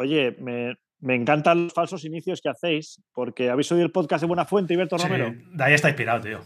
[0.00, 4.26] Oye, me, me encantan los falsos inicios que hacéis, porque habéis oído el podcast de
[4.28, 5.34] Buena Fuente, Iberto Sí, Romero.
[5.52, 6.40] de ahí está inspirado, tío.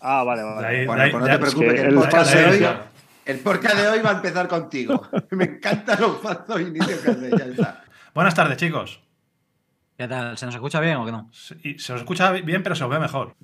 [0.00, 0.66] Ah, vale, vale.
[0.66, 2.66] Ahí- Bueno, ahí- pues no te preocupes, es que que el el podcast de hoy,
[3.26, 5.08] el podcast de hoy va a empezar contigo.
[5.30, 7.84] Me encantan los falsos inicios que hacéis, ya está.
[8.14, 9.00] Buenas tardes, chicos.
[9.96, 10.36] ¿Qué tal?
[10.36, 11.30] ¿Se nos escucha bien o qué no?
[11.32, 13.34] Se- se os escucha bien, pero se os ve mejor.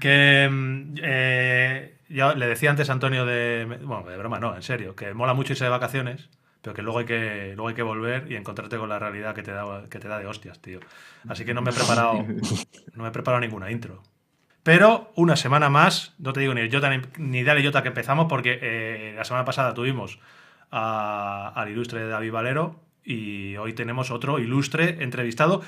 [0.00, 3.66] Que mm, eh, yo le decía antes a Antonio de.
[3.82, 6.30] Bueno, de broma, no, en serio, que mola mucho irse de vacaciones,
[6.62, 9.42] pero que luego hay que, luego hay que volver y encontrarte con la realidad que
[9.42, 10.80] te da, que te da de hostias, tío.
[11.28, 12.14] Así que no me he preparado.
[12.94, 14.02] No me he preparado ninguna intro.
[14.62, 18.58] Pero una semana más, no te digo ni Jota ni, Dale Jota que empezamos, porque
[18.62, 20.20] eh, la semana pasada tuvimos
[20.70, 25.62] a- al ilustre David Valero y hoy tenemos otro ilustre entrevistado.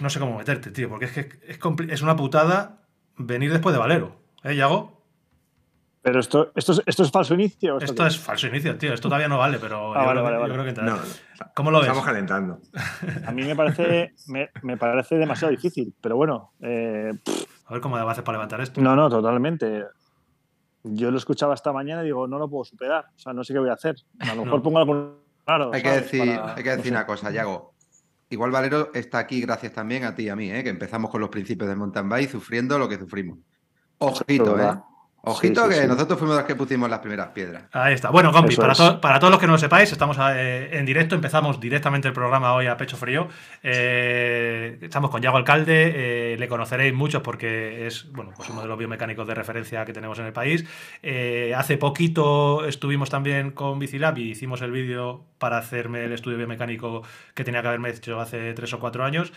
[0.00, 1.28] No sé cómo meterte, tío, porque es que
[1.92, 2.78] es una putada
[3.18, 4.16] venir después de Valero.
[4.44, 4.95] ¿Eh, Yago?
[6.06, 7.74] Pero esto, esto, es, esto es falso inicio.
[7.74, 8.94] ¿o Esto es falso inicio, tío.
[8.94, 10.52] Esto todavía no vale, pero Ah, yo, vale, creo, vale, yo vale.
[10.52, 10.90] creo que entrará.
[10.92, 10.98] No,
[11.52, 11.88] ¿Cómo lo ves?
[11.88, 12.60] estamos calentando.
[13.26, 17.10] A mí me parece, me, me parece demasiado difícil, pero bueno, eh,
[17.66, 18.80] A ver cómo haces para levantar esto.
[18.80, 19.84] no, no, totalmente.
[20.84, 23.06] Yo lo escuchaba esta mañana y digo, no lo puedo superar.
[23.16, 23.96] O sea, no sé qué voy a hacer.
[24.20, 24.62] A lo mejor No.
[24.62, 25.72] pongo algo raro.
[25.74, 26.04] Hay que ¿sabes?
[26.04, 26.90] decir, Para- hay que decir no sé.
[26.90, 27.74] una cosa, Yago.
[28.30, 30.62] Igual Valero está aquí gracias también a ti y a mí, ¿eh?
[30.62, 33.38] que empezamos con los principios del mountain bike sufriendo lo que sufrimos.
[33.98, 34.72] Ojito, ¿eh?
[35.28, 35.88] Ojito Sí, sí, que sí.
[35.88, 37.64] nosotros fuimos los que pusimos las primeras piedras.
[37.72, 38.10] Ahí está.
[38.10, 38.78] Bueno, para, es.
[38.78, 42.14] to- para todos los que no lo sepáis, estamos eh, en directo, empezamos directamente el
[42.14, 43.28] programa hoy a pecho frío.
[43.62, 48.68] Eh, estamos con Yago Alcalde, eh, le conoceréis muchos porque es bueno, pues uno de
[48.68, 50.64] los biomecánicos de referencia que tenemos en el país.
[51.02, 56.38] Eh, hace poquito estuvimos también con Bicilab y hicimos el vídeo para hacerme el estudio
[56.38, 57.02] biomecánico
[57.34, 59.32] que tenía que haberme hecho hace tres o cuatro años.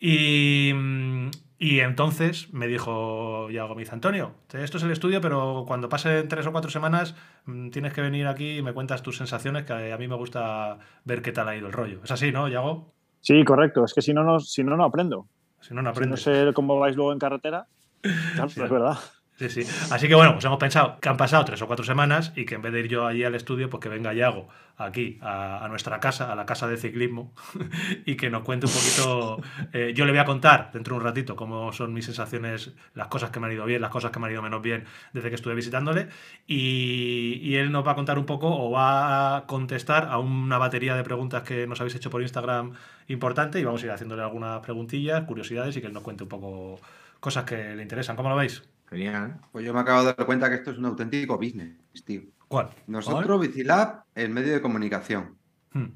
[0.00, 5.64] Y, mm, y entonces me dijo Yago, me dice, Antonio, esto es el estudio, pero
[5.66, 7.14] cuando pasen tres o cuatro semanas
[7.46, 10.78] mm, tienes que venir aquí y me cuentas tus sensaciones, que a mí me gusta
[11.04, 12.00] ver qué tal ha ido el rollo.
[12.04, 12.92] Es así, ¿no, Yago?
[13.20, 13.84] Sí, correcto.
[13.84, 15.26] Es que si no, no, si no, no aprendo.
[15.60, 17.66] Si no, no Si no sé cómo vais luego en carretera.
[18.34, 18.60] Claro, Sí.
[18.62, 18.98] es verdad.
[19.36, 19.62] Sí, sí.
[19.90, 22.54] Así que bueno, pues hemos pensado que han pasado tres o cuatro semanas y que
[22.54, 25.98] en vez de ir yo allí al estudio, pues que venga Yago aquí a, nuestra
[25.98, 27.32] casa, a la casa de ciclismo,
[28.06, 29.42] y que nos cuente un poquito.
[29.72, 33.08] eh, yo le voy a contar dentro de un ratito cómo son mis sensaciones, las
[33.08, 35.30] cosas que me han ido bien, las cosas que me han ido menos bien desde
[35.30, 36.08] que estuve visitándole.
[36.46, 40.58] Y, y él nos va a contar un poco o va a contestar a una
[40.58, 42.74] batería de preguntas que nos habéis hecho por Instagram
[43.08, 46.28] importante y vamos a ir haciéndole algunas preguntillas, curiosidades y que él nos cuente un
[46.28, 46.80] poco
[47.18, 48.14] cosas que le interesan.
[48.14, 48.62] ¿Cómo lo veis?
[48.88, 49.40] Genial.
[49.52, 52.22] Pues yo me acabo de dar cuenta que esto es un auténtico business, tío.
[52.48, 52.70] ¿Cuál?
[52.86, 55.36] Nosotros, Bicilab, el medio de comunicación.
[55.72, 55.86] Hmm.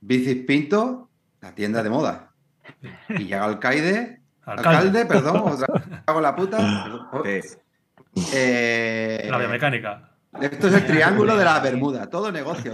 [0.00, 2.32] Bicis Pinto, la tienda de moda.
[3.10, 4.68] Y llega Alcaide, Alcalde.
[4.78, 6.56] alcalde, perdón, otra hago la puta.
[6.84, 7.32] perdón.
[8.32, 10.15] Eh, La biomecánica.
[10.40, 12.72] Esto es el triángulo de la Bermuda, todo negocio.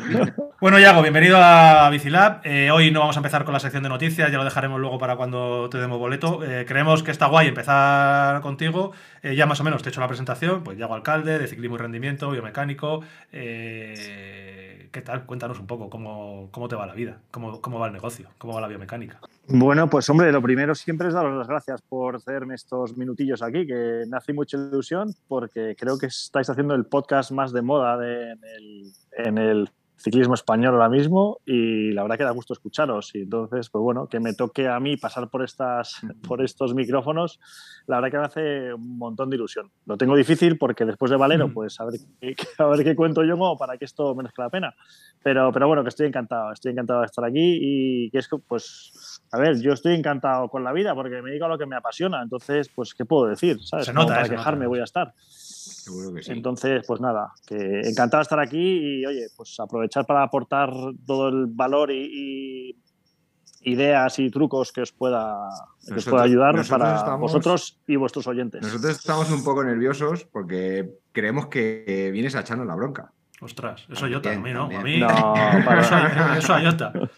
[0.61, 2.41] Bueno, Yago, bienvenido a Bicilab.
[2.45, 4.99] Eh, hoy no vamos a empezar con la sección de noticias, ya lo dejaremos luego
[4.99, 6.45] para cuando te demos boleto.
[6.45, 8.93] Eh, creemos que está guay empezar contigo.
[9.23, 11.77] Eh, ya más o menos te he hecho la presentación, pues Yago Alcalde, de ciclismo
[11.77, 13.03] y rendimiento, biomecánico.
[13.33, 15.25] Eh, ¿Qué tal?
[15.25, 18.53] Cuéntanos un poco cómo, cómo te va la vida, cómo, cómo va el negocio, cómo
[18.53, 19.21] va la biomecánica.
[19.49, 23.67] Bueno, pues hombre, lo primero siempre es daros las gracias por hacerme estos minutillos aquí,
[23.67, 27.95] que me hace mucha ilusión porque creo que estáis haciendo el podcast más de moda
[28.07, 29.71] en, el, en el
[30.03, 33.15] ciclismo español ahora mismo y la verdad que da gusto escucharos.
[33.15, 37.39] Y entonces, pues bueno, que me toque a mí pasar por, estas, por estos micrófonos,
[37.87, 39.71] la verdad que me hace un montón de ilusión.
[39.87, 43.23] Lo tengo difícil porque después de Valero, pues a ver, qué- a ver qué cuento
[43.25, 44.75] yo como para que esto merezca la pena.
[45.23, 48.39] Pero, pero bueno, que estoy encantado, estoy encantado de estar aquí y que es que,
[48.39, 51.67] pues, a ver, yo estoy encantado con la vida porque me dedico a lo que
[51.67, 53.59] me apasiona, entonces, pues, ¿qué puedo decir?
[53.63, 53.87] ¿Sabes?
[53.87, 54.69] Se nota, para eh, se quejarme nota.
[54.69, 55.15] voy a estar.
[55.63, 56.33] Seguro que sí.
[56.33, 60.71] Entonces, pues nada, que encantado de estar aquí y, oye, pues aprovechar para aportar
[61.07, 65.49] todo el valor y, y ideas y trucos que os pueda,
[65.87, 68.61] que os pueda ayudar para estamos- vosotros y vuestros oyentes.
[68.63, 73.13] Nosotros estamos un poco nerviosos porque creemos que vienes a echarnos la bronca.
[73.41, 74.65] Ostras, eso Ayota, a mí no.
[74.67, 75.09] A También, mí, No,
[75.65, 75.97] para eso,
[76.39, 76.93] eso Ayota.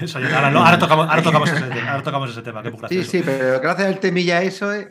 [0.00, 0.36] Eso Ayota.
[0.36, 3.22] Ahora, no, ahora tocamos, ahora, tocamos ese, tema, ahora tocamos ese tema, qué Sí, sí,
[3.22, 4.88] pero gracias al temilla eso eh,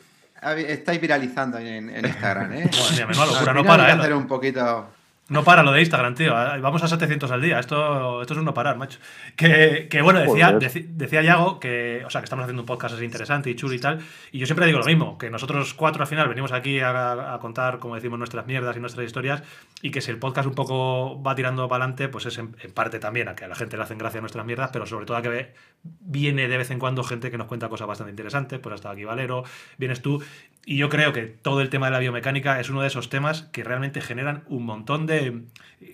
[0.67, 2.69] estáis viralizando en, en Instagram, ¿eh?
[2.79, 3.95] Madre mía, menuda locura, no para, hay ¿eh?
[3.95, 4.89] que hacer un poquito...
[5.29, 6.33] No para lo de Instagram, tío.
[6.33, 7.59] Vamos a 700 al día.
[7.59, 8.97] Esto, esto es un no parar, macho.
[9.35, 12.95] Que, que, bueno, decía, deci- decía Yago que, o sea, que estamos haciendo un podcast
[12.95, 13.99] así interesante y chulo y tal.
[14.31, 17.39] Y yo siempre digo lo mismo, que nosotros cuatro al final venimos aquí a, a
[17.39, 19.43] contar, como decimos, nuestras mierdas y nuestras historias.
[19.81, 22.71] Y que si el podcast un poco va tirando para adelante, pues es en, en
[22.71, 25.17] parte también a que a la gente le hacen gracia nuestras mierdas, pero sobre todo
[25.17, 25.53] a que ve-
[25.83, 28.59] viene de vez en cuando gente que nos cuenta cosas bastante interesantes.
[28.59, 29.43] Pues hasta aquí Valero,
[29.77, 30.23] vienes tú.
[30.69, 33.43] Y yo creo que todo el tema de la biomecánica es uno de esos temas
[33.53, 35.43] que realmente generan un montón de,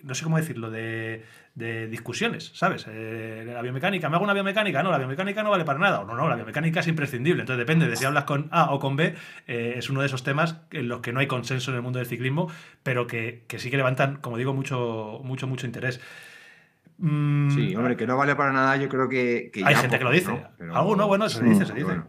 [0.04, 1.24] no sé cómo decirlo, de,
[1.54, 2.88] de discusiones, ¿sabes?
[2.90, 4.82] Eh, la biomecánica, ¿me hago una biomecánica?
[4.82, 6.00] No, la biomecánica no vale para nada.
[6.02, 7.42] O no, no, la biomecánica es imprescindible.
[7.44, 9.14] Entonces depende de si hablas con A o con B.
[9.46, 12.00] eh, es uno de esos temas en los que no hay consenso en el mundo
[12.00, 12.50] del ciclismo,
[12.82, 16.02] pero que, que sí que levantan, como digo, mucho, mucho, mucho interés.
[16.98, 19.52] Mm, Sí, hombre, que no vale para nada, yo creo que.
[19.54, 20.32] que Hay ya gente que lo dice.
[20.32, 20.50] ¿no?
[20.58, 21.50] Pero- Alguno, bueno, se Mm.
[21.50, 21.86] dice, se pero dice.
[21.86, 22.08] bueno.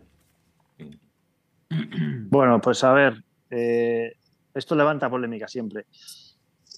[2.30, 4.12] Bueno, pues a ver, eh,
[4.54, 5.86] esto levanta polémica siempre.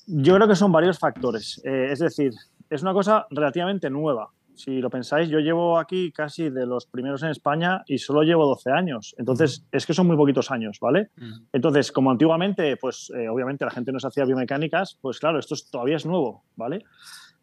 [0.06, 1.60] Yo creo que son varios factores.
[1.64, 2.32] Eh, es decir,
[2.70, 4.30] es una cosa relativamente nueva.
[4.54, 8.46] Si lo pensáis, yo llevo aquí casi de los primeros en España y solo llevo
[8.46, 9.14] 12 años.
[9.18, 11.10] Entonces, es que son muy poquitos años, ¿vale?
[11.52, 15.54] Entonces, como antiguamente, pues eh, obviamente la gente no se hacía biomecánicas, pues claro, esto
[15.54, 16.84] es- todavía es nuevo, ¿vale?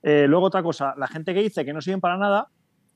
[0.02, 2.48] Luego otra cosa, la gente que dice que no sirven para nada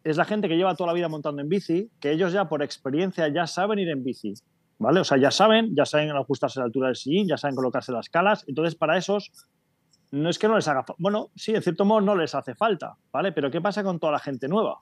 [0.10, 2.62] es la gente que lleva toda la vida montando en bici, que ellos ya por
[2.64, 4.34] experiencia ya saben ir en bici,
[4.80, 5.00] ¿vale?
[5.00, 7.92] O sea, ya saben, ya saben ajustarse a la altura del sillín, ya saben colocarse
[7.92, 9.32] las calas, entonces para esos
[10.12, 12.56] no es que no les haga, fa- bueno, sí, en cierto modo no les hace
[12.56, 13.32] falta, ¿vale?
[13.34, 14.78] Pero ¿qué pasa con toda la gente nueva?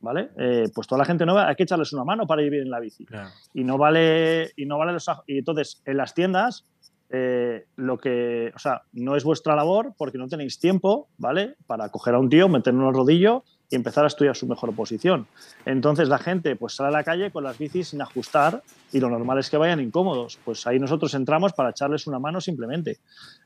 [0.00, 0.30] ¿Vale?
[0.38, 2.70] Eh, pues toda la gente nueva hay que echarles una mano para ir bien en
[2.70, 3.30] la bici Claro.
[3.52, 6.66] y no vale y no vale los y entonces en las tiendas
[7.10, 11.88] eh, lo que o sea no es vuestra labor porque no tenéis tiempo vale para
[11.88, 15.26] coger a un tío meterlo en el rodillo y empezar a estudiar su mejor posición
[15.64, 18.62] entonces la gente pues sale a la calle con las bicis sin ajustar
[18.92, 22.40] y lo normal es que vayan incómodos pues ahí nosotros entramos para echarles una mano
[22.40, 22.98] simplemente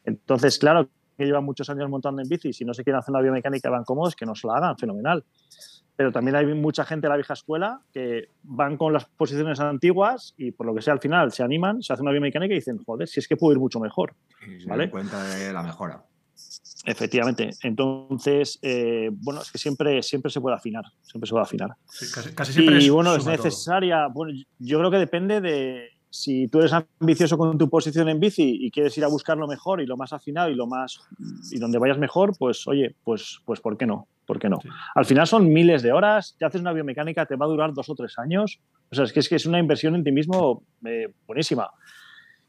[0.04, 3.22] entonces claro que llevan muchos años montando en bici si no se quieren hacer una
[3.22, 5.24] biomecánica y van cómodos que no se la hagan fenomenal
[5.96, 10.34] pero también hay mucha gente de la vieja escuela que van con las posiciones antiguas
[10.36, 12.78] y por lo que sea al final se animan, se hacen una biomecánica y dicen,
[12.84, 14.14] joder, si es que puedo ir mucho mejor.
[14.46, 14.90] Y se ¿Vale?
[14.90, 16.02] cuenta de la mejora.
[16.84, 17.50] Efectivamente.
[17.62, 21.70] Entonces, eh, bueno, es que siempre, siempre se puede afinar, siempre se puede afinar.
[21.88, 25.88] Sí, casi, casi siempre Y es bueno, es necesaria, bueno, yo creo que depende de
[26.12, 29.48] si tú eres ambicioso con tu posición en bici y quieres ir a buscar lo
[29.48, 31.00] mejor y lo más afinado y lo más
[31.50, 34.08] y donde vayas mejor, pues oye, pues pues ¿por qué no?
[34.26, 34.58] ¿Por qué no?
[34.60, 34.68] Sí.
[34.94, 37.88] Al final son miles de horas, te haces una biomecánica, te va a durar dos
[37.88, 38.60] o tres años.
[38.90, 41.70] O sea, es que es, que es una inversión en ti mismo eh, buenísima.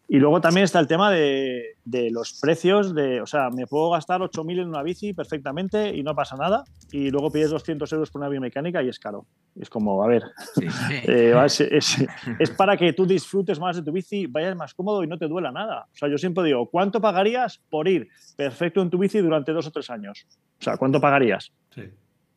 [0.07, 3.89] Y luego también está el tema de, de los precios, de, o sea, me puedo
[3.89, 8.11] gastar 8.000 en una bici perfectamente y no pasa nada, y luego pides 200 euros
[8.11, 9.25] por una biomecánica y es caro.
[9.59, 10.23] Es como, a ver,
[10.55, 10.69] Sí.
[10.69, 10.93] Sí.
[11.07, 12.05] eh, es, es-
[12.37, 15.27] es para que tú disfrutes más de tu bici, vayas más cómodo y no te
[15.27, 15.85] duela nada.
[15.91, 19.65] O sea, yo siempre digo, ¿cuánto pagarías por ir perfecto en tu bici durante dos
[19.67, 20.27] o tres años?
[20.59, 21.51] O sea, ¿cuánto pagarías?
[21.73, 21.81] Sí,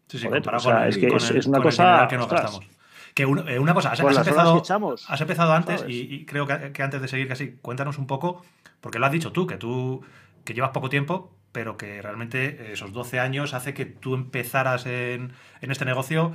[0.07, 1.65] sí, sí Joder, o sea, con el- es que con es- el- es una con
[1.65, 2.61] cosa, que nos gastamos.
[3.17, 4.53] Que un- eh, una cosa, has, horas empezado,
[5.09, 8.45] has empezado antes y, y creo que, que antes de seguir casi, cuéntanos un poco,
[8.83, 10.03] porque lo has dicho tú, que tú
[10.45, 15.33] que llevas poco tiempo, pero que realmente esos 12 años hace que tú empezaras en,
[15.63, 16.33] en este negocio.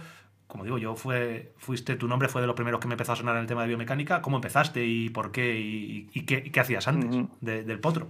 [0.48, 3.16] Como digo, yo fue, fuiste, tu nombre fue de los primeros que me empezó a
[3.16, 4.22] sonar en el tema de biomecánica.
[4.22, 5.58] ¿Cómo empezaste y por qué?
[5.60, 8.10] ¿Y, y qué, y qué hacías antes de- del potro?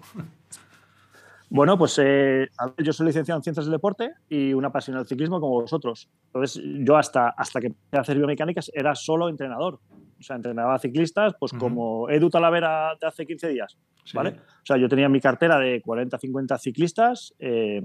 [1.53, 5.41] Bueno, pues eh, yo soy licenciado en Ciencias del Deporte y un apasionado del ciclismo
[5.41, 6.09] como vosotros.
[6.27, 9.81] Entonces, yo hasta, hasta que empecé a hacer biomecánicas era solo entrenador.
[10.17, 13.77] O sea, entrenaba a ciclistas, pues como Edu Talavera de hace 15 días.
[14.05, 14.15] Sí.
[14.15, 14.29] ¿vale?
[14.29, 17.81] O sea, yo tenía mi cartera de 40, 50 ciclistas eh,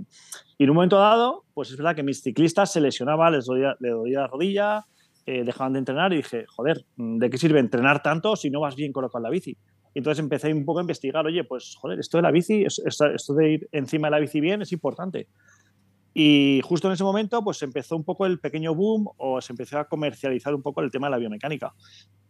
[0.59, 3.75] y en un momento dado, pues es verdad que mis ciclistas se lesionaban, les dolía,
[3.81, 4.87] les dolía la rodilla,
[5.27, 8.77] eh, dejaban de entrenar y dije, joder, ¿de qué sirve entrenar tanto si no vas
[8.77, 9.57] bien colocado en la bici?
[9.99, 13.07] Entonces empecé un poco a investigar, oye, pues joder, esto de la bici, es- esto
[13.07, 15.29] esto de ir encima de la bici bien es importante.
[16.19, 19.79] Y justo en ese momento, pues empezó un poco el pequeño boom o se empezó
[19.79, 21.75] a comercializar un poco el tema de la biomecánica.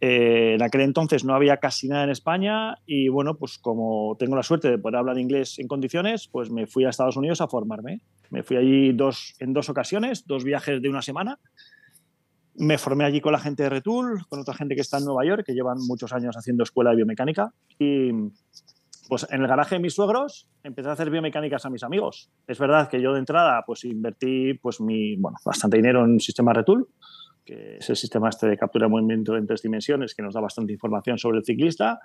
[0.01, 4.35] Eh, en aquel entonces no había casi nada en España y bueno, pues como tengo
[4.35, 7.47] la suerte de poder hablar inglés en condiciones, pues me fui a Estados Unidos a
[7.47, 8.01] formarme.
[8.29, 11.39] Me fui allí dos, en dos ocasiones, dos viajes de una semana.
[12.57, 15.25] Me formé allí con la gente de Retool, con otra gente que está en Nueva
[15.25, 17.53] York, que llevan muchos años haciendo escuela de biomecánica.
[17.77, 18.11] Y
[19.07, 22.29] pues en el garaje de mis suegros empecé a hacer biomecánicas a mis amigos.
[22.47, 26.19] Es verdad que yo de entrada pues invertí pues mi, bueno, bastante dinero en un
[26.19, 26.87] sistema Retool,
[27.45, 30.41] que es el sistema este de captura de movimiento en tres dimensiones que nos da
[30.41, 31.99] bastante información sobre el ciclista.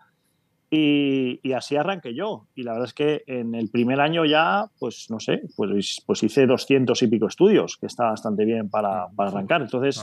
[0.74, 2.46] Y, y así arranqué yo.
[2.54, 6.22] Y la verdad es que en el primer año ya, pues no sé, pues, pues
[6.22, 9.60] hice 200 y pico estudios, que está bastante bien para, para arrancar.
[9.60, 9.98] Entonces,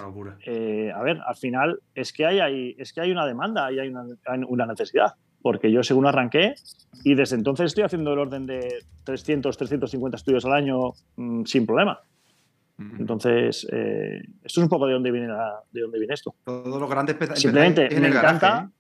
[0.45, 3.79] eh, a ver, al final es que hay, hay- es que hay una demanda y
[3.79, 5.13] hay una, hay una necesidad.
[5.41, 6.53] Porque yo según arranqué
[7.03, 8.69] y desde entonces estoy haciendo el orden de
[9.05, 11.99] 300, 350 estudios al año mm, sin problema.
[12.99, 16.35] Entonces, eh, esto es un poco de dónde viene, la- de dónde viene esto.
[16.43, 18.65] Todos los grandes Simplemente en me el garaje, encanta.
[18.65, 18.75] ¿eh?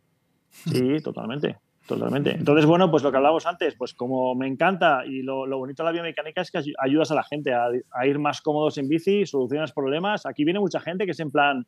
[0.51, 1.57] Sí, totalmente.
[1.89, 2.29] Totalmente.
[2.35, 5.81] Entonces, bueno, pues lo que hablábamos antes, pues como me encanta y lo, lo bonito
[5.81, 7.71] de la biomecánica es que ay- ayudas a la gente a,
[8.05, 10.27] ir más cómodos en bici, solucionas problemas.
[10.27, 11.65] Aquí viene mucha gente que es en plan,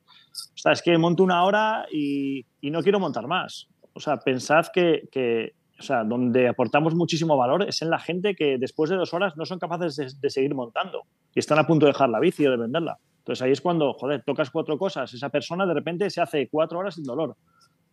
[0.55, 3.67] "Ostras, es que monto una hora y, y no quiero montar más.
[3.93, 8.35] o sea, pensad que, que, o sea, donde aportamos muchísimo valor es en la gente
[8.35, 11.01] que después de dos horas no son capaces de, de seguir montando
[11.33, 12.99] y están a punto de dejar la bici o de venderla.
[13.17, 16.77] Entonces ahí es cuando, joder, tocas cuatro cosas, esa persona de repente se hace cuatro
[16.79, 17.35] horas sin dolor.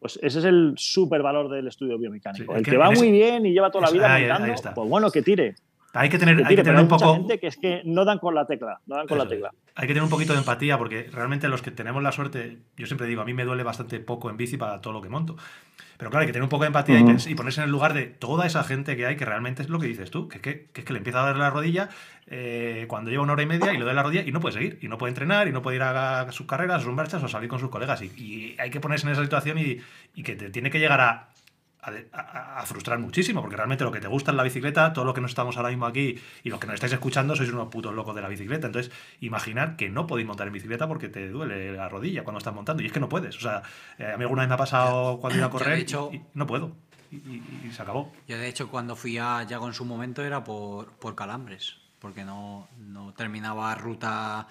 [0.01, 2.53] Pues ese es el súper valor del estudio biomecánico.
[2.53, 5.11] Sí, el que que, va muy bien y lleva toda la vida montando, pues bueno,
[5.11, 5.57] que tire.
[5.95, 7.17] Hay que tener, Que hay que tener hay un mucha poco.
[7.17, 9.51] gente que es que no dan con la tecla, no dan con la Eso tecla.
[9.75, 12.87] Hay que tener un poquito de empatía porque realmente los que tenemos la suerte, yo
[12.87, 15.37] siempre digo, a mí me duele bastante poco en bici para todo lo que monto.
[15.97, 18.07] Pero claro, hay que tener un poco de empatía y ponerse en el lugar de
[18.07, 20.67] toda esa gente que hay que realmente es lo que dices tú, que, es que,
[20.73, 21.89] que es que le empieza a dar la rodilla
[22.29, 24.53] eh, cuando lleva una hora y media y le da la rodilla y no puede
[24.55, 27.23] seguir, y no puede entrenar, y no puede ir a, sus carreras, a sus marchas
[27.23, 28.01] o salir con sus colegas.
[28.03, 29.79] Y, y hay que ponerse en esa situación y,
[30.15, 31.31] y que te tiene que llegar a,
[32.13, 35.21] a, frustrar muchísimo, porque realmente lo que te gusta es la bicicleta, todo lo que
[35.21, 38.15] nos estamos ahora mismo aquí y los que nos estáis escuchando sois unos putos locos
[38.15, 38.67] de la bicicleta.
[38.67, 42.55] Entonces, imaginar que no podéis montar en bicicleta porque te duele la rodilla cuando estás
[42.55, 42.83] montando.
[42.83, 43.37] Y es que no puedes.
[43.37, 43.63] O sea,
[43.99, 46.23] eh, a mí alguna vez me ha pasado cuando iba a correr hecho- y, y
[46.35, 46.77] no puedo.
[47.11, 48.13] Y, y- y se acabó.
[48.27, 52.25] Yo, de hecho, cuando fui a Yago en su momento era por, por calambres, porque
[52.25, 54.47] no, no terminaba ruta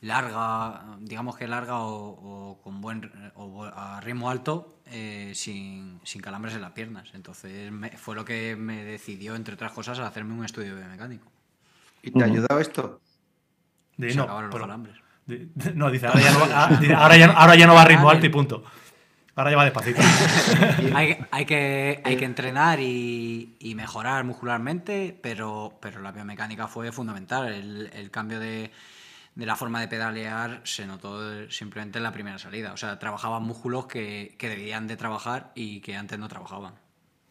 [0.00, 6.20] larga, digamos que larga o, o con buen o a ritmo alto eh, sin, sin
[6.22, 7.08] calambres en las piernas.
[7.14, 11.30] Entonces me- fue lo que me decidió, entre otras cosas, a hacerme un estudio biomecánico.
[12.02, 13.00] ¿Y te ha ayudado esto?
[13.96, 14.96] De- Se no, acabaron los calambres.
[15.26, 17.82] de- de- no, dice, ahora ya no, va, ah, ahora ya, ahora ya no va
[17.82, 18.64] a ritmo alto y punto.
[19.34, 20.00] Ahora ya va despacito.
[20.94, 26.90] hay, hay que, hay que entrenar y, y mejorar muscularmente, pero, pero la biomecánica fue
[26.92, 27.52] fundamental.
[27.52, 28.70] El, el cambio de,
[29.36, 32.72] de la forma de pedalear se notó simplemente en la primera salida.
[32.72, 36.74] O sea, trabajaban músculos que, que debían de trabajar y que antes no trabajaban.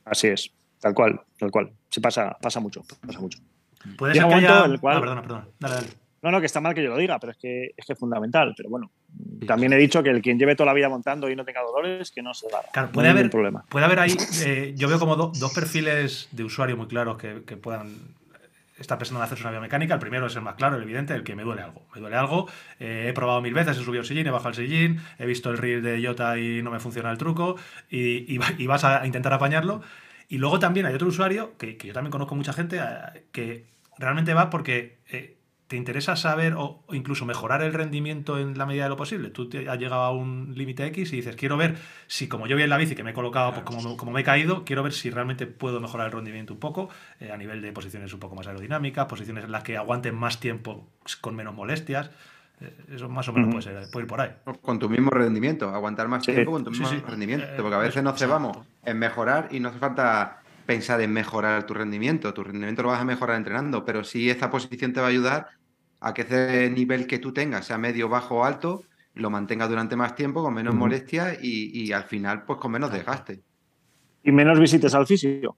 [0.06, 1.72] Así es, tal cual, tal cual.
[1.90, 3.40] Se pasa, pasa mucho, pasa mucho.
[3.98, 4.66] Puede ser que haya...
[4.66, 5.48] el cual- Ah, perdona, perdona.
[5.60, 5.88] Dale, dale.
[6.22, 8.00] No, no, que está mal que yo lo diga, pero es que es que es
[8.00, 8.54] fundamental.
[8.58, 8.90] Pero bueno,
[9.46, 12.10] también he dicho que el quien lleve toda la vida montando y no tenga dolores,
[12.12, 12.62] que no se va.
[12.74, 13.64] Claro, puede haber, problema.
[13.70, 17.44] puede haber ahí, eh, yo veo como do- dos perfiles de usuario muy claros que,
[17.46, 17.96] que puedan
[18.78, 19.94] estar pensando en hacerse una biomecánica.
[19.94, 21.88] El primero es el más claro, el evidente, el que me duele algo.
[21.96, 22.48] Me duele algo,
[22.80, 25.50] eh, he probado mil veces, he subido el sillín, he bajado el sillín, he visto
[25.52, 27.56] el reel de Jota y no me funciona el truco
[27.90, 29.82] y, y va- y vas a intentar apañarlo.
[30.28, 33.66] Y luego también hay otro usuario, que, que yo también conozco mucha gente, eh, que
[33.98, 38.66] realmente va porque eh, te interesa saber o, o incluso mejorar el rendimiento en la
[38.68, 39.30] medida de lo posible.
[39.32, 41.76] Tú te has llegado a un límite X y dices, quiero ver
[42.08, 44.12] si como yo voy en la bici, que me he colocado pues, como, me- como
[44.12, 47.38] me he caído, quiero ver si realmente puedo mejorar el rendimiento un poco eh, a
[47.38, 50.88] nivel de posiciones un poco más aerodinámicas, posiciones en las que aguanten más tiempo
[51.22, 52.12] con menos molestias.
[52.62, 54.32] Eh, Eso más o menos puede, ser, puede ir por ahí.
[54.62, 56.32] Con tu mismo rendimiento, aguantar más Sí.
[56.32, 57.04] tiempo con tu Sí, mismo sí.
[57.08, 57.46] rendimiento.
[57.48, 61.66] Eh, Porque a veces nos cebamos en mejorar y no hace falta pensar en mejorar
[61.66, 62.34] tu rendimiento.
[62.34, 65.48] Tu rendimiento lo vas a mejorar entrenando, pero sí esta posición te va a ayudar
[66.00, 69.96] a que ese nivel que tú tengas, sea medio, bajo o alto, lo mantengas durante
[69.96, 70.82] más tiempo, con menos Ujú.
[70.82, 73.42] molestias y, y al final, pues con menos desgaste.
[74.24, 75.58] Y menos visites al fisio.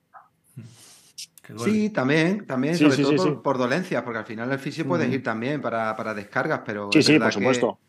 [1.57, 3.39] Sí, también, también, Sí, sobre sí, todo sí, por, sí.
[3.43, 5.15] por dolencias, porque al final el fisio puedes Ujú.
[5.15, 7.79] ir también para, para descargas, pero Sí, es sí, por supuesto.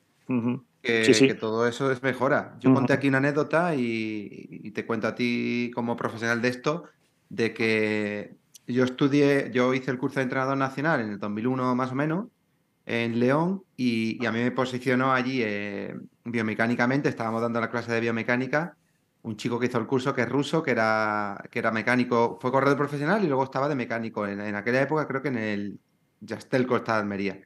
[0.80, 1.26] Que, Sí, sí.
[1.26, 2.56] que todo eso es mejora.
[2.60, 4.28] Yo conté aquí una anécdota y,
[4.62, 6.84] y te cuento a ti como profesional de esto,
[7.28, 11.92] de que yo estudié, yo hice el curso de entrenador nacional en el 2001 más
[11.92, 12.26] o menos,
[12.86, 15.94] en León, y, y a mí me posicionó allí eh,
[16.24, 18.76] biomecánicamente, estábamos dando la clase de biomecánica,
[19.22, 22.50] un chico que hizo el curso que es ruso, que era, que era mecánico, fue
[22.50, 24.26] corredor profesional y luego estaba de mecánico.
[24.26, 25.80] En, en aquella época creo que en el
[26.20, 27.40] Yastel Costa de Almería.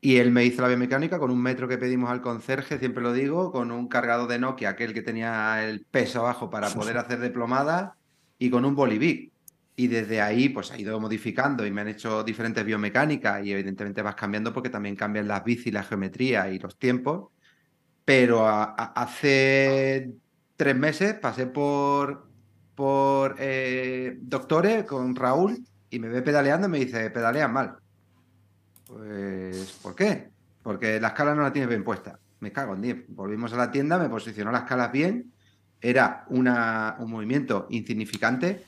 [0.00, 3.12] Y él me hizo la biomecánica con un metro que pedimos al conserje, siempre lo
[3.12, 7.20] digo, con un cargador de Nokia, aquel que tenía el peso abajo para poder hacer
[7.20, 7.92] diplomadas,
[8.42, 9.30] y con un Bolivic.
[9.76, 14.02] Y desde ahí pues ha ido modificando y me han hecho diferentes biomecánicas y evidentemente
[14.02, 17.30] vas cambiando porque también cambian las bicis, la geometría y los tiempos.
[18.04, 20.12] Pero hace
[20.56, 22.26] tres meses pasé por,
[22.74, 27.76] por eh, doctores con Raúl y me ve pedaleando y me dice, pedaleas mal.
[28.86, 30.30] Pues, ¿por qué?
[30.62, 32.18] Porque la escala no la tienes bien puesta.
[32.40, 33.04] Me cago en 10.
[33.08, 35.32] Volvimos a la tienda, me posicionó las escalas bien.
[35.82, 38.62] Era una, un movimiento insignificante,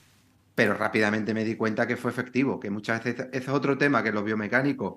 [0.55, 2.59] pero rápidamente me di cuenta que fue efectivo.
[2.61, 4.97] Que muchas veces ese es otro tema que los biomecánicos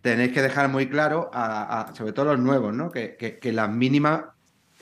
[0.00, 2.90] tenéis que dejar muy claro, a- a- sobre todo los nuevos, ¿no?
[2.90, 4.22] Que, que- que las mínimas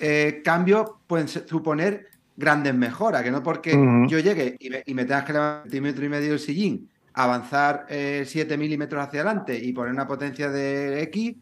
[0.01, 2.07] eh, cambios pueden suponer
[2.37, 3.73] grandes mejoras, que no porque
[4.09, 6.89] yo llegue y me, y me tengas que levantar un centímetro y medio el sillín,
[7.15, 11.35] avanzar 7 milímetros hacia adelante y poner una potencia de X,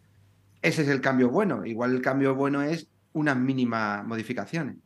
[0.62, 1.66] ese es el cambio bueno.
[1.66, 4.76] Igual el cambio bueno es unas mínimas modificaciones.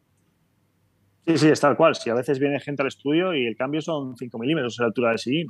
[1.26, 1.94] Sí, sí, es tal cual.
[1.94, 4.86] Si a veces viene gente al estudio y el cambio son 5 milímetros en la
[4.88, 5.46] altura del sillín.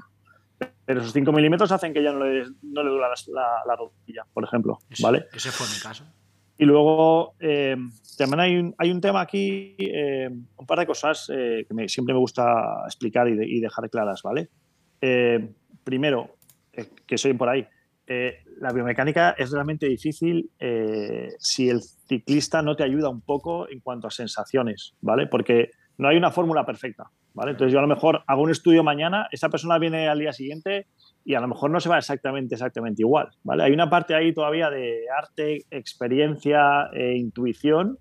[0.84, 3.76] Pero esos 5 milímetros hacen que ya no le, no le duela la, la- la
[3.76, 4.78] rodilla, por ejemplo.
[4.90, 5.24] Ese, ¿Vale?
[5.32, 6.04] ese fue mi caso.
[6.58, 7.76] Y luego eh,
[8.18, 11.88] también hay un, hay un tema aquí, eh, un par de cosas eh, que me-
[11.88, 14.50] siempre me gusta explicar y, de- y dejar claras, ¿vale?
[15.84, 16.36] Primero,
[17.06, 17.66] que soy por ahí,
[18.12, 23.70] eh, la biomecánica es realmente difícil eh, si el ciclista no te ayuda un poco
[23.70, 25.28] en cuanto a sensaciones, ¿vale?
[25.28, 27.52] Porque no hay una fórmula perfecta, ¿vale?
[27.52, 30.88] Entonces yo a lo mejor hago un estudio mañana, esa persona viene al día siguiente
[31.24, 33.62] y a lo mejor no se va exactamente, exactamente igual, ¿vale?
[33.62, 37.96] Hay una parte ahí todavía de arte, experiencia e intuición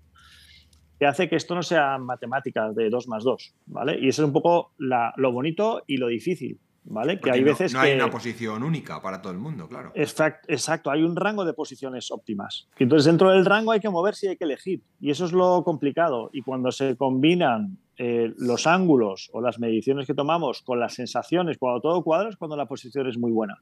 [0.98, 3.96] que hace que esto no sea matemáticas de 2 más 2, ¿vale?
[4.00, 6.58] Y eso es un poco lo bonito y lo difícil,
[6.90, 7.18] ¿vale?
[7.20, 8.02] Que hay no- veces no, hay que...
[8.02, 9.92] una posición única para todo el mundo, claro.
[9.94, 12.68] Exact- Exacto, hay un rango de posiciones óptimas.
[12.78, 14.82] Entonces dentro del rango hay que moverse y hay que elegir.
[15.00, 16.28] Y eso es lo complicado.
[16.32, 21.56] Y cuando se combinan eh, los ángulos o las mediciones que tomamos con las sensaciones,
[21.58, 23.56] cuando todo cuadra es cuando la posición es muy buena.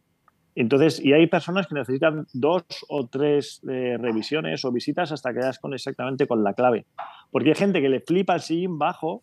[0.54, 5.38] Entonces, y hay personas que necesitan dos o tres eh, revisiones o visitas hasta que
[5.38, 6.86] das con exactamente con la clave.
[7.30, 9.22] Porque hay gente que le flipa el sillín bajo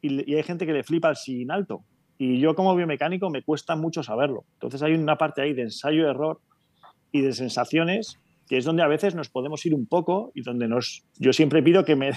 [0.00, 1.82] y hay gente que le flipa el sillín alto.
[2.22, 4.44] Y yo como biomecánico me cuesta mucho saberlo.
[4.52, 6.38] Entonces hay una parte ahí de ensayo-error
[7.12, 10.68] y de sensaciones que es donde a veces nos podemos ir un poco y donde
[10.68, 11.02] nos...
[11.18, 12.10] Yo siempre pido que me...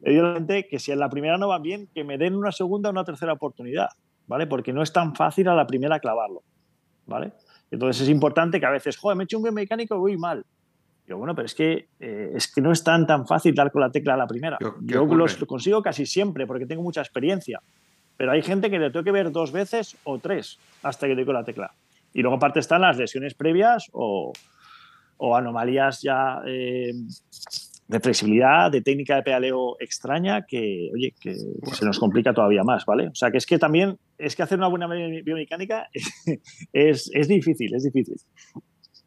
[0.00, 2.34] digo a la gente que si en la primera no va bien, que me den
[2.34, 3.88] una segunda o una tercera oportunidad,
[4.26, 4.46] ¿vale?
[4.46, 6.42] Porque no es tan fácil a la primera clavarlo,
[7.06, 7.32] ¿vale?
[7.70, 10.44] Entonces es importante que a veces, joder, me he hecho un biomecánico y voy mal.
[11.06, 13.80] Yo, bueno, pero es que, eh, es que no es tan, tan fácil dar con
[13.80, 14.58] la tecla a la primera.
[14.58, 17.62] ¿Qué- qué Yo los- lo consigo casi siempre porque tengo mucha experiencia.
[18.18, 21.24] Pero hay gente que le tengo que ver dos veces o tres hasta que doy
[21.24, 21.72] con la tecla.
[22.12, 24.32] Y luego aparte están las lesiones previas o,
[25.36, 26.92] anomalías ya eh,
[27.86, 31.34] de flexibilidad, de técnica de pedaleo extraña que, oye, que
[31.72, 33.08] se nos complica todavía más, ¿vale?
[33.08, 35.88] O sea, que es que también, es que hacer una buena bi- biomecánica
[36.72, 38.16] es, es difícil, es difícil.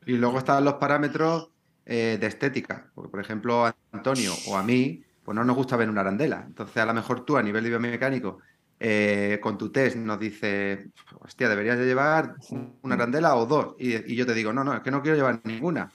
[0.06, 1.50] Y luego están los parámetros
[1.86, 2.92] eh, de estética.
[2.96, 6.44] Por ejemplo, a Antonio o a mí, pues no nos gusta ver una arandela.
[6.48, 8.40] Entonces, a lo mejor tú, a nivel biomecánico,
[8.84, 10.88] eh, con tu test nos dices,
[11.20, 12.34] hostia, deberías de llevar
[12.82, 13.76] una arandela o dos.
[13.78, 15.92] Y, y yo te digo, no, no, es que no quiero llevar ninguna.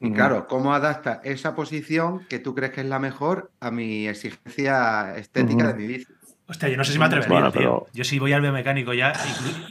[0.00, 4.06] Y claro, ¿cómo adapta esa posición que tú crees que es la mejor a mi
[4.06, 6.12] exigencia estética de mi bici?
[6.50, 7.60] Hostia, yo no sé si me atrevería, Bueno, tío.
[7.60, 9.12] pero- Yo si voy al biomecánico ya,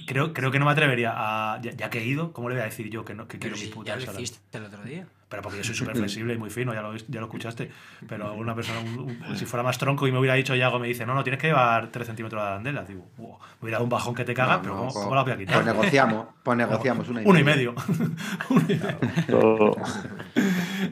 [0.06, 1.60] creo, creo que no me atrevería a.
[1.62, 3.56] Ya, ya que he ido, ¿cómo le voy a decir yo que, no, que Pero
[3.56, 5.08] quiero si mis ya putas lo hiciste el otro día.
[5.30, 7.70] Pero porque yo soy súper flexible y muy fino, ya lo, ya lo escuchaste.
[8.08, 10.88] Pero una persona, un- un- si fuera más tronco y me hubiera dicho Yago, me
[10.88, 12.84] dice, no, no, tienes que llevar 3 centímetros de arandela.
[12.84, 15.04] Digo, "Wow, me hubiera dado un bajón que te caga, No, pero no, ¿cómo, pues-
[15.04, 15.56] cómo la voy a quitar?
[15.56, 17.74] Pues negociamos, pues negociamos una Uno y medio.
[18.52, 18.98] Uno y medio.
[19.28, 19.76] Todo,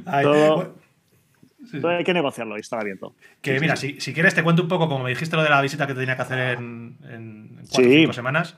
[0.08, 0.76] Ay, Todo-
[1.76, 1.82] sí.
[1.82, 3.16] todo hay que negociarlo y estar abierto.
[3.42, 5.62] Que mira, si, si quieres te cuento un poco, como me dijiste lo de la
[5.62, 8.00] visita que te tenía que hacer en, en cuatro o Sí.
[8.02, 8.58] cinco semanas,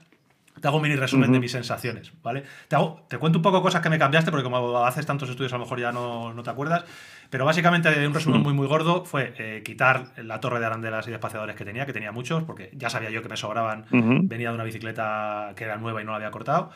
[0.60, 1.42] te hago un mini resumen de Ujú.
[1.44, 2.44] mis sensaciones, ¿vale?
[2.68, 5.54] Te, hago- te cuento un poco cosas que me cambiaste, porque como haces tantos estudios
[5.54, 6.84] a lo mejor ya no, no te acuerdas,
[7.30, 11.12] pero básicamente un resumen muy muy gordo fue eh, quitar la torre de arandelas y
[11.12, 14.22] de espaciadores que tenía, que tenía muchos, porque ya sabía yo que me sobraban, Ujú.
[14.24, 16.72] venía de una bicicleta que era nueva y no la había cortado.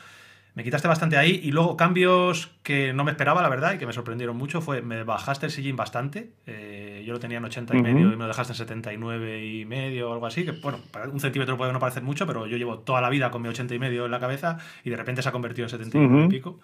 [0.53, 3.85] Me quitaste bastante ahí y luego cambios que no me esperaba, la verdad, y que
[3.85, 6.31] me sorprendieron mucho fue, me bajaste el sillín bastante.
[6.45, 9.65] eh, yo lo tenía en 80 y medio y me lo dejaste en 79 y
[9.65, 12.57] medio o algo así, que bueno, para un centímetro puede no parecer mucho, pero yo
[12.57, 15.21] llevo toda la vida con mi 80 y medio en la cabeza y de repente
[15.21, 16.29] se ha convertido en 79 y Ujú.
[16.29, 16.59] pico.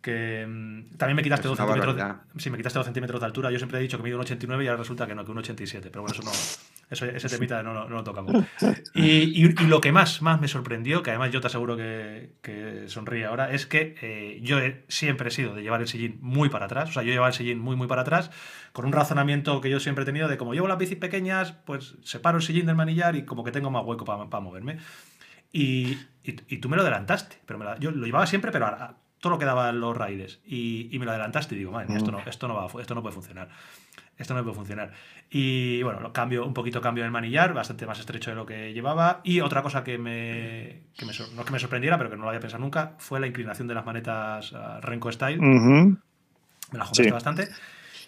[0.00, 1.94] Que mm, también me quitaste dos centímetros.
[2.34, 3.50] De, sí, me quitaste dos centímetros de altura.
[3.50, 5.38] Yo siempre he dicho que mido un 89 y ahora resulta que no, que un
[5.38, 5.90] 87.
[5.90, 6.30] Pero bueno, eso no.
[6.90, 8.32] Eso, ese temita no, lo- no lo tocamos.
[8.94, 12.32] Y, y- y lo que más, más me sorprendió, que además yo te aseguro que,
[12.42, 16.18] que sonríe ahora, es que eh, yo he- siempre he sido de llevar el sillín
[16.20, 16.88] muy para atrás.
[16.88, 18.30] O sea, yo llevaba el sillín muy, muy para atrás,
[18.72, 21.94] con un razonamiento que yo siempre he tenido de como llevo las bicis pequeñas, pues
[22.02, 24.78] separo el sillín del manillar y como que tengo más hueco para moverme.
[25.52, 27.36] Y, y- y tú me lo adelantaste.
[27.46, 29.96] Pero me la- yo lo llevaba siempre, pero a- todo lo que daba en los
[29.96, 30.40] raíles.
[30.46, 32.94] Y, y me lo adelantaste y digo, madre mía, esto no, esto, no va, esto
[32.94, 33.48] no puede funcionar.
[34.16, 34.92] Esto no puede funcionar.
[35.30, 38.72] Y bueno, lo cambio, un poquito cambio el manillar, bastante más estrecho de lo que
[38.74, 39.20] llevaba.
[39.24, 42.22] Y otra cosa que me, que me no es que me sorprendiera, pero que no
[42.24, 45.38] lo había pensado nunca, fue la inclinación de las manetas ah, Renko Style.
[45.38, 45.96] Ujú.
[46.72, 47.10] Me la jugaste Sí.
[47.10, 47.48] bastante.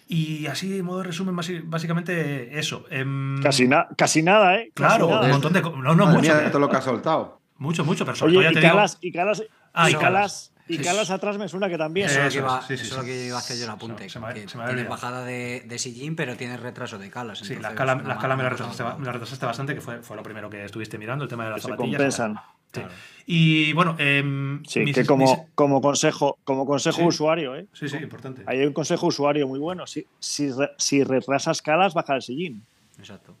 [0.07, 2.85] Y así, en modo de resumen, básicamente eso.
[2.89, 4.71] Em, Casi, na- casi nada, ¿eh?
[4.73, 5.25] Casi Claro, nada.
[5.25, 5.61] un montón de.
[5.61, 6.21] No, no, Madre mucho.
[6.33, 7.39] mía, que- todo lo que has soltado.
[7.57, 10.52] Mucho, mucho, pero Oye, ya y te digo- calas, y calas, Ah, y y calas.
[10.67, 10.87] Y sí.
[10.87, 12.07] atrás me suena que también.
[12.09, 12.95] Eso, es lo que iba, es, sí, sí, eso es sí.
[12.97, 14.09] lo que iba a hacer yo el apunte.
[14.09, 17.39] Se me- se me tienes bajada de, de sillín, pero tienes retraso de calas.
[17.39, 20.23] Sí, las calas ma- calas me las retrasaste, la retrasaste bastante, que fue, fue lo
[20.23, 21.97] primero que estuviste mirando, el tema de las que se zapatillas.
[21.97, 22.35] compensan.
[22.35, 22.79] Sí.
[22.79, 22.89] Claro.
[23.27, 27.03] Y bueno, em, Sí, mis- que como, mis- como consejo, como consejo Sí.
[27.07, 27.67] usuario, ¿eh?
[27.73, 28.43] Sí, sí, importante.
[28.47, 29.85] Hay un consejo usuario muy bueno.
[29.85, 32.65] Si, si, re- si retrasas calas, baja el sillín.
[32.97, 33.33] Exacto.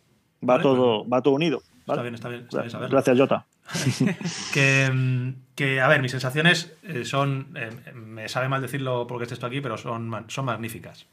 [0.43, 1.63] Va, Vale, todo, va todo unido.
[1.79, 2.01] Está ¿vale?
[2.03, 2.89] bien, está bien, está bien.
[2.89, 3.45] Gracias, Jota.
[4.53, 9.35] Que, que, a ver, mis sensaciones eh, son, eh, me sabe mal decirlo porque esté
[9.35, 11.07] esto aquí, pero son, son magníficas.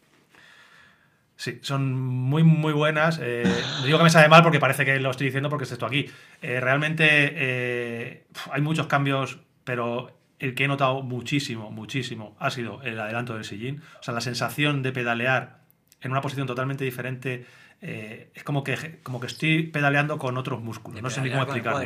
[1.36, 3.18] Sí, son muy, muy buenas.
[3.22, 3.44] Eh,
[3.84, 6.06] digo que me sabe mal porque parece que lo estoy diciendo porque es esto aquí.
[6.42, 13.00] Eh, realmente hay muchos cambios, pero el que he notado muchísimo, muchísimo, ha sido el
[13.00, 13.82] adelanto del sillín.
[14.00, 15.60] O sea, la sensación de pedalear
[16.02, 17.46] en una posición totalmente diferente.
[17.82, 21.02] Eh, es como que, como que estoy pedaleando con otros músculos.
[21.02, 21.80] No sé ni cómo explicarlo.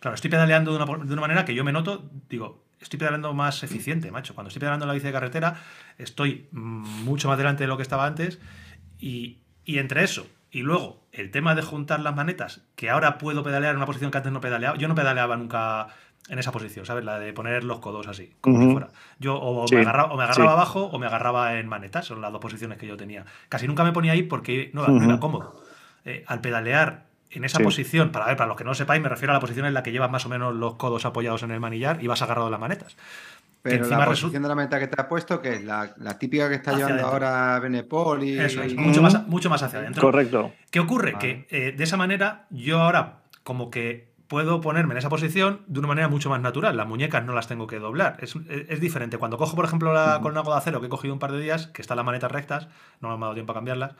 [0.00, 3.32] Claro, estoy pedaleando de una, de una manera que yo me noto, digo, estoy pedaleando
[3.34, 4.34] más eficiente, macho.
[4.34, 5.62] Cuando estoy pedaleando en la bici de carretera,
[5.98, 8.40] estoy mucho más delante de lo que estaba antes.
[8.98, 13.42] Y, y entre eso y luego el tema de juntar las manetas, que ahora puedo
[13.42, 14.78] pedalear en una posición que antes no pedaleaba.
[14.78, 15.88] Yo no pedaleaba nunca
[16.28, 17.04] en esa posición, ¿sabes?
[17.04, 18.88] La de poner los codos así, como si fuera.
[19.18, 20.54] Yo o, Sí, me agarraba, o me agarraba sí.
[20.56, 23.24] abajo o me agarraba en manetas, son las dos posiciones que yo tenía.
[23.48, 25.62] Casi nunca me ponía ahí porque no, no era cómodo.
[26.04, 27.64] Eh, al pedalear en esa Sí.
[27.64, 29.74] posición, para ver, para los que no lo sepáis, me refiero a la posición en
[29.74, 32.50] la que llevas más o menos los codos apoyados en el manillar y vas agarrado
[32.50, 32.96] las manetas.
[33.62, 36.48] Pero la posición de la meta que te has puesto, que es la, la típica
[36.48, 37.12] que está llevando adentro.
[37.26, 38.38] ahora Benepol y...
[38.38, 40.02] Eso es, y- mucho, más, mucho más hacia adentro.
[40.02, 40.52] Correcto.
[40.70, 41.12] ¿Qué ocurre?
[41.14, 41.46] Vale.
[41.48, 45.78] Que eh, de esa manera yo ahora como que puedo ponerme en esa posición de
[45.78, 46.76] una manera mucho más natural.
[46.76, 48.16] Las muñecas no las tengo que doblar.
[48.20, 49.18] Es, es- es diferente.
[49.18, 51.40] Cuando cojo, por ejemplo, la, con algo de acero que he cogido un par de
[51.40, 52.68] días, que están las manetas rectas,
[53.00, 53.94] no me ha dado tiempo a cambiarlas.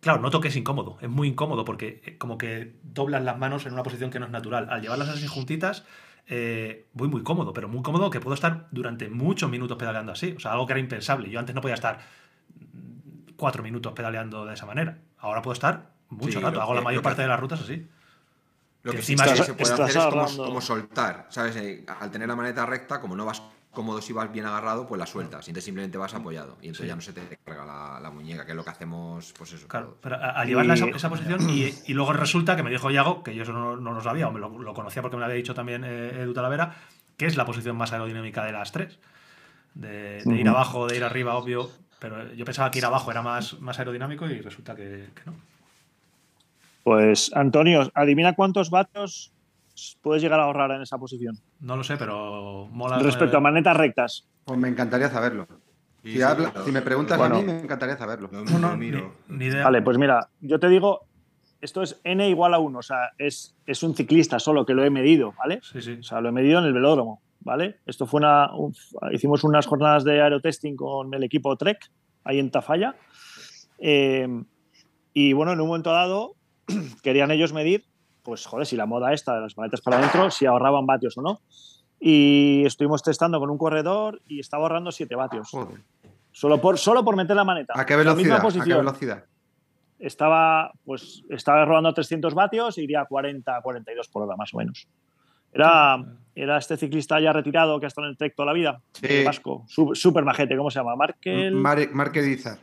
[0.00, 3.66] Claro, noto que es incómodo, es muy incómodo porque eh, como que doblas las manos
[3.66, 4.68] en una posición que no es natural.
[4.70, 5.84] Al llevarlas así juntitas,
[6.26, 10.34] eh, voy muy cómodo, pero muy cómodo que puedo estar durante muchos minutos pedaleando así.
[10.36, 11.30] O sea, algo que era impensable.
[11.30, 11.98] Yo antes no podía estar
[13.36, 14.98] cuatro minutos pedaleando de esa manera.
[15.18, 16.60] Ahora puedo estar mucho Sí, rato.
[16.60, 17.86] Hago la que- mayor que parte de las rutas así.
[18.86, 21.56] Lo Que que sí encima que estás- se puede estás hacer es como, soltar, ¿sabes?
[21.56, 24.98] Eh, Al tener la maneta recta, como no vas cómodo si vas bien agarrado, pues
[24.98, 25.46] la sueltas.
[25.46, 26.56] Y entonces simplemente vas apoyado.
[26.62, 26.88] Y entonces Sí.
[26.88, 29.68] ya no se te carga la, la muñeca, que es lo que hacemos, pues eso.
[29.68, 29.98] Claro, todos.
[30.00, 33.34] pero al llevarla a esa, posición y, y luego resulta que me dijo Yago, que
[33.34, 35.36] yo eso no, no lo sabía, o me lo, lo conocía porque me lo había
[35.36, 36.74] dicho también eh, Edu Talavera,
[37.18, 38.98] que es la posición más aerodinámica de las tres.
[39.74, 41.68] De, de ir abajo, de ir arriba, obvio.
[41.98, 45.34] Pero yo pensaba que ir abajo era más, más aerodinámico y resulta que, que no.
[46.90, 49.32] Pues, Antonio, adivina cuántos vatios
[50.02, 51.36] puedes llegar a ahorrar en esa posición.
[51.58, 53.00] No lo sé, pero mola.
[53.00, 54.28] Respecto a manetas rectas.
[54.44, 55.48] Pues me encantaría saberlo.
[56.04, 56.64] Sí, Si, sí, habla- claro.
[56.64, 57.34] si me preguntas Bueno.
[57.34, 58.28] a mí, me encantaría saberlo.
[58.30, 59.14] Lo, No, no, ni, miro.
[59.26, 59.64] ni idea.
[59.64, 61.00] Vale, pues mira, yo te digo,
[61.60, 64.84] esto es n igual a 1, o sea, es, es un ciclista solo que lo
[64.84, 65.58] he medido, ¿vale?
[65.64, 65.96] Sí, sí.
[65.98, 67.80] O sea, lo he medido en el velódromo, ¿vale?
[67.86, 68.54] Esto fue una.
[68.54, 68.76] un-
[69.10, 71.80] hicimos unas jornadas de aerotesting con el equipo Trek,
[72.22, 72.94] ahí en Tafalla.
[73.80, 74.28] Eh,
[75.12, 76.35] y bueno, en un momento dado,
[77.02, 77.84] querían ellos medir,
[78.22, 81.22] pues joder, si la moda esta de las maletas para adentro, si ahorraban vatios o
[81.22, 81.40] no.
[81.98, 85.48] Y estuvimos testando con un corredor y estaba ahorrando 7 vatios.
[85.50, 85.80] Joder.
[86.30, 87.72] Solo por, solo por meter la maneta.
[87.76, 88.44] ¿A qué velocidad?
[88.44, 89.24] ¿A qué velocidad?
[89.98, 94.52] Estaba, pues, estaba rodando a 300 vatios e iría a 40, 42 por hora, más
[94.52, 94.86] o menos.
[95.54, 98.82] Era, era este ciclista ya retirado que ha estado en el Trek toda la vida,
[98.92, 99.06] Sí.
[99.08, 100.94] eh, vasco, súper majete, ¿cómo se llama?
[100.96, 101.54] Markel.
[101.54, 102.58] Mar- Marque Dizar.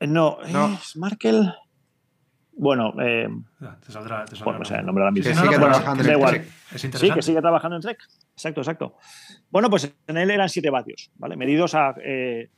[0.00, 0.72] Eh, no, No.
[0.74, 1.54] es Markel.
[2.60, 3.26] Bueno, eh,
[3.86, 4.24] Te saldrá.
[4.26, 5.32] Te saldrá bueno, no sé el nombre ahora mismo.
[5.32, 6.34] sí, Que no, no, sigue trabajando en da el igual.
[6.34, 6.48] Trek.
[6.74, 7.98] Es Sí, que sigue trabajando en Trek.
[8.34, 8.96] Exacto, exacto.
[9.50, 11.36] Bueno, pues en él eran 7 vatios, ¿vale?
[11.36, 11.94] Medidos a.
[12.04, 12.50] eh,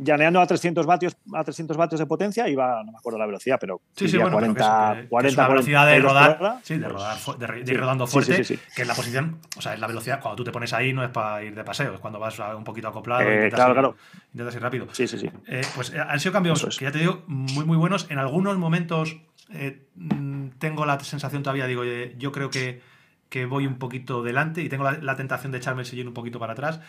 [0.00, 3.56] llaneando a 300 vatios a 300 vatios de potencia, iba, no me acuerdo la velocidad,
[3.60, 6.00] pero Sí, sí, bueno, pero que 40, es- que- que 40, es una velocidad de
[6.02, 8.36] 42 por rodar, hora, sí, de pues, rodar, de, de sí, ir rodando sí, fuerte,
[8.36, 8.62] sí, sí, sí.
[8.76, 11.02] que es la posición, o sea, es la velocidad, cuando tú te pones ahí no
[11.02, 13.70] es para ir de paseo, es cuando vas a- un poquito acoplado, Eh, intentas, claro,
[13.70, 13.96] ir, claro.
[14.34, 14.86] intentas ir rápido.
[14.92, 15.30] Sí, sí, sí.
[15.48, 16.78] Eh, pues eh, han sido cambios, Eso es.
[16.78, 18.08] que ya te digo, muy, muy buenos.
[18.08, 19.16] En algunos momentos
[19.50, 22.82] eh, mm, tengo la sensación todavía, digo, eh, yo creo que,
[23.28, 26.14] que voy un poquito delante y tengo la, la tentación de echarme el sillín un
[26.14, 26.80] poquito para atrás.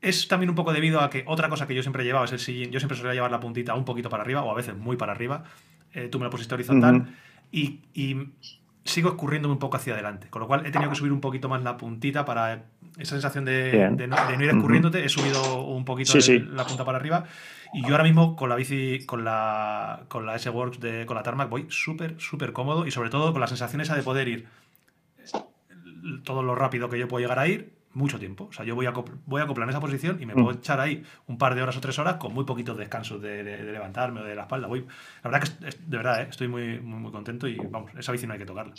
[0.00, 2.38] Es también un poco debido a que otra cosa que yo siempre llevaba es el
[2.38, 2.70] sillín.
[2.70, 5.12] Yo siempre solía llevar la puntita un poquito para arriba o a veces muy para
[5.12, 5.44] arriba.
[5.92, 7.14] Eh, tú me lo pusiste horizontal
[7.50, 8.28] y, y
[8.84, 10.28] sigo escurriéndome un poco hacia adelante.
[10.28, 12.66] Con lo cual he tenido que subir un poquito más la puntita para
[12.98, 15.04] esa sensación de, no, de no ir escurriéndote.
[15.04, 16.38] He subido un poquito Sí, el- sí.
[16.52, 17.24] la punta para arriba.
[17.74, 21.22] Y yo ahora mismo con la bici, con la, con la S-Works, de, con la
[21.22, 24.46] Tarmac, voy súper, súper cómodo y sobre todo con la sensación esa de poder ir
[26.24, 28.44] todo lo rápido que yo puedo llegar a ir, mucho tiempo.
[28.48, 28.92] O sea, yo voy a,
[29.26, 30.42] voy a acoplar en esa posición y me Mm.
[30.44, 33.42] puedo echar ahí un par de horas o tres horas con muy poquitos descansos de,
[33.42, 34.68] de- de levantarme o de la espalda.
[34.68, 34.86] Voy,
[35.24, 36.26] la verdad que es- de verdad, ¿eh?
[36.30, 38.74] estoy muy, muy, muy contento y vamos, esa bici no hay que tocarla.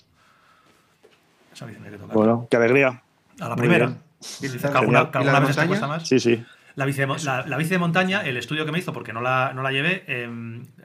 [1.51, 2.15] Esa bici no hay que tocarla.
[2.15, 3.01] Bueno, qué alegría.
[3.39, 3.85] a la muy primera.
[3.87, 3.99] bien.
[4.41, 6.07] ¿Y Dices la- que alguna, vez te cuesta más.
[6.07, 6.43] Sí, sí.
[6.75, 9.19] La bici, de, la, la bici de montaña, el estudio que me hizo, porque no
[9.19, 10.29] la, no la llevé, eh,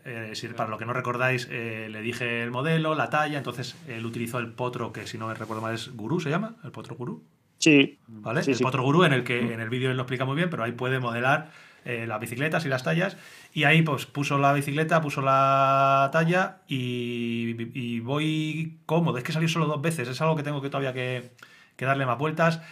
[0.06, 3.76] eh, si- para lo que no recordáis, eh, le dije el modelo, la talla, entonces
[3.88, 6.54] él utilizó el potro, que si no me recuerdo mal es Gurú, ¿se llama?
[6.64, 7.22] El potro Gurú.
[7.58, 7.98] Sí.
[8.08, 8.42] ¿Vale?
[8.42, 8.64] Sí, el sí.
[8.64, 10.72] potro Gurú, en el que en el vídeo él lo explica muy bien, pero ahí
[10.72, 11.50] puede modelar
[11.84, 13.18] eh, las bicicletas y las tallas.
[13.52, 19.18] Y ahí pues puso la bicicleta, puso la talla y, y voy cómodo.
[19.18, 21.32] Es que salir solo dos veces, es algo que tengo que todavía que,
[21.76, 22.62] que darle más vueltas.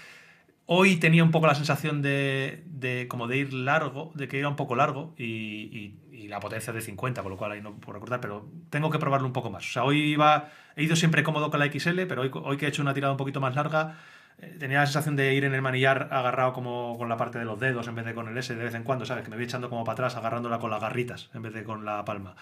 [0.72, 4.48] Hoy tenía un poco la sensación de, de como de ir largo, de que iba
[4.48, 7.74] un poco largo y, y- y la potencia de 50, con lo cual ahí no
[7.80, 9.68] puedo recordar, pero tengo que probarlo un poco más.
[9.68, 12.66] O sea, hoy iba, he ido siempre cómodo con la XL, pero hoy, hoy que
[12.66, 13.96] he hecho una tirada un poquito más larga,
[14.38, 17.46] eh, tenía la sensación de ir en el manillar agarrado como con la parte de
[17.46, 19.24] los dedos en vez de con el S de vez en cuando, ¿sabes?
[19.24, 21.84] Que me voy echando como para atrás agarrándola con las garritas en vez de con
[21.84, 22.36] la palma.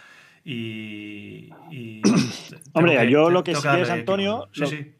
[0.45, 1.49] Y.
[1.71, 2.03] y
[2.75, 4.49] Hombre, tengo yo lo que sí es, Antonio.
[4.53, 4.95] Sí, sí.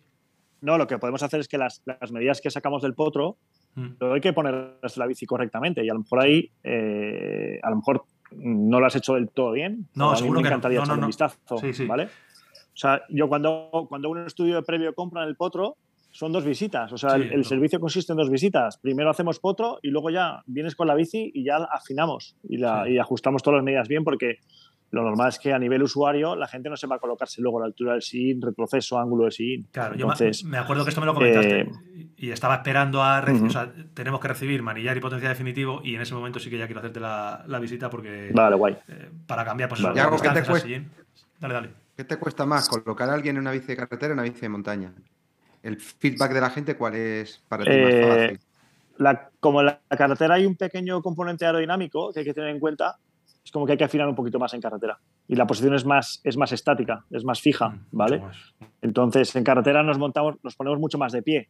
[0.61, 3.37] No, lo que podemos hacer es que las, las medidas que sacamos del potro,
[3.75, 3.97] Mm.
[4.01, 7.71] luego hay que ponerlas en la bici correctamente y a lo mejor ahí, eh, a
[7.71, 9.87] lo mejor no lo has hecho del todo bien.
[9.95, 10.57] No, a mí seguro me que no.
[10.57, 11.87] encantaría No, no, echar un vistazo, Sí, sí.
[11.87, 12.05] ¿vale?
[12.07, 15.77] O sea, yo cuando, cuando un estudio de previo compra en el potro,
[16.11, 16.91] son dos visitas.
[16.93, 18.79] O sea, Sí, el, el servicio consiste en dos visitas.
[18.79, 22.89] Primero hacemos potro y luego ya vienes con la bici y ya afinamos y, la,
[22.89, 24.39] y ajustamos todas las medidas bien porque
[24.91, 27.61] lo normal es que a nivel usuario la gente no se va a colocarse luego
[27.61, 29.69] la altura del sillín, retroceso, ángulo del sillín.
[29.71, 33.03] Claro, yo me- Entonces, me acuerdo que esto me lo comentaste eh, y estaba esperando
[33.03, 33.59] a recibir, Ujú.
[33.59, 36.57] o sea, tenemos que recibir manillar y potencia definitivo y en ese momento sí que
[36.59, 38.77] ya quiero hacerte la, la visita porque vale, guay.
[38.89, 40.01] eh, para cambiar pues Vale.
[40.01, 40.69] eso, ¿qué te cuesta?
[41.41, 41.71] Dale, dale.
[41.97, 44.23] ¿Qué te cuesta más, colocar a alguien en una bici de carretera o en una
[44.23, 44.95] bici de montaña?
[45.63, 48.41] ¿El feedback de la gente cuál es para ti más Eh, fácil?
[48.99, 52.59] la- como en la carretera hay un pequeño componente aerodinámico que hay que tener en
[52.61, 52.97] cuenta,
[53.49, 54.99] es como que hay que afinar un poquito más en carretera.
[55.27, 58.19] Y la posición es más, es más estática, es más fija, Mm, ¿vale?
[58.19, 58.37] más.
[58.83, 61.49] Entonces en carretera nos montamos, nos ponemos mucho más de pie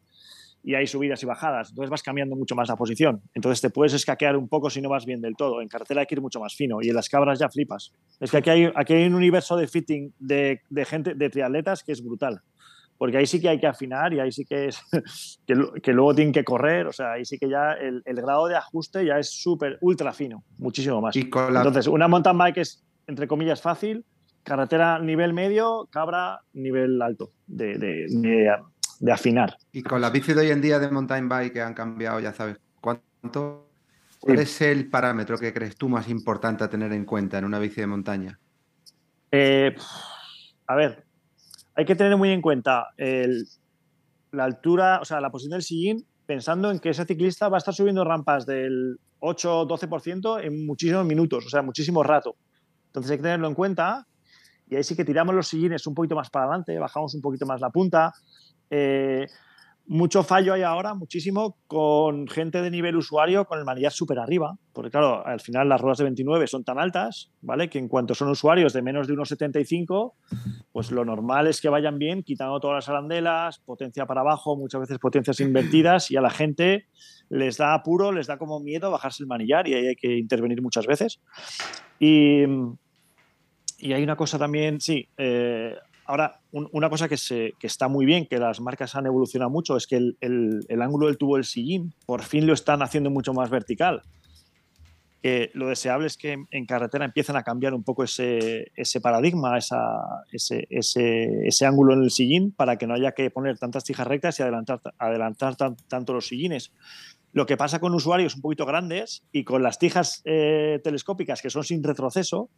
[0.63, 3.21] y hay subidas y bajadas, entonces vas cambiando mucho más la posición.
[3.35, 5.61] Entonces te puedes escaquear un poco si no vas bien del todo.
[5.61, 7.93] En carretera hay que ir mucho más fino y en las cabras ya flipas.
[8.21, 11.83] Es que aquí hay, aquí hay un universo de fitting de, de gente, de triatletas
[11.83, 12.43] que es brutal.
[12.99, 14.81] Porque ahí sí que hay que afinar y ahí sí que es
[15.47, 18.57] que, luego tienen que correr, o sea, ahí sí que ya el, el grado de
[18.57, 21.15] ajuste ya es súper, ultra fino, muchísimo más.
[21.17, 24.05] Y con la, Entonces, una mountain bike es, entre comillas, fácil,
[24.43, 28.57] carretera nivel medio, cabra nivel alto de, de- de-
[29.01, 29.57] de afinar.
[29.71, 32.33] y con las bicis de hoy en día de mountain bike que han cambiado, ya
[32.35, 33.71] sabes cuánto.
[34.21, 37.61] ¿Cuál es el parámetro que crees tú más importante a tener en cuenta en una
[37.61, 38.41] bici de montaña?
[39.31, 39.77] Eh,
[40.67, 41.05] a ver,
[41.79, 46.73] hay que tener muy en cuenta la altura, o sea, la posición del sillín, pensando
[46.73, 51.49] en que ese ciclista va a estar subiendo rampas del 8-12% en muchísimos minutos, o
[51.49, 52.35] sea, muchísimo rato.
[52.87, 54.09] Entonces hay que tenerlo en cuenta
[54.69, 57.47] y ahí sí que tiramos los sillines un poquito más para adelante, bajamos un poquito
[57.47, 58.13] más la punta.
[58.69, 59.29] Eh,
[59.89, 64.55] mucho fallo hay ahora, muchísimo, con gente de nivel usuario con el manillar súper arriba,
[64.75, 67.71] porque claro, al final las ruedas de 29 son tan altas, ¿vale?
[67.71, 70.13] Que en cuanto son usuarios de menos de 1,75,
[70.73, 74.83] pues lo normal es que vayan bien, quitando todas las arandelas, potencia para abajo, muchas
[74.83, 76.87] veces potencias invertidas, y a la gente
[77.31, 80.61] les da apuro, les da como miedo bajarse el manillar y ahí hay que intervenir
[80.61, 81.21] muchas veces.
[81.99, 82.43] Y,
[83.79, 85.75] y hay una cosa también, sí, eh,
[86.09, 87.17] ahora un- una cosa que,
[87.61, 90.17] está muy bien, que las marcas han evolucionado mucho, es que el,
[90.81, 94.03] ángulo del tubo del sillín por fin lo están haciendo mucho más vertical.
[95.53, 100.67] Lo deseable es que en, carretera empiecen a cambiar un poco ese, paradigma, ese,
[101.67, 104.81] ángulo en el sillín para que no haya que poner tantas tijas rectas y adelantar,
[104.99, 106.73] adelantar tan- tanto los sillines.
[107.35, 111.51] Lo que pasa con usuarios un poquito grandes y con las tijas eh, telescópicas que
[111.51, 112.49] son sin retroceso,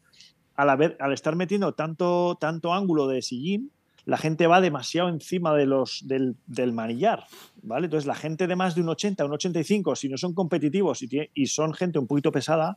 [0.60, 3.72] al, haber, al estar metiendo tanto, tanto ángulo de sillín,
[4.04, 7.24] la gente va demasiado encima de los, del, del manillar.
[7.62, 7.86] ¿vale?
[7.86, 11.46] Entonces, la gente de más de un 80, un 85, si no son competitivos y,
[11.46, 12.76] son gente un poquito pesada,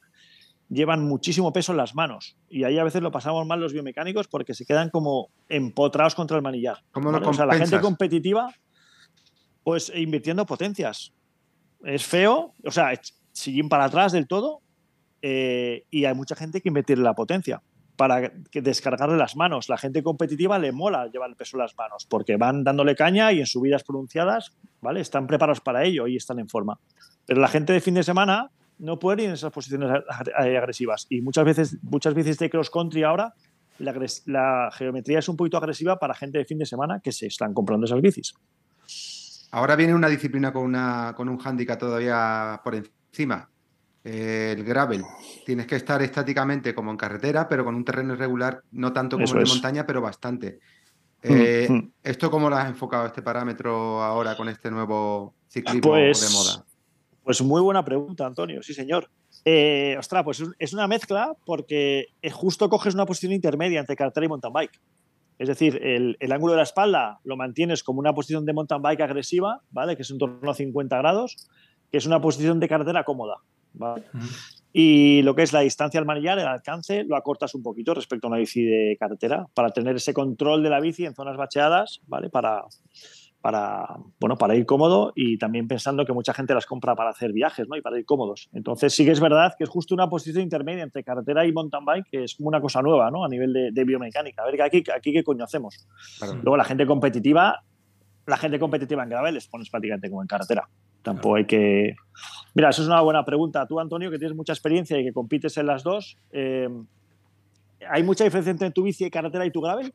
[0.69, 2.37] llevan muchísimo peso en las manos.
[2.49, 6.37] Y ahí a veces lo pasamos mal los biomecánicos porque se quedan como empotrados contra
[6.37, 6.83] el manillar.
[6.93, 7.27] ¿Cómo lo ¿vale?
[7.27, 8.53] O sea, la gente competitiva,
[9.63, 11.11] pues invirtiendo potencias.
[11.83, 12.93] Es feo, o sea,
[13.33, 14.61] sillín para atrás del todo,
[15.21, 17.61] eh, y hay mucha gente que invertirle la potencia
[17.95, 19.69] para descargarle las manos.
[19.69, 23.31] La gente competitiva le mola llevar el peso en las manos porque van dándole caña
[23.31, 24.99] y en subidas pronunciadas, ¿vale?
[25.01, 26.79] Están preparados para ello y están en forma.
[27.25, 30.57] Pero la gente de fin de semana no puede ir en esas posiciones ag- ag-
[30.57, 33.33] agresivas y muchas veces, muchas veces de cross country ahora
[33.79, 37.53] la, geometría es un poquito agresiva para gente de fin de semana que se están
[37.53, 38.33] comprando esas bicis.
[39.51, 43.49] Ahora viene una disciplina con, una, con un handicap todavía por encima.
[44.03, 45.03] Eh, el gravel.
[45.45, 49.23] Tienes que estar estáticamente como en carretera, pero con un terreno irregular, no tanto como
[49.25, 49.53] Eso el de es.
[49.53, 50.59] montaña, pero bastante.
[51.21, 51.91] Eh, Mm, mm.
[52.03, 56.65] ¿Esto cómo lo has enfocado, este parámetro, ahora con este nuevo ciclismo Pues- de moda?
[57.23, 59.09] Pues muy buena pregunta, Antonio, sí, señor.
[59.45, 63.95] Eh, ostras, pues es- es una mezcla porque eh, justo coges una posición intermedia entre
[63.95, 64.81] carretera y mountain bike.
[65.39, 68.81] Es decir, el, el ángulo de la espalda lo mantienes como una posición de mountain
[68.81, 69.95] bike agresiva, ¿vale?
[69.95, 71.47] Que es en torno a 50 grados,
[71.89, 73.37] que es una posición de carretera cómoda,
[73.73, 74.03] ¿vale?
[74.13, 74.25] Ujú.
[74.75, 78.25] Y lo que es la distancia al manillar, el alcance, lo acortas un poquito respecto
[78.25, 82.01] a una bici de carretera para tener ese control de la bici en zonas bacheadas,
[82.07, 82.31] ¿vale?
[82.31, 82.63] Para,
[83.43, 87.33] para, bueno, para ir cómodo y también pensando que mucha gente las compra para hacer
[87.33, 87.75] viajes ¿no?
[87.75, 88.49] y para ir cómodos.
[88.53, 91.83] Entonces sí que es verdad que es justo una posición intermedia entre carretera y mountain
[91.83, 93.25] bike, que es como una cosa nueva ¿no?
[93.25, 94.43] a nivel de, biomecánica.
[94.43, 95.85] A ver, aquí, aquí qué coño hacemos.
[96.21, 97.65] Luego la gente competitiva,
[98.25, 100.69] la gente competitiva en gravel les pones prácticamente como en carretera.
[101.03, 101.95] Tampoco hay que...
[102.55, 103.67] Mira, eso es una buena pregunta.
[103.67, 106.69] Tú, Antonio, que tienes mucha experiencia y que compites en las dos, eh,
[107.89, 109.93] ¿hay mucha diferencia entre tu bici de carretera y tu gravel?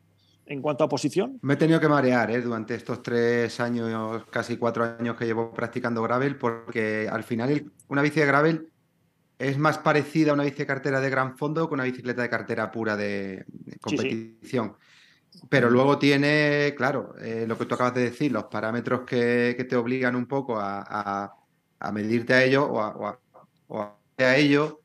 [0.48, 1.38] en cuanto a posición?
[1.42, 2.40] Me he tenido que marear ¿eh?
[2.40, 8.02] durante estos tres años, casi cuatro años que llevo practicando gravel, porque al final una
[8.02, 8.68] bici de gravel
[9.38, 12.30] es más parecida a una bici de cartera de gran fondo que una bicicleta de
[12.30, 13.44] cartera pura de,
[13.80, 14.74] competición.
[15.48, 19.77] Pero luego tiene, claro, eh, lo que tú acabas de decir, los parámetros que, te
[19.77, 21.35] obligan un poco a,
[21.92, 23.18] medirte a ello o a,
[23.68, 23.81] o
[24.18, 24.81] a ello.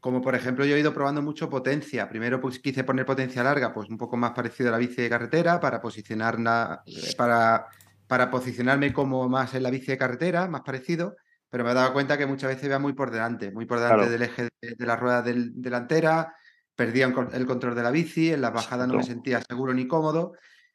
[0.00, 2.08] Como por ejemplo yo he ido probando mucho potencia.
[2.08, 5.08] Primero pues quise poner potencia larga, pues un poco más parecido a la bici de
[5.08, 6.36] carretera para posicionar
[6.84, 7.66] eh, para,
[8.06, 11.16] para posicionarme como más en la bici de carretera, más parecido,
[11.48, 14.10] pero me he dado cuenta que muchas veces iba muy por delante, muy por delante
[14.10, 16.34] del eje de, la rueda delantera,
[16.74, 20.32] perdía el control de la bici, en las bajadas no me sentía seguro ni cómodo,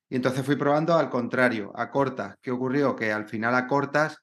[0.10, 2.36] y entonces fui probando al contrario, a cortas.
[2.42, 2.96] ¿Qué ocurrió?
[2.96, 4.18] Que al final a cortas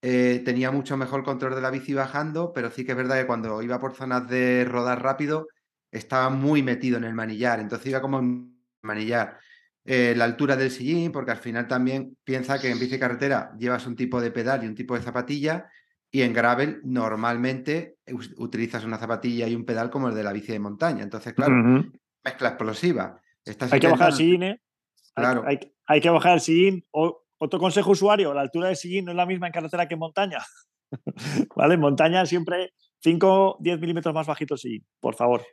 [0.00, 3.26] eh, tenía mucho mejor control de la bici bajando, pero sí que es verdad que
[3.26, 5.48] cuando iba por zonas de rodar rápido
[5.90, 9.38] estaba muy metido en el manillar, entonces iba como en manillar.
[9.84, 13.86] Eh, la altura del sillín, porque al final también piensa que en bici carretera llevas
[13.86, 15.70] un tipo de pedal y un tipo de zapatilla,
[16.10, 17.98] y en gravel normalmente
[18.38, 21.02] utilizas una zapatilla y un pedal como el de la bici de montaña.
[21.02, 21.54] Entonces, claro,
[22.24, 23.20] mezcla explosiva.
[23.44, 24.60] hay que bajar el sillín, ¿eh?
[25.14, 25.44] Claro.
[25.46, 29.10] Hay, hay, que bajar el sillín o otro consejo usuario, la altura de sillín no
[29.10, 30.38] es la misma en carretera que en montaña.
[31.56, 31.74] ¿Vale?
[31.74, 35.44] En montaña siempre 5, 10 milímetros más bajito el sillín, por favor.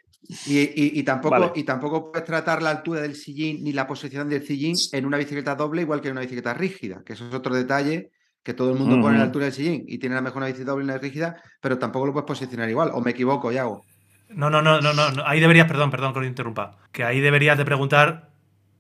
[0.47, 4.75] Y, tampoco, y tampoco puedes tratar la altura del sillín ni la posición del sillín
[4.91, 8.11] en una bicicleta doble igual que en una bicicleta rígida, que eso es otro detalle
[8.45, 10.45] que todo el mundo pone la altura del sillín y tiene a lo mejor una
[10.45, 12.91] bicicleta doble y una rígida, pero tampoco lo puedes posicionar igual.
[12.93, 13.83] ¿O me equivoco, Yago?
[14.29, 15.25] No, no, no, no, no.
[15.25, 16.77] Ahí deberías, perdón, perdón que lo interrumpa.
[16.91, 18.29] Que ahí deberías de preguntar,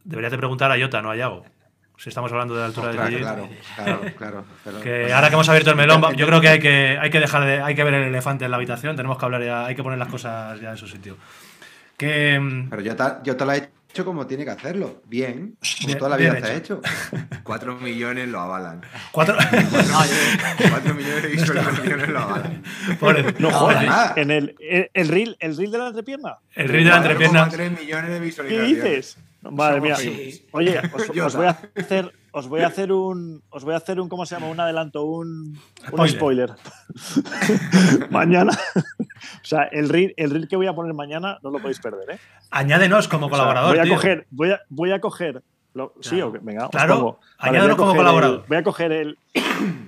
[0.03, 1.43] deberías de preguntar a Yota, no a Yago
[1.97, 3.19] si estamos hablando de la altura del sillín.
[3.19, 3.49] Claro,
[4.17, 4.81] claro, claro.
[4.81, 7.45] que ahora que hemos abierto el melón, yo creo que hay que, hay que dejar
[7.45, 9.83] de, hay que ver el elefante en la habitación, tenemos que hablar ya, hay que
[9.83, 11.17] poner las cosas ya en su sitio.
[11.97, 15.57] Que, mm, Pero yo te, yo te lo he hecho como tiene que hacerlo, bien,
[15.81, 16.81] como toda la vida se ha hecho.
[17.43, 18.81] Cuatro millones lo avalan.
[19.13, 19.37] Cuatro,
[20.69, 22.63] Cuatro millones de visualizaciones lo avalan.
[23.39, 24.55] no joder, en el,
[24.93, 26.37] el, reel, el reel de la entrepierna.
[26.55, 27.45] El reel de la entrepierna.
[27.45, 28.83] millones de visualizaciones.
[28.83, 29.17] ¿Qué dices?
[29.49, 29.95] Madre mía.
[30.51, 30.81] Oye,
[31.23, 34.25] os, voy a hacer, os voy a hacer un, os voy a hacer un, ¿cómo
[34.25, 34.47] se llama?
[34.47, 35.57] Un adelanto, un,
[36.05, 36.51] spoiler.
[38.09, 41.79] mañana, o sea, el reel, el reel que voy a poner mañana no lo podéis
[41.79, 42.19] perder, ¿eh?
[42.51, 43.77] Añádenos como colaborador.
[43.77, 45.43] voy a coger, voy a, voy a coger
[46.01, 48.45] sí, venga, claro, añádenos como colaborador.
[48.47, 49.17] voy a coger el,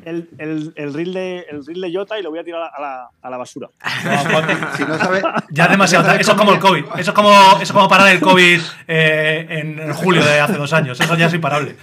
[0.05, 2.81] el, el, el, reel de, el reel de Jota y lo voy a tirar a
[2.81, 3.69] la, a la basura.
[4.77, 6.11] si no sabe, ya demasiado.
[6.13, 6.85] eso es como el COVID.
[6.97, 10.73] Eso es como, eso es como parar el COVID eh, en julio de hace dos
[10.73, 10.99] años.
[10.99, 11.75] Eso ya es imparable.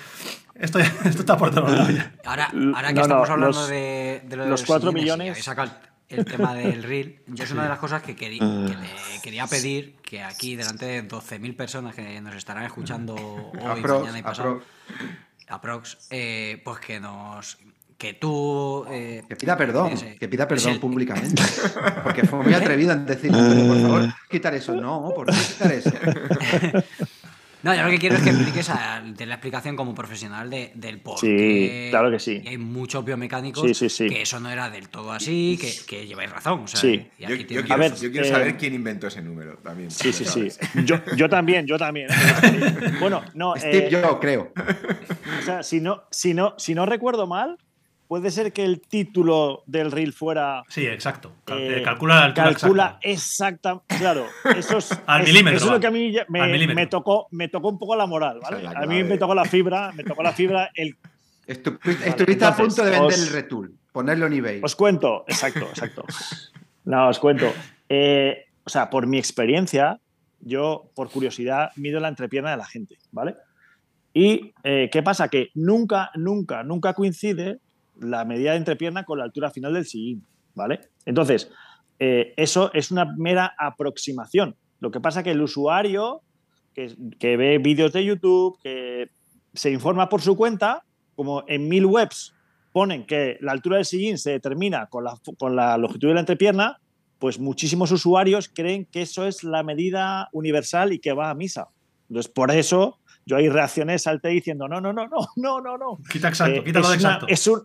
[0.65, 1.95] Esto, esto está por todos lados.
[2.25, 5.47] Ahora, ahora que estamos hablando de, de, lo de los, los 4 millones
[6.09, 9.47] el tema del reel, yo es una de las cosas que, quería, que le quería
[9.47, 14.63] pedir que aquí, delante de 12.000 personas que nos estarán escuchando hoy, mañana y pasado,
[15.49, 17.59] aprox, eh, pues que nos
[17.99, 18.85] que tú.
[18.91, 21.43] Eh, que pida perdón, que pida perdón públicamente.
[22.05, 24.75] Porque fue muy atrevido en decir, por favor, quitar eso.
[24.75, 25.91] No, ¿por qué quitar eso?
[27.65, 28.71] No, yo lo que quiero es que expliques
[29.17, 32.43] de la explicación como profesional de, del por sí, claro que sí.
[32.47, 33.65] hay muchos biomecánicos
[33.97, 36.69] que eso no era del todo así, que, lleváis razón.
[36.69, 37.07] sí.
[37.19, 39.91] yo, quiero, saber eh, quién inventó ese número también.
[39.91, 40.49] Sí, sí, sí.
[41.17, 42.09] Yo, también, yo también.
[43.01, 43.57] bueno, no.
[43.57, 44.53] Steve, eh, yo creo.
[45.41, 47.57] O sea, si no, si no, si no recuerdo mal,
[48.07, 50.63] Puede ser que el título del reel fuera.
[50.69, 51.33] Sí, exacto.
[51.47, 53.97] Eh, calcula la altura Calcula exactamente.
[53.99, 55.57] Claro, eso es, Al milímetro.
[55.57, 58.67] Eso es lo que a mí me, tocó, me tocó un poco la moral, ¿vale?
[58.67, 60.71] a mí me tocó la fibra, me tocó la fibra.
[60.75, 60.97] El...
[61.47, 64.61] Estuviste a punto de vender el retool, ponerlo en eBay.
[64.63, 66.05] Os cuento, exacto, exacto.
[66.85, 67.53] no, os cuento.
[67.89, 69.99] Eh, o sea, por mi experiencia,
[70.41, 73.37] yo, por curiosidad, mido la entrepierna de la gente, ¿vale?
[74.13, 75.29] Y eh, ¿qué pasa?
[75.29, 77.59] Que nunca, nunca, nunca coincide
[78.01, 80.25] la medida de entrepierna con la altura final del sillín,
[80.55, 80.81] ¿vale?
[81.05, 81.51] Entonces,
[81.99, 84.57] eh, eso es una mera aproximación.
[84.81, 86.23] Lo que pasa es que el usuario
[86.75, 89.09] que, ve vídeos de YouTube, que
[89.55, 90.83] se informa por su cuenta,
[91.15, 92.35] como en mil webs
[92.73, 96.21] ponen que la altura del sillín se determina con la, con la longitud de la
[96.21, 96.81] entrepierna,
[97.21, 101.69] pues muchísimos usuarios creen que eso es la medida universal y que va a misa.
[102.09, 105.99] Entonces, por eso Yo ahí reaccioné, salté diciendo, no, no, no, no, no, no, no.
[106.13, 107.27] Quita exacto, Eh, quítalo es de una- exacto.
[107.29, 107.63] es, un,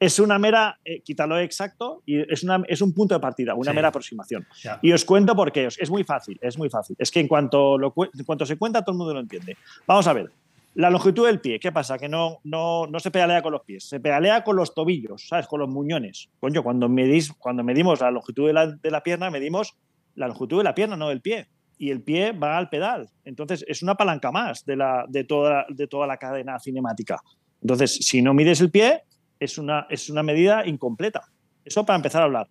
[0.00, 3.70] es una mera, eh, quítalo exacto, y es, una, es un punto de partida, una
[3.70, 3.76] Sí.
[3.76, 4.46] mera aproximación.
[4.82, 5.66] Y os cuento por qué.
[5.66, 6.96] Es muy fácil, es muy fácil.
[6.98, 9.56] Es que en cuanto, lo, en cuanto se cuenta, todo el mundo lo entiende.
[9.86, 10.30] Vamos a ver.
[10.74, 11.98] La longitud del pie, ¿qué pasa?
[11.98, 15.46] Que no, no, no se pedalea con los pies, se pedalea con los tobillos, ¿sabes?
[15.48, 16.28] Con los muñones.
[16.40, 19.74] Coño, cuando, medís, cuando medimos la longitud de la, de la pierna, medimos
[20.14, 21.48] la longitud de la pierna, no del pie.
[21.76, 23.08] Y el pie va al pedal.
[23.24, 27.20] Entonces, es una palanca más de, la, de, toda, de toda la cadena cinemática.
[27.60, 29.02] Entonces, si no mides el pie,
[29.40, 31.22] es una, es una medida incompleta.
[31.64, 32.48] Eso para empezar a hablar.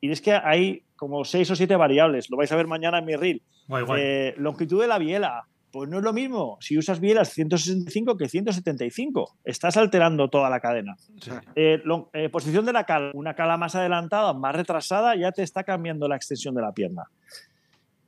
[0.00, 2.30] Y es que hay como seis o siete variables.
[2.30, 3.42] Lo vais a ver mañana en mi reel.
[3.68, 4.00] Guay, guay.
[4.04, 5.44] Eh, longitud de la biela.
[5.70, 9.38] Pues no es lo mismo si usas bielas 165 que 175.
[9.42, 10.96] Estás alterando toda la cadena.
[11.20, 11.30] Sí.
[11.56, 13.10] Eh, lo- eh, posición de la cala.
[13.14, 17.04] Una cala más adelantada, más retrasada, ya te está cambiando la extensión de la pierna.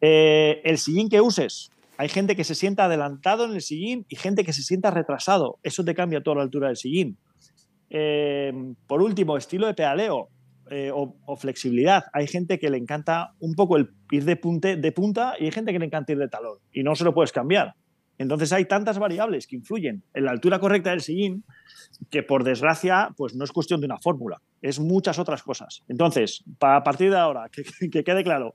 [0.00, 1.70] Eh, el sillín que uses.
[1.96, 5.58] Hay gente que se sienta adelantado en el sillín y gente que se sienta retrasado.
[5.62, 7.16] Eso te cambia toda la altura del sillín.
[7.96, 8.52] Eh,
[8.88, 10.28] por último, estilo de pedaleo
[10.68, 12.02] eh, o, flexibilidad.
[12.12, 15.52] Hay gente que le encanta un poco el ir de, punte, de punta y hay
[15.52, 17.74] gente que le encanta ir de talón y no se lo puedes cambiar.
[18.18, 21.44] Entonces hay tantas variables que influyen en la altura correcta del sillín
[22.10, 25.84] que por desgracia pues no es cuestión de una fórmula, es muchas otras cosas.
[25.86, 28.54] Entonces, a partir de ahora, que, que quede claro,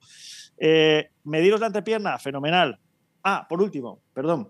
[0.58, 2.78] eh, mediros la entrepierna, fenomenal.
[3.24, 4.50] Ah, por último, perdón,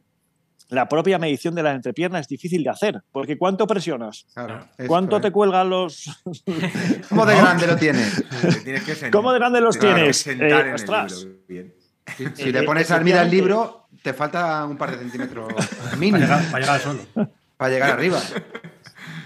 [0.70, 4.26] la propia medición de la entrepierna es difícil de hacer, porque ¿cuánto presionas?
[4.34, 5.22] Claro, esto, ¿Cuánto ¿eh?
[5.22, 6.06] te cuelgan los...
[7.10, 8.24] ¿Cómo de grande lo tienes?
[8.64, 9.10] Que.
[9.12, 10.18] ¿Cómo de grande los Claro, tienes?
[10.18, 11.28] sentar Eh, ostras.
[11.48, 11.74] bien.
[12.18, 15.54] Si, si Eh, le pones al mira el libro, te falta un par de centímetros
[15.84, 17.30] Para mínimo llegar, para llegar al suelo.
[17.56, 18.20] para llegar arriba.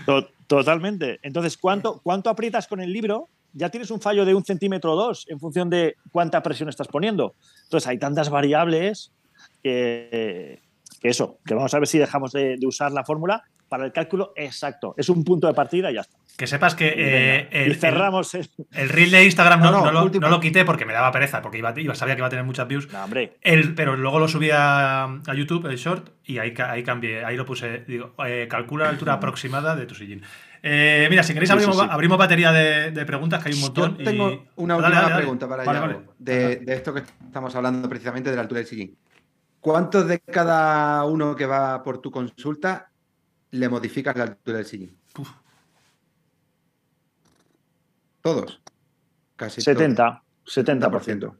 [0.06, 1.18] To- Totalmente.
[1.24, 3.30] Entonces, ¿cuánto, ¿cuánto aprietas con el libro?
[3.54, 6.90] Ya tienes un fallo de un centímetro o dos en función de cuánta presión estás
[6.90, 7.36] poniendo.
[7.64, 9.12] Entonces, hay tantas variables
[9.64, 10.62] que,
[11.04, 13.92] que eso, que vamos a ver si dejamos de, de usar la fórmula para el
[13.92, 14.96] cálculo exacto.
[14.98, 16.18] Es un punto de partida y ya está.
[16.38, 17.66] Que sepas que eh, Venga.
[17.66, 18.50] el, y cerramos el...
[18.72, 21.12] el reel de Instagram no, No, no, no lo, no lo quité porque me daba
[21.12, 22.92] pereza, porque iba, iba- sabía que iba a tener muchas views.
[22.92, 23.34] No, hombre.
[23.42, 27.36] El, pero luego lo subí a, a YouTube, el short, y ahí, ahí cambié, ahí
[27.36, 30.22] lo puse, digo, eh, calcula la altura aproximada de tu sillín.
[30.66, 31.88] Eh, mira, si queréis Sí, sí, abrimos, sí.
[31.92, 33.98] abrimos batería de, de preguntas, que hay un Yo montón.
[34.00, 35.16] y- tengo una Dale, última dale, dale.
[35.18, 36.06] pregunta para Vale, Yago, vale.
[36.20, 38.98] de, de esto que estamos hablando precisamente de la altura del sillín.
[39.64, 42.92] ¿Cuántos de cada uno que va por tu consulta
[43.52, 44.98] le modificas la altura del sillín?
[45.18, 45.30] Uf.
[48.22, 48.62] Todos.
[49.38, 50.68] Casi 70, todos.
[50.68, 51.38] 70%.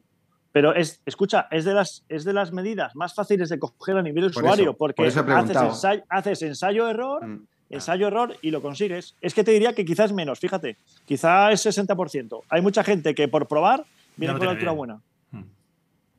[0.52, 4.02] Pero es, escucha, es de, las, es de las medidas más fáciles de coger a
[4.02, 7.46] nivel Por usuario, eso, porque por eso he haces, ensayo, haces ensayo-error, Mm.
[7.68, 9.16] ensayo-error y lo consigues.
[9.20, 12.42] Es que te diría que quizás menos, fíjate, quizás es 60%.
[12.48, 13.84] Hay mucha gente que por probar
[14.16, 14.78] viene con la altura bien.
[14.78, 15.00] buena.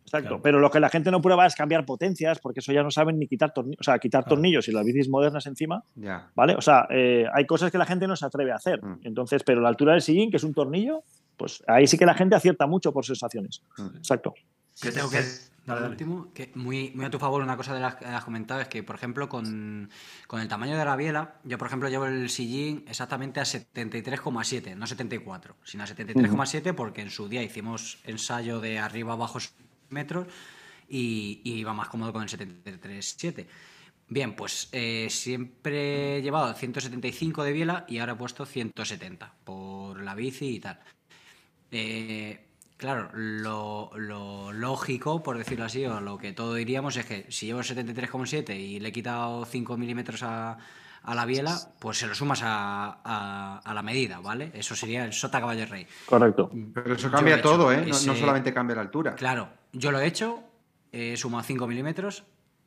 [0.06, 0.42] Exacto, Claro.
[0.44, 3.18] pero lo que la gente no prueba es cambiar potencias, porque eso ya no saben
[3.18, 4.36] ni quitar tornillos, o sea, quitar Claro.
[4.36, 6.30] tornillos y las bicis modernas encima, Ya.
[6.36, 6.56] ¿vale?
[6.56, 8.84] O sea, eh, hay cosas que la gente no se atreve a hacer.
[8.84, 9.00] Mm.
[9.04, 11.04] Entonces, pero la altura del sillín, que es un tornillo,
[11.38, 13.64] pues ahí sí que la gente acierta mucho por sensaciones.
[13.78, 13.98] Mm.
[13.98, 14.34] Exacto.
[14.82, 15.18] Yo tengo que.
[15.66, 15.92] Dale, por dale.
[15.94, 18.68] último, que muy, muy a tu favor, una cosa de las que has comentado es
[18.68, 19.90] que, por ejemplo, con,
[20.28, 24.76] con el tamaño de la biela, yo, por ejemplo, llevo el sillín exactamente a 73,7,
[24.76, 29.40] no 74, sino a 73,7 porque en su día hicimos ensayo de arriba abajo
[29.96, 30.28] metros
[30.88, 33.48] y, y iba más cómodo con el 73,7.
[34.08, 40.02] Bien, pues eh, siempre he llevado 175 de biela y ahora he puesto 170 por
[40.04, 40.80] la bici y tal.
[41.72, 42.46] Eh,
[42.78, 47.48] claro, lo, lo lógico, por decirlo así, o lo que todo diríamos es que si
[47.48, 50.60] llevo el 73,7 y le he quitado 5 milímetros a,
[51.06, 54.52] a la biela, pues se lo sumas a, a- a la medida, ¿vale?
[54.54, 55.86] Eso sería el sota caballo rey.
[56.06, 56.50] Correcto.
[56.74, 57.86] Pero eso cambia he todo, ¿eh?
[57.88, 59.16] No, solamente cambia la altura.
[59.16, 60.44] Claro, yo lo he hecho,
[60.92, 62.24] he sumado 5 milímetros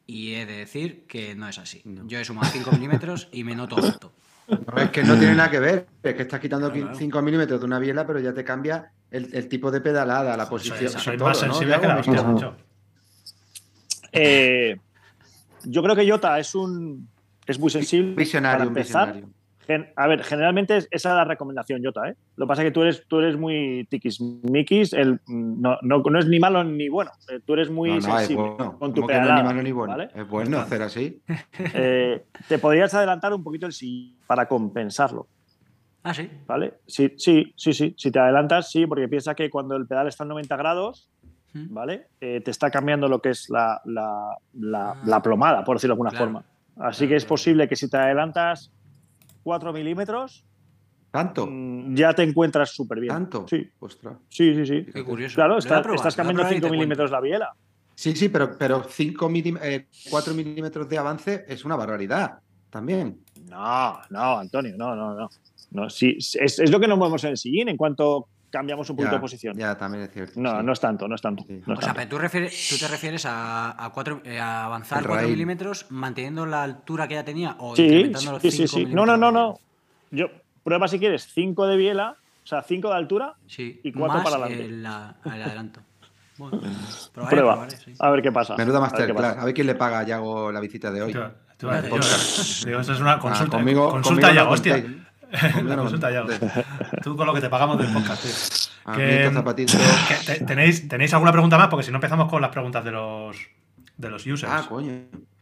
[0.07, 1.83] y he de decir que no es así.
[1.85, 4.13] Yo he sumado 5 milímetros y me noto alto.
[4.49, 5.87] No, es que no tiene nada que ver.
[6.03, 6.99] Es que estás quitando Claro, claro.
[6.99, 10.49] 5 milímetros de una biela, pero ya te cambia el, el tipo de pedalada, la
[10.49, 10.91] posición.
[10.91, 11.53] soy todo, más ¿no?
[11.53, 12.57] sensible que la hostia.
[14.13, 14.79] Eh,
[15.65, 17.09] yo creo que Jota es un
[17.49, 18.15] es muy sensible.
[18.15, 19.07] Visionario, para un empezar.
[19.09, 19.35] visionario.
[19.67, 22.09] Gen- a ver, generalmente es- esa es la recomendación, Jota.
[22.09, 22.17] ¿eh?
[22.37, 24.95] Lo que pasa es que tú eres, tú eres muy tiquismiquis.
[24.95, 27.11] El, no, no, no es ni malo ni bueno.
[27.31, 28.79] eh, Tú eres muy No, no, es sensible bueno.
[28.79, 29.43] con tu ¿Cómo que no es pedalada.
[29.43, 29.93] ni malo ni bueno?
[29.97, 30.09] ¿vale?
[30.15, 31.21] Es bueno hacer así.
[31.75, 35.27] Eh, te podrías adelantar un poquito el sí para compensarlo.
[36.03, 36.31] Ah, sí.
[36.47, 36.75] ¿Vale?
[36.87, 37.95] Sí, sí, sí, sí.
[37.99, 41.11] Si te adelantas, sí, porque piensa que cuando el pedal está en 90 grados,
[41.53, 41.73] Mm.
[41.75, 42.07] ¿vale?
[42.21, 45.97] Eh, te está cambiando lo que es la, la- la- la plomada, por decirlo de
[45.97, 46.25] alguna Claro.
[46.27, 46.45] forma.
[46.81, 48.71] Así que es posible que si te adelantas
[49.43, 50.45] 4 milímetros,
[51.11, 51.47] ¿Tanto?
[51.51, 53.13] mm, ya te encuentras súper bien.
[53.13, 53.47] ¿Tanto?
[53.49, 54.17] Sí, Ostras.
[54.29, 54.67] sí, sí.
[54.67, 54.87] sí.
[54.93, 55.35] Qué curioso.
[55.35, 56.73] Claro, está- estás cambiando probar y te 5 cuento.
[56.81, 57.53] milímetros la biela.
[57.95, 59.29] Sí, sí, pero, pero 5
[60.11, 62.39] 4 milímetros de avance es una barbaridad
[62.71, 63.21] también.
[63.49, 65.29] No, no, Antonio, no, no, no.
[65.73, 68.97] no sí, es, es lo que nos movemos en el sillín en cuanto cambiamos un
[68.97, 69.57] poquito Ya, de posición.
[69.57, 70.41] Ya, también es cierto.
[70.41, 70.65] No, sí.
[70.67, 71.45] no es tanto, no es tanto.
[71.47, 71.61] Sí.
[71.67, 71.95] no es O sea, tanto.
[71.97, 75.33] pero tú, refieres- tú te refieres a, a, cuatro, eh, a avanzar El 4 rail.
[75.33, 78.95] milímetros manteniendo la altura que ya tenía o Sí, incrementando los sí, sí, 5 sí.
[78.95, 79.59] No, no, no, no.
[80.11, 80.27] Yo
[80.65, 84.25] prueba si quieres 5 de biela, o sea, 5 de altura, Sí, Y cuatro más
[84.25, 84.65] para adelante.
[84.65, 85.81] el, la- el adelanto.
[86.39, 86.61] Bueno,
[87.13, 87.53] probaré, prueba.
[87.55, 87.93] probaré, sí.
[87.99, 88.57] A ver qué pasa.
[88.57, 89.17] Menuda A masterclass.
[89.17, 89.43] pasa.
[89.43, 91.13] A ver quién le paga a Yago la visita de hoy.
[91.13, 91.21] Tú-
[91.59, 91.99] tú a yo-
[92.67, 93.57] digo, eso es una consulta.
[93.57, 94.85] Ah, conmigo, consulta conmigo ya, no hostia.
[95.65, 96.25] La consulta ya.
[97.03, 98.33] Tú con lo que te pagamos del podcast, tío.
[98.85, 99.73] Amiguito, Que- zapatito.
[100.09, 101.69] que te- ¿tenéis, ¿Tenéis alguna pregunta más?
[101.69, 103.37] Porque si no empezamos con las preguntas de los,
[103.97, 104.51] de los users.
[104.53, 104.93] Ah, coño.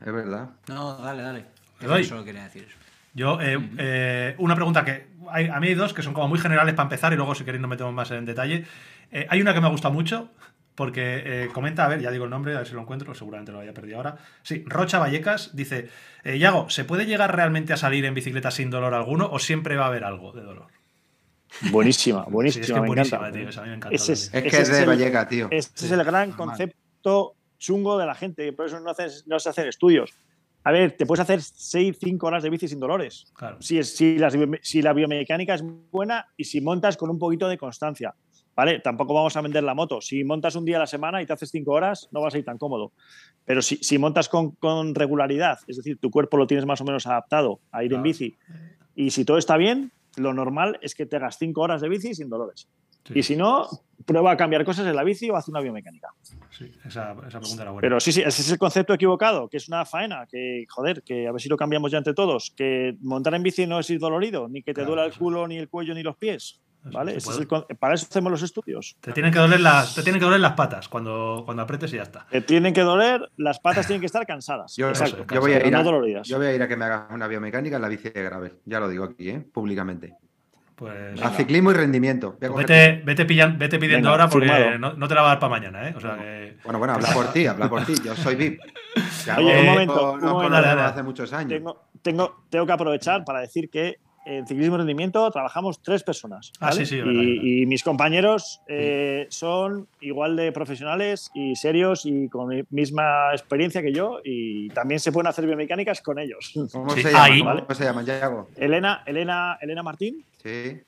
[0.01, 0.51] Es verdad.
[0.68, 1.47] No, dale, dale.
[1.78, 2.05] ¿Te doy?
[2.05, 2.76] Solo quería decir eso.
[3.14, 5.14] Yo, eh, eh, una pregunta que.
[5.30, 7.45] Hay, a mí hay dos que son como muy generales para empezar y luego, si
[7.45, 8.64] queréis, nos metemos más en detalle.
[9.11, 10.30] Eh, hay una que me gusta mucho
[10.77, 13.51] porque eh, comenta, a ver, ya digo el nombre, a ver si lo encuentro, seguramente
[13.51, 14.16] lo haya perdido ahora.
[14.43, 15.89] Sí, Rocha Vallecas dice:
[16.22, 19.74] eh, Yago, ¿se puede llegar realmente a salir en bicicleta sin dolor alguno o siempre
[19.77, 20.66] va a haber algo de dolor?
[21.70, 22.61] Buenísima, Sí, buenísima.
[22.62, 23.39] es que es me buenísima, encanta.
[23.39, 23.49] tío.
[23.49, 23.95] esa a mí me encanta.
[23.97, 25.49] Ese es- que Ese es de Vallecas, tío.
[25.51, 26.49] Ese Sí, es el gran normal.
[26.49, 30.12] concepto chungo de la gente, por eso no, haces- no se hacen estudios.
[30.64, 33.24] A ver, te puedes hacer 6, 5 horas de bici sin dolores.
[33.35, 33.57] Claro.
[33.62, 37.18] Si, es, si, las biome- si la biomecánica es buena y si montas con un
[37.18, 38.14] poquito de constancia.
[38.57, 38.81] ¿Vale?
[38.81, 40.01] Tampoco vamos a vender la moto.
[40.01, 42.39] Si montas un día a la semana y te haces 5 horas, no vas a
[42.39, 42.93] ir tan cómodo.
[43.45, 46.85] Pero si, si montas con, con regularidad, es decir, tu cuerpo lo tienes más o
[46.85, 48.39] menos adaptado a ir en bici,
[48.95, 52.15] y si todo está bien, lo normal es que te hagas 5 horas de bici
[52.15, 52.67] sin dolores.
[53.05, 53.69] Sí, Y si no,
[54.05, 56.09] prueba a cambiar cosas en la bici o haz una biomecánica.
[56.51, 57.81] sí, esa, esa pregunta era buena.
[57.83, 61.29] Pero sí, sí, ese es el concepto equivocado, que es una faena, que joder, que
[61.29, 64.01] a ver si lo cambiamos ya entre todos, que montar en bici no es ir
[64.01, 66.61] dolorido, ni que te Claro, duela el culo, ni el cuello, ni los pies.
[66.93, 67.16] ¿Vale?
[67.16, 68.97] es el para eso hacemos los estudios.
[69.01, 71.97] Te tienen que doler las, te tienen que doler las patas cuando, cuando apretes y
[71.97, 72.26] ya está.
[72.30, 74.74] Te tienen que doler, las patas tienen que estar cansadas.
[74.76, 76.26] Yo, Exacto, yo voy a ir a, doloridas.
[76.28, 78.53] yo voy a ir a que me hagas una biomecánica en la bici de gravel.
[78.64, 79.41] Ya lo digo aquí, ¿eh?
[79.53, 80.14] públicamente.
[80.74, 82.37] Pues A ciclismo y rendimiento.
[82.39, 85.22] Voy a coger- vete, vete, pillan- vete pidiendo Venga, ahora porque no, no te la
[85.22, 85.95] va a dar para mañana, ¿eh?
[85.97, 86.59] O sea que.
[86.64, 87.95] Bueno, bueno, habla por ti, habla por ti.
[88.05, 88.61] Yo soy VIP.
[89.39, 90.26] Oye, no- un momento, no un momento.
[90.34, 90.80] conozco Dale, dale.
[90.82, 91.49] hace muchos años.
[91.49, 93.97] Tengo, tengo, tengo que aprovechar para decir que
[94.27, 96.53] en ciclismo y rendimiento trabajamos tres personas.
[96.61, 96.85] Ah, ¿vale?
[96.85, 97.43] sí, sí, verdad, y, verdad.
[97.45, 103.81] y mis compañeros eh, son igual de profesionales y serios y con mi misma experiencia
[103.83, 106.53] que yo y también se pueden hacer biomecánicas con ellos.
[106.72, 107.33] ¿Cómo Sí, se llaman?
[107.33, 107.41] ahí.
[107.41, 108.05] ¿Cómo se llaman?
[108.05, 108.49] Yago.
[108.57, 110.81] Elena, Elena, Elena Martín, Sí.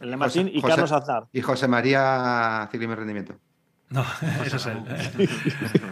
[0.00, 1.24] Elena Martín y José- Carlos Aznar.
[1.32, 3.34] Y José María Ciclismo y Rendimiento.
[3.90, 4.04] No,
[4.44, 4.78] eso es él.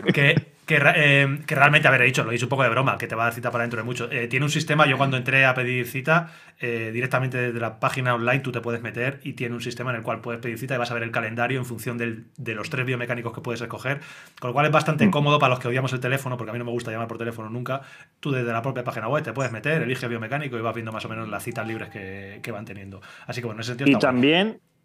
[0.15, 0.35] que,
[0.79, 3.15] que, eh, que realmente, he dicho, lo he dicho un poco de broma, que te
[3.15, 4.11] va a dar cita para dentro de mucho.
[4.11, 8.15] Eh, tiene un sistema, yo cuando entré a pedir cita, eh, directamente desde la página
[8.15, 10.75] online tú te puedes meter y tiene un sistema en el cual puedes pedir cita
[10.75, 13.61] y vas a ver el calendario en función del- de los tres biomecánicos que puedes
[13.61, 14.01] escoger,
[14.41, 15.11] con lo cual es bastante Mm.
[15.11, 17.19] cómodo para los que odiamos el teléfono, porque a mí no me gusta llamar por
[17.19, 17.81] teléfono nunca.
[18.21, 21.05] Tú desde la propia página web te puedes meter, eliges biomecánico y vas viendo más
[21.05, 23.01] o menos las citas libres que, que van teniendo.
[23.27, 24.21] Así que bueno, en ese sentido Y está guay.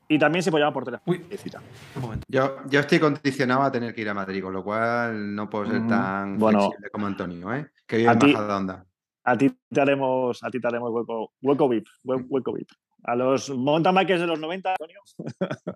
[0.07, 1.17] Y también se puede llamar por teléfono.
[1.17, 1.37] Uy.
[1.37, 1.61] Cita.
[1.95, 2.25] Un momento.
[2.29, 5.65] Yo, yo estoy condicionado a tener que ir a Madrid, con lo cual no puedo
[5.65, 5.87] ser Ujú.
[5.89, 6.59] tan Bueno.
[6.61, 7.67] flexible como Antonio, ¿eh?
[7.87, 8.85] Que vive A en ti- Majadahonda.
[9.27, 12.69] A ti te haremos, a ti te haremos hueco, hueco VIP, hue- hueco VIP.
[13.07, 14.99] A los mountain bikers de los 90, Antonio.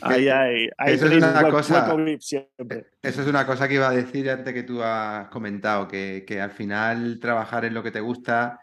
[0.00, 2.86] ahí, ahí, ahí Eso es una hueco, cosa- hueco VIP siempre.
[3.02, 6.40] Eso es una cosa que iba a decir antes que tú has comentado, que, que
[6.40, 8.60] al final trabajar en lo que te gusta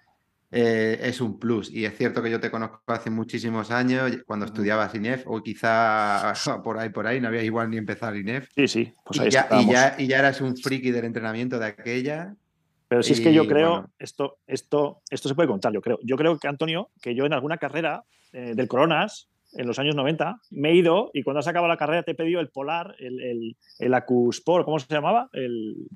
[0.52, 1.72] eh, es un plus.
[1.72, 6.34] Y es cierto que yo te conozco hace muchísimos años, cuando estudiabas INEF, o quizá
[6.64, 8.50] por ahí, por ahí, no había igual ni empezado INEF.
[8.56, 11.60] Sí, sí, pues y, ahí ya, y, ya, y ya eras un friki del entrenamiento
[11.60, 12.36] de aquella.
[12.88, 13.90] Pero si es que yo creo, bueno.
[13.98, 16.00] esto, esto, esto se puede contar, yo creo.
[16.04, 19.96] Yo creo que, Antonio, que yo en alguna carrera eh, del Coronas, en los años
[19.96, 22.96] 90, me he ido y cuando has acabado la carrera te he pedido el Polar,
[23.00, 25.30] el, el, el Acusport, ¿cómo se llamaba?
[25.34, 25.88] El,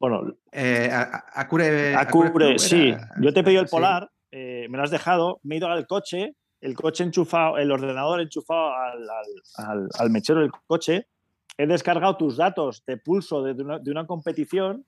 [0.00, 2.88] bueno, Eh, a- a- Acure, Acure, sí.
[2.88, 3.70] era- Yo te he pedido el sí.
[3.70, 7.70] Polar, eh, me lo has dejado, me he ido al coche, el coche enchufado, el
[7.70, 11.06] ordenador enchufado al, al- al- al mechero del coche,
[11.56, 14.84] he descargado tus datos de pulso de, de una, de una competición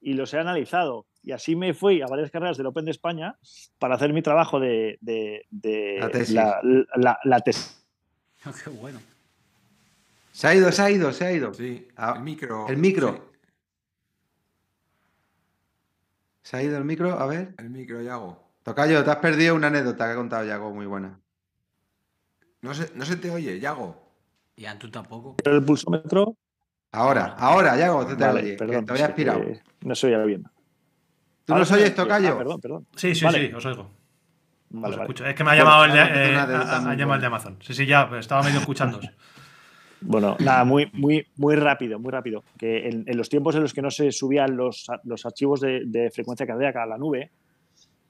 [0.00, 1.06] y los he analizado.
[1.22, 3.36] Y así me fui a varias carreras del Open de España
[3.78, 6.34] para hacer mi trabajo de, de- de La tesis.
[6.34, 6.60] la-
[6.96, 7.84] la- la tesis.
[8.64, 8.98] Qué bueno.
[10.32, 11.52] Se ha ido, se ha ido, se ha ido.
[11.52, 12.66] Sí, Ah, el micro.
[12.68, 13.12] el micro.
[13.12, 13.29] sí,
[16.50, 17.54] Se ha ido el micro, a ver.
[17.58, 18.50] el micro, Yago.
[18.64, 21.16] Tocayo, te has perdido una anécdota que ha contado Yago muy buena.
[22.62, 23.96] No se, no se te oye, Yago.
[24.56, 25.36] Y a tú tampoco.
[25.44, 26.36] El pulsómetro.
[26.90, 28.84] Ahora, ahora, Yago, te, te Vale, oye, que perdón.
[28.84, 29.44] te había aspirado.
[29.82, 30.42] No se oía bien.
[31.44, 31.94] ¿Tú Ahora nos oyes, oye.
[31.94, 32.32] Tocayo?
[32.34, 32.86] Ah, perdón, perdón.
[32.96, 33.46] Sí, sí, Vale.
[33.48, 33.90] sí, os oigo.
[34.70, 35.02] Vale, Os vale.
[35.04, 35.26] escucho.
[35.26, 37.26] Es que me ha llamado el de, eh, ha- llamado el de.
[37.28, 37.58] Amazon.
[37.62, 39.08] Sí, sí, ya, estaba medio escuchándos.
[40.02, 42.42] Bueno, nada, muy, muy, muy rápido, muy rápido.
[42.58, 45.82] Que en, en los tiempos en los que no se subían los, los archivos de,
[45.86, 47.30] de frecuencia cardíaca a la nube,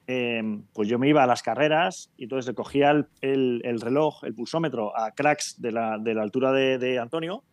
[0.07, 0.41] eh,
[0.73, 4.23] pues yo me iba a las carreras y entonces le cogía el, el- el reloj,
[4.23, 7.43] el pulsómetro a cracks de la, de la altura de, de Antonio,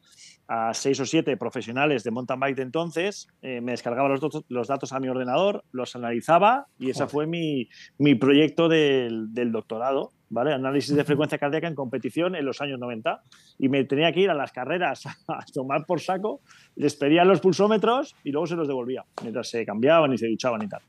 [0.48, 4.44] a seis o siete profesionales de mountain bike de entonces, eh, me descargaba los, datos-
[4.48, 7.68] los datos a mi ordenador, los analizaba y ese fue mi,
[7.98, 10.52] mi proyecto del, del doctorado, ¿vale?
[10.52, 13.22] Análisis de frecuencia cardíaca en competición en los años 90
[13.58, 16.40] y me tenía que ir a las carreras a tomar por saco,
[16.76, 20.62] les pedía los pulsómetros y luego se los devolvía, mientras se cambiaban y se duchaban
[20.62, 20.80] y tal.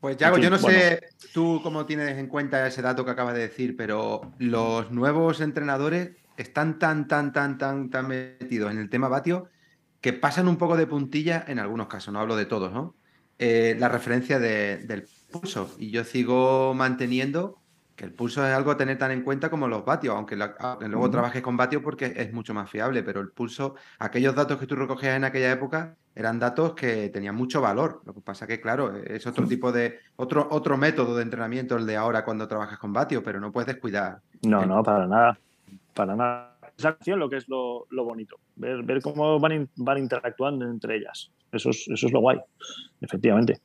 [0.00, 0.78] Pues Yago, yo no bueno.
[0.78, 1.00] sé
[1.32, 6.10] tú cómo tienes en cuenta ese dato que acabas de decir, pero los nuevos entrenadores
[6.36, 9.46] están tan, tan, tan, tan, tan metidos en el tema vatio
[10.00, 12.96] que pasan un poco de puntilla en algunos casos, no hablo de todos, ¿no?
[13.38, 15.72] Eh, la referencia de- del pulso.
[15.78, 17.61] Y yo sigo manteniendo
[18.02, 20.56] que el pulso es algo a tener tan en cuenta como los vatios, aunque, la-
[20.58, 24.58] aunque luego trabajes con vatios porque es mucho más fiable, pero el pulso, aquellos datos
[24.58, 28.02] que tú recogías en aquella época eran datos que tenían mucho valor.
[28.04, 31.86] Lo que pasa que, claro, es otro tipo de, otro, otro método de entrenamiento el
[31.86, 34.18] de ahora cuando trabajas con vatio, pero no puedes descuidar.
[34.42, 35.38] No, el- no, para nada.
[35.94, 36.56] Para nada.
[36.76, 38.36] Esa acción lo que es lo, lo bonito.
[38.56, 41.30] Ver, ver cómo van, in- van interactuando entre ellas.
[41.52, 42.40] Eso es, eso es lo guay,
[43.00, 43.60] efectivamente.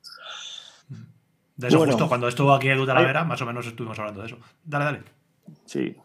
[1.57, 1.93] De eso Bueno.
[1.93, 4.37] justo cuando estuvo aquí Edu Talavera, más o menos estuvimos hablando de eso.
[4.63, 5.01] Dale, dale.
[5.65, 5.95] Sí.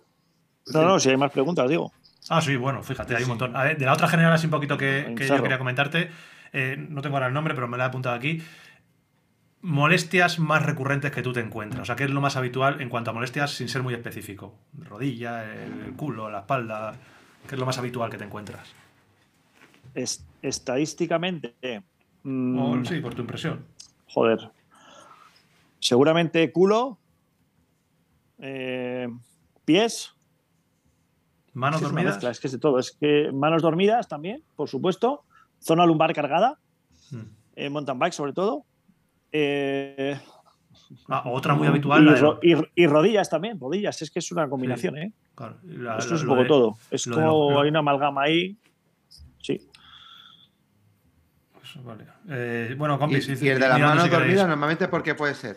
[0.73, 1.93] No, no, si hay más preguntas, digo.
[2.31, 3.55] Ah, sí, bueno, fíjate, hay un montón.
[3.57, 6.11] A ver, de la otra general, así un poquito que, yo quería comentarte,
[6.53, 8.41] eh, no tengo ahora el nombre, pero me lo he apuntado aquí.
[9.61, 11.83] Molestias más recurrentes que tú te encuentras.
[11.83, 14.55] O sea, ¿qué es lo más habitual en cuanto a molestias sin ser muy específico?
[14.77, 16.95] Rodilla, el, culo, la espalda.
[17.49, 18.73] ¿Qué es lo más habitual que te encuentras?
[19.95, 21.55] Es- estadísticamente,
[22.23, 23.65] mm, O, sí, por tu impresión.
[24.07, 24.51] joder.
[25.83, 27.01] Seguramente culo,
[28.39, 29.09] eh,
[29.65, 30.13] pies.
[31.55, 32.15] Manos Es dormidas.
[32.15, 32.79] mezcla, es que es de todo.
[32.79, 35.25] Es que manos dormidas también, por supuesto.
[35.59, 36.61] Zona lumbar cargada,
[37.11, 37.17] Mm.
[37.57, 38.65] eh, mountain bike sobre todo.
[39.33, 40.17] Eh,
[41.09, 42.03] Ah, otra muy habitual.
[42.03, 44.01] y, la de- ro- y- y rodillas también, rodillas.
[44.03, 45.13] Es que es una combinación, ¿eh?
[45.35, 46.77] claro, la- Esto la- es un poco de- todo.
[46.93, 48.57] Es de como lo- hay una amalgama ahí.
[49.41, 49.69] Sí.
[51.53, 52.07] Pues, vale.
[52.29, 55.35] Eh, bueno, Y, compis, y el de las manos si dormidas, normalmente, ¿por qué puede
[55.35, 55.57] ser?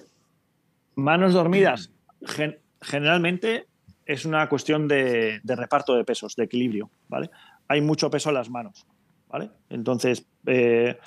[0.95, 1.91] Manos dormidas.
[2.25, 3.67] gen- generalmente
[4.05, 7.29] es una cuestión de, de reparto de pesos, de equilibrio, ¿vale?
[7.67, 8.85] Hay mucho peso en las manos,
[9.27, 9.49] ¿vale?
[9.69, 10.97] Entonces, eh,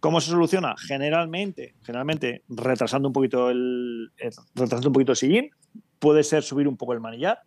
[0.00, 0.74] ¿cómo se soluciona?
[0.78, 5.50] Generalmente, generalmente retrasando un poquito el, el- retrasando un poquito el sillín,
[5.98, 7.40] puede ser subir un poco el manillar,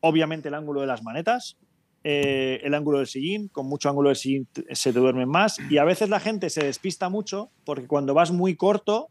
[0.00, 1.56] obviamente el ángulo de las manetas,
[2.04, 5.78] eh, el ángulo del sillín, con mucho ángulo del sillín se te duermen más y
[5.78, 9.08] a veces la gente se despista mucho porque cuando vas muy corto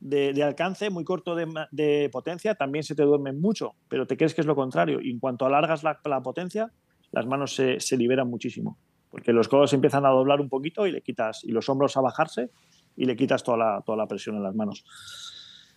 [0.00, 4.34] de, de alcance, muy corto de, potencia, también se te duermen mucho, pero te crees
[4.34, 5.00] que es lo contrario.
[5.00, 6.70] Y en cuanto alargas la, la potencia,
[7.12, 8.78] las manos se, se liberan muchísimo,
[9.10, 12.00] porque los codos empiezan a doblar un poquito y le quitas, y los hombros a
[12.00, 12.50] bajarse
[12.96, 14.84] y le quitas toda la, toda la presión en las manos.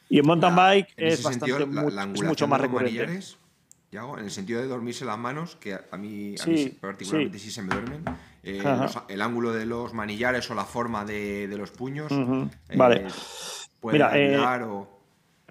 [0.09, 2.47] Y en mountain La- bike en es, bastante, sentido, la- mu- la es angulación mucho
[2.47, 3.19] más recurrente.
[3.91, 7.51] Yago, en el sentido de dormirse las manos, que a mí, a particularmente sí.
[7.51, 8.03] se me duermen,
[8.41, 12.78] eh, los- el ángulo de los manillares o la forma de, de los puños eh,
[12.78, 13.05] Vale.
[13.82, 14.88] Puede Mira, eh, ayudar o...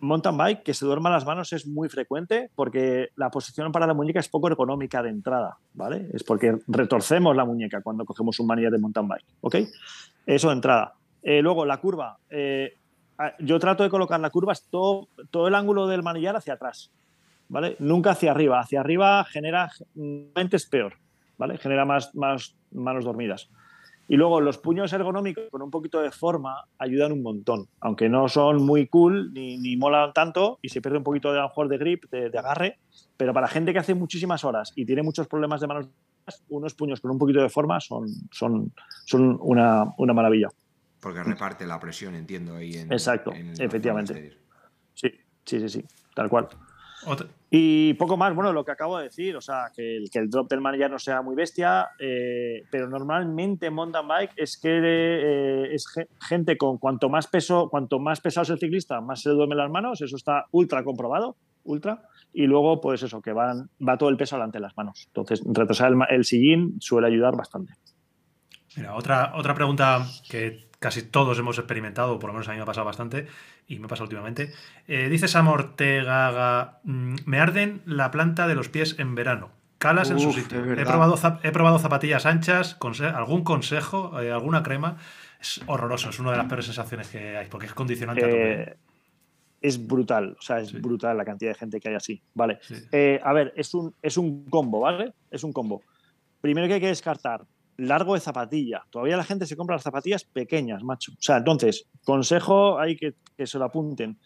[0.01, 3.93] mountain bike, que se duerman las manos es muy frecuente porque la posición para la
[3.93, 6.09] muñeca es poco ergonómica de entrada, ¿vale?
[6.15, 9.57] Es porque retorcemos la muñeca cuando cogemos un manillar de mountain bike, ¿ok?
[10.25, 10.95] Eso de entrada.
[11.23, 12.17] Eh, luego, la curva.
[12.31, 12.77] eh,
[13.41, 16.91] yo trato de colocar la curva, todo, todo el ángulo del manillar hacia atrás,
[17.49, 17.77] ¿vale?
[17.79, 18.61] Nunca hacia arriba.
[18.61, 20.95] Hacia arriba genera, mente es peor,
[21.37, 21.59] ¿vale?
[21.59, 23.51] Genera más, más manos dormidas.
[24.11, 28.29] Y luego los puños ergonómicos con un poquito de forma ayudan un montón, aunque no
[28.29, 31.49] son muy cool ni, ni molan tanto y se pierde un poquito de, a lo
[31.49, 32.81] mejor de grip, de, de agarre,
[33.17, 35.89] pero para gente que hace muchísimas horas y tiene muchos problemas de manos,
[36.49, 38.73] unos puños con un poquito de forma son, son,
[39.07, 40.49] son una, una maravilla.
[41.01, 42.93] Porque reparte la presión, entiendo, ahí en...
[42.93, 44.37] Exacto, en efectivamente.
[44.93, 45.09] Sí,
[45.45, 45.85] sí, sí, sí,
[46.17, 46.49] tal cual.
[47.07, 50.19] Otra- Y poco más, bueno, lo que acabo de decir, o sea, que el, que
[50.21, 54.59] el drop del manillar no sea muy bestia, eh, pero normalmente en mountain bike es
[54.61, 59.01] que eh, es ge- gente con cuanto más peso, cuanto más pesado es el ciclista,
[59.01, 63.21] más se le duermen las manos, eso está ultra comprobado, ultra, y luego pues eso,
[63.21, 65.05] que van, va todo el peso delante de las manos.
[65.09, 67.73] Entonces, retrasar el sillín suele ayudar bastante.
[68.77, 72.57] Mira, otra, otra pregunta que casi todos hemos experimentado, o por lo menos a mí
[72.57, 73.27] me ha pasado bastante,
[73.69, 74.51] y me pasa últimamente.
[74.89, 79.51] Eh, dice Sam Ortega, mm, me arden la planta de los pies en verano.
[79.79, 80.63] Calas en su sitio.
[80.75, 84.97] He probado, he probado zapatillas anchas, conse- algún consejo, eh, alguna crema.
[85.41, 88.63] Es horroroso, es una de las peores sensaciones que hay, porque es condicionante a tope.
[88.63, 88.77] Eh,
[89.63, 90.79] es brutal, o sea, es Sí.
[90.79, 92.23] brutal la cantidad de gente que hay así.
[92.35, 92.59] Vale.
[92.63, 92.75] Sí.
[92.93, 95.13] Eh, a ver, es un, es un combo, ¿vale?
[95.31, 95.83] Es un combo.
[96.43, 97.43] primero que hay que descartar,
[97.81, 98.85] largo de zapatilla.
[98.91, 101.13] Todavía la gente se compra las zapatillas pequeñas, macho.
[101.13, 104.19] O sea, entonces, consejo hay que, que se lo apunten.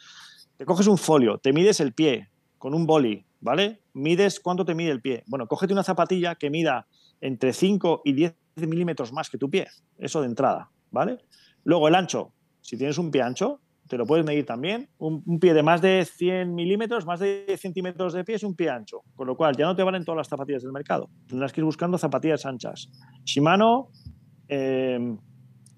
[0.57, 2.29] Te coges un folio, te mides el pie
[2.59, 3.83] con un boli, ¿vale?
[3.93, 5.25] Mides cuánto te mide el pie.
[5.27, 6.87] Bueno, cógete una zapatilla que mida
[7.21, 9.67] entre 5 y 10 milímetros más que tu pie.
[9.99, 11.19] Eso de entrada, ¿vale?
[11.65, 12.33] Luego el ancho.
[12.61, 14.89] Si tienes un pie ancho, te lo puedes medir también.
[14.99, 18.43] Un, un pie de más de 100 milímetros, más de 10 centímetros de pie es
[18.43, 19.03] un pie ancho.
[19.14, 21.11] Con lo cual ya no te valen todas las zapatillas del mercado.
[21.26, 22.91] Tendrás que ir buscando zapatillas anchas.
[23.24, 23.89] Shimano,
[24.49, 25.16] eh,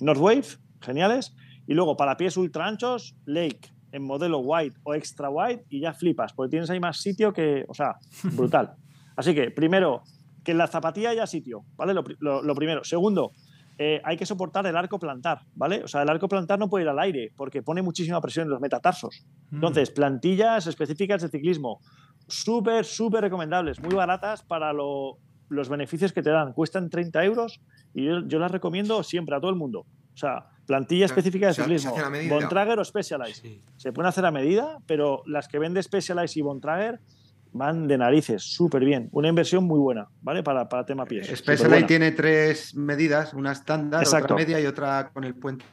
[0.00, 0.46] Northwave,
[0.80, 1.34] geniales.
[1.66, 5.92] Y luego para pies ultra anchos, Lake en modelo white o extra white y ya
[5.94, 7.96] flipas, porque tienes ahí más sitio que, o sea,
[8.34, 8.74] brutal.
[9.16, 10.02] Así que primero,
[10.44, 11.94] que en la zapatilla haya sitio, ¿vale?
[11.94, 12.84] Lo, pri- lo- lo primero.
[12.84, 13.32] Segundo,
[13.78, 15.82] eh, hay que soportar el arco plantar, ¿vale?
[15.84, 18.50] O sea, el arco plantar no puede ir al aire porque pone muchísima presión en
[18.50, 19.24] los metatarsos.
[19.50, 19.54] Mm.
[19.56, 21.80] Entonces, plantillas específicas de ciclismo,
[22.28, 25.18] súper, súper recomendables, muy baratas para lo-
[25.48, 26.52] los beneficios que te dan.
[26.52, 27.60] Cuestan 30 euros
[27.94, 29.80] y yo, yo las recomiendo siempre a todo el mundo.
[30.14, 32.34] O sea, plantilla Se- específica de se- se ciclismo, medida.
[32.34, 33.42] Bontrager o Specialized.
[33.42, 33.62] Sí.
[33.76, 37.00] Se pueden hacer a medida, pero las que vende Specialized y Bontrager
[37.56, 39.08] van de narices, súper bien.
[39.12, 40.42] Una inversión muy buena, ¿vale?
[40.42, 41.26] Para, para tema pies.
[41.26, 41.86] Specialized Superbuena.
[41.86, 44.34] tiene tres medidas, una estándar, Exacto.
[44.34, 45.64] otra media y otra con el puente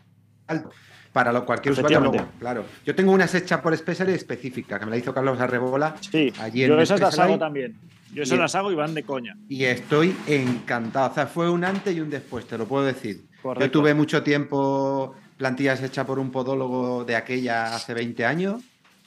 [0.48, 0.70] alto.
[1.12, 2.66] Para lo cualquier usuario, luego, claro.
[2.86, 6.64] Yo tengo unas hechas por Specialized específica, que me la hizo Carlos Arrebola Sí, allí
[6.64, 7.76] en yo esas las Specialized hago también.
[8.14, 9.36] Yo esas las hago y van de coña.
[9.48, 11.12] y estoy encantado.
[11.12, 13.26] O sea, fue un antes y un después, te lo puedo decir.
[13.44, 13.66] Correcto.
[13.66, 18.62] Yo tuve mucho tiempo plantillas hechas por un podólogo de aquella hace 20 años,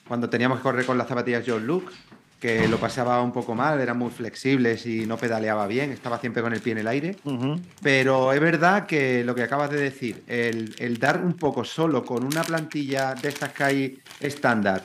[0.07, 1.93] cuando teníamos que correr con las zapatillas John Luke,
[2.41, 6.43] que lo pasaba un poco mal, eran muy flexibles y no pedaleaba bien, estaba siempre
[6.43, 7.17] con el pie en el aire.
[7.83, 12.05] Pero es verdad que lo que acabas de decir, el, el dar un poco solo
[12.05, 14.83] con una plantilla de estas que hay estándar,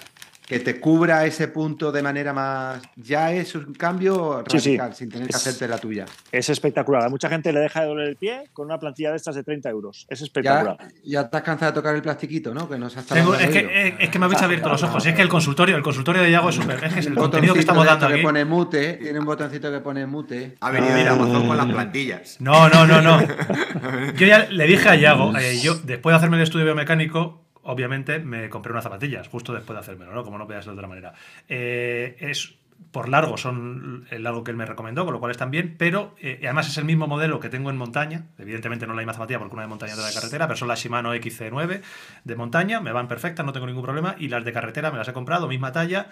[0.51, 2.81] que te cubra ese punto de manera más.
[2.97, 4.67] Ya es un cambio Sí, sí.
[4.77, 6.03] radical, sin tener que Es- hacerte la tuya.
[6.29, 7.03] Es espectacular.
[7.05, 9.43] A mucha gente le deja de doler el pie con una plantilla de estas de
[9.45, 10.05] 30 euros.
[10.09, 10.77] Es espectacular.
[11.05, 12.67] Ya, has cansado de tocar el plastiquito, ¿no?
[12.67, 15.05] Que nos has Tengo- es, que, es, es que me habéis abierto los ojos.
[15.05, 16.83] Es que el consultorio, el consultorio de Yago es súper.
[16.83, 18.15] Es que es el contenido que estamos dando aquí.
[18.17, 20.57] que pone mute, tiene un botoncito que pone mute.
[20.59, 20.99] Ha venido Ah.
[21.01, 22.35] ir a Amazon con las plantillas.
[22.41, 23.21] No, no, no, no.
[24.17, 28.19] Yo ya le dije a Yago, eh, yo después de hacerme el estudio biomecánico, obviamente
[28.19, 30.23] me compré unas zapatillas, justo después de hacérmelo, ¿no?
[30.23, 31.13] Como no podía ser de otra manera.
[31.49, 32.55] Eh, es
[32.91, 36.15] por largo, son el largo que él me recomendó, con lo cual están bien, pero
[36.19, 38.25] eh, además es el mismo modelo que tengo en montaña.
[38.39, 41.13] Evidentemente no la misma zapatilla porque una de montaña de carretera, pero son las Shimano
[41.13, 41.81] XC9
[42.23, 45.07] de montaña, me van perfectas, no tengo ningún problema, y las de carretera me las
[45.07, 46.07] he comprado, misma talla.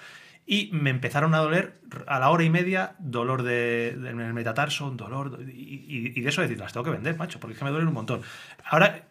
[0.45, 4.33] Y me empezaron a doler a la hora y media, dolor de, de- en el
[4.33, 5.39] metatarso, un dolor.
[5.47, 7.71] Y, y- y de eso decir, las tengo que vender, macho, porque es que me
[7.71, 8.21] duelen un montón.
[8.63, 9.05] Ahora,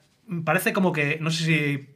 [0.44, 1.88] parece como que, no sé si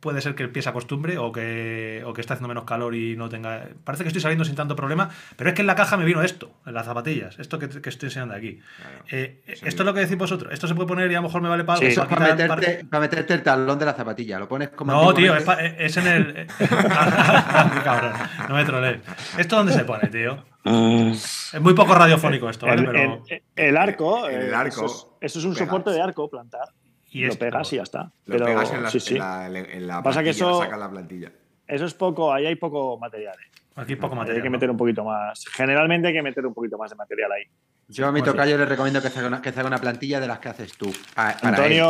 [0.00, 2.94] puede ser que el pie se acostumbre o que, o que está haciendo menos calor
[2.94, 3.66] y no tenga.
[3.84, 6.22] Parece que estoy saliendo sin tanto problema, pero es que en la caja me vino
[6.22, 8.60] esto, en las zapatillas, esto que, que estoy enseñando aquí.
[8.76, 9.04] Claro.
[9.10, 9.52] Eh, Sí.
[9.64, 10.52] esto es lo que decís vosotros.
[10.52, 11.86] Esto se puede poner y a lo mejor me vale para algo.
[11.86, 11.92] Sí.
[11.92, 14.38] Eso es para meterte, para meterte el talón de la zapatilla.
[14.38, 14.92] Lo pones como.
[14.92, 16.46] no, tío, es, pa- es en el.
[17.84, 18.12] Cabrón,
[18.48, 19.00] no me trolees.
[19.38, 20.44] ¿Esto dónde se pone, tío?
[20.64, 22.82] Es muy poco radiofónico esto, ¿vale?
[22.82, 23.22] El, Pero.
[23.28, 25.68] el- el arco, El eh, arco, Eso es, eso es un pegas.
[25.68, 26.68] soporte de arco plantar.
[27.10, 28.02] Y lo esto- pegas y ya está.
[28.26, 29.14] Lo Pero pegas en la, sí, sí.
[29.14, 31.30] en la, en la Pasa que eso- sacas la plantilla.
[31.66, 33.34] Eso es poco, ahí hay poco material.
[33.34, 33.50] eh.
[33.76, 34.42] Aquí poco Hay material.
[34.42, 34.52] que ¿no?
[34.52, 35.44] meter un poquito más.
[35.52, 37.44] Generalmente hay que meter un poquito más de material ahí.
[37.88, 38.36] Yo a mi Pues sí.
[38.36, 40.48] tocayo le recomiendo que se haga una, que se haga una plantilla de las que
[40.48, 40.92] haces tú.
[41.14, 41.82] A- para él.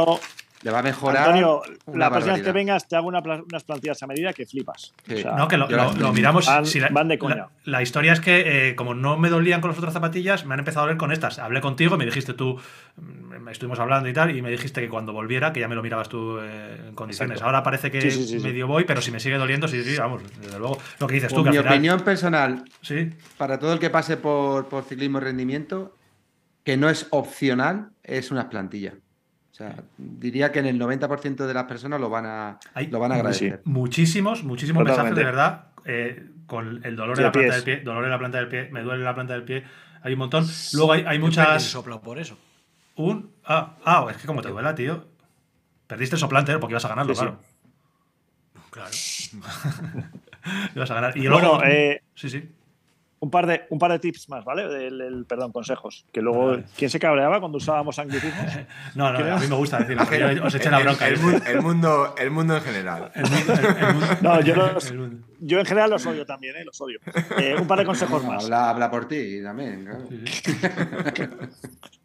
[0.63, 1.25] Le va a mejorar.
[1.29, 1.63] Antonio,
[1.95, 4.93] la próxima vez que vengas te hago una unas plantillas a medida que flipas.
[5.07, 5.15] Sí.
[5.15, 5.69] O sea, No, que lo,
[6.13, 6.47] miramos.
[6.47, 7.37] van- si la, van de coña.
[7.37, 10.55] La, la historia es que, eh, como no me dolían con las otras zapatillas, me
[10.55, 11.39] han empezado a doler con estas.
[11.39, 12.59] Hablé contigo, me dijiste tú,
[12.97, 15.83] mm, estuvimos hablando y tal, y me dijiste que cuando volviera, que ya me lo
[15.83, 17.35] mirabas tú eh, en condiciones.
[17.37, 17.47] Exacto.
[17.47, 18.45] Ahora parece que Sí, sí, sí, sí.
[18.47, 20.79] medio voy, pero si me sigue doliendo, sí, sí, vamos, desde luego.
[20.99, 23.79] Lo que dices tú, Por que mi al final- opinión personal, Sí, para todo el
[23.79, 25.95] que pase por, por ciclismo y rendimiento,
[26.65, 28.95] que no es opcional, es una plantilla.
[29.57, 32.99] O sea, diría que en el 90% de las personas lo van a, Hay- lo
[32.99, 33.19] van a sí.
[33.21, 33.63] agradecer.
[33.65, 35.15] muchísimos, muchísimos Totalmente.
[35.15, 35.65] mensajes de verdad.
[35.87, 37.65] eh, con el dolor en la planta pies.
[37.65, 39.65] del pie, dolor en la planta del pie, me duele la planta del pie.
[40.03, 40.47] Hay un montón.
[40.75, 41.63] Luego hay, hay muchas.
[41.63, 42.37] soplo por eso.
[42.97, 43.31] Un.
[43.47, 45.07] Ah, ah, es que como te duela, tío.
[45.87, 46.59] Perdiste el soplante, ¿eh?
[46.59, 47.27] porque ibas a ganarlo, Sí, sí.
[47.27, 47.41] claro.
[48.71, 48.91] Claro.
[50.75, 51.17] ibas a ganar.
[51.17, 51.65] Y Bueno, luego.
[51.65, 52.49] eh, sí, sí.
[53.19, 54.69] Un, par de, un par de tips más, ¿vale?
[54.69, 56.05] Del, el- perdón, consejos.
[56.13, 56.65] Que luego, Vale.
[56.77, 58.47] ¿quién se cabreaba cuando usábamos anglicismos?
[58.95, 60.05] No, no, a mí me gusta decirlo.
[60.35, 61.09] yo os eché la El- bronca.
[61.09, 63.11] El, mu- el mundo, el mundo en general.
[63.15, 64.95] El mundo- el- el mundo- No, yo los-.
[65.41, 66.65] Yo en general los odio también, ¿eh?
[66.65, 66.99] Los odio.
[67.39, 68.45] Eh, un par de consejos más.
[68.45, 69.85] Habla, habla por ti también.
[69.85, 71.39] claro.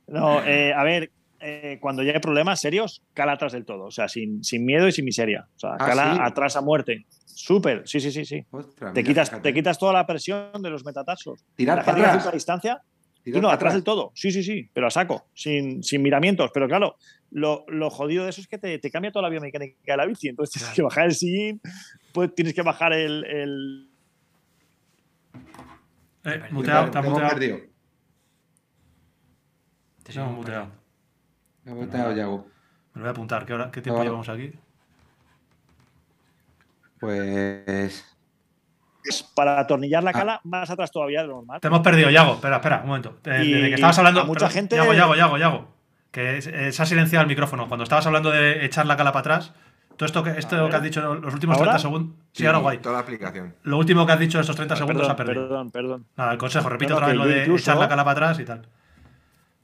[0.07, 3.85] No, eh, a ver, eh, cuando ya hay problemas serios, cala atrás del todo.
[3.85, 5.47] O sea, sin, sin miedo y sin miseria.
[5.55, 6.19] O sea, Ah, cala ¿sí?
[6.21, 7.05] atrás a muerte.
[7.43, 8.45] Súper, sí, sí, sí, sí.
[8.51, 9.49] Ostras, Te mira, quitas, fíjate.
[9.49, 11.43] te quitas toda la presión de los metatarsos.
[11.55, 12.23] Tirar la para gente atrás.
[12.23, 12.81] ultradistancia,
[13.23, 14.11] Tiras Y no, atrás del todo.
[14.15, 16.49] Sí, sí, sí, pero a saco, sin, sin miramientos.
[16.53, 16.95] Pero claro,
[17.31, 20.05] lo, lo jodido de eso es que te, te cambia toda la biomecánica de la
[20.05, 20.27] bici.
[20.29, 21.61] Entonces tienes que bajar el sillín,
[22.13, 23.23] pues tienes que bajar el.
[23.25, 23.87] el-
[26.23, 27.29] Eh, Te muteado, Te está muteado.
[27.29, 27.57] perdido.
[30.03, 30.67] Te hemos muteado.
[31.63, 32.47] Me ha muteado, Yago.
[32.93, 33.45] Me lo voy a apuntar.
[33.45, 34.51] ¿Qué, hora, qué tiempo llevamos aquí?
[37.01, 38.05] Pues.
[39.35, 40.13] para atornillar la Ah.
[40.13, 41.59] cala más atrás todavía de lo normal.
[41.59, 42.35] Te hemos perdido, Yago.
[42.35, 43.17] Espera, espera, un momento.
[43.25, 44.21] Eh, Y desde que estabas hablando.
[44.21, 45.67] a mucha perdón, gente- Yago, Yago, Yago, Yago.
[46.11, 47.67] Que se ha silenciado el micrófono.
[47.67, 49.53] Cuando estabas hablando de echar la cala para atrás,
[49.97, 51.71] todo esto que, esto que has dicho los últimos ¿Ahora?
[51.71, 52.15] 30 segundos.
[52.33, 52.77] Sí, ahora guay.
[52.77, 53.55] Toda la aplicación.
[53.63, 55.47] Lo último que has dicho estos 30 segundos perdón, ha perdido.
[55.47, 56.05] perdón, perdón.
[56.17, 58.45] Nada, el consejo, repito otra vez lo de incluso- echar la cala para atrás y
[58.45, 58.67] tal.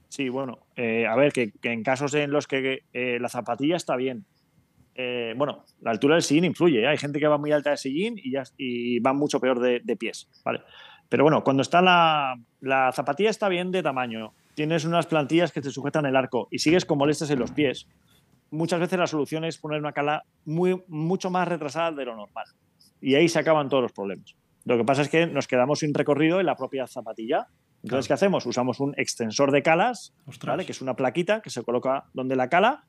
[0.10, 3.76] Sí, bueno, eh, a ver, que, que en casos en los que eh, la zapatilla
[3.76, 4.26] está bien.
[5.00, 6.82] Eh, bueno, la altura del sillín influye.
[6.82, 6.88] ¿eh?
[6.88, 9.80] Hay gente que va muy alta de sillín y, ya, y va mucho peor de,
[9.84, 10.28] de pies.
[10.44, 10.62] ¿vale?
[11.08, 15.62] Pero bueno, cuando está la, la zapatilla está bien de tamaño, tienes unas plantillas que
[15.62, 17.88] te sujetan el arco y sigues con molestias en los pies,
[18.50, 22.48] muchas veces la solución es poner una cala muy, mucho más retrasada de lo normal.
[23.00, 24.36] Y ahí se acaban todos los problemas.
[24.66, 27.48] Lo que pasa es que nos quedamos sin recorrido en la propia zapatilla.
[27.84, 28.08] Entonces, Claro.
[28.08, 28.46] ¿qué hacemos?
[28.48, 30.14] Usamos un extensor de calas.
[30.44, 30.66] ¿vale?
[30.66, 32.86] Que es una plaquita que se coloca donde la cala,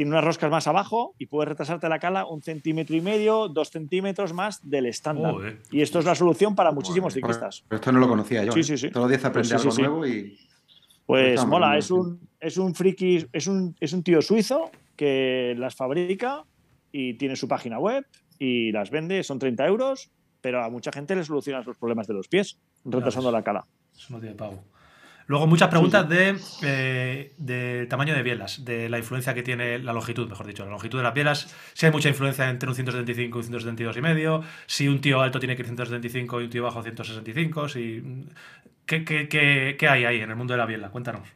[0.00, 3.68] tiene unas roscas más abajo y puedes retrasarte la cala un centímetro y medio, dos
[3.68, 5.34] centímetros más del estándar.
[5.34, 5.58] Joder.
[5.70, 7.64] Y esto es la solución para muchísimos ciclistas.
[7.68, 8.52] Pero esto no lo conocía yo.
[8.52, 8.64] Sí, ¿eh?
[8.64, 8.90] sí, sí.
[8.90, 9.82] Todos los días aprende Pues sí, algo sí, sí.
[9.82, 10.38] nuevo y.
[11.04, 15.74] Pues mola, es un, es un friki, es un, es un tío suizo que las
[15.74, 16.44] fabrica
[16.90, 18.06] y tiene su página web
[18.38, 22.14] y las vende, son 30 euros, pero a mucha gente le soluciona los problemas de
[22.14, 23.66] los pies, retrasando la cala.
[23.94, 24.64] Eso no tiene pago.
[25.30, 29.92] Luego, muchas preguntas de eh, del tamaño de bielas, de la influencia que tiene la
[29.92, 30.64] longitud, mejor dicho.
[30.64, 33.96] La longitud de las bielas, si hay mucha influencia entre un 175 y un 172
[33.96, 37.68] y medio, si un tío alto tiene que ir 175 y un tío bajo 165,
[37.68, 38.26] si...
[38.84, 40.90] ¿Qué, qué, qué, qué hay ahí en el mundo de la biela?
[40.90, 41.28] Cuéntanos.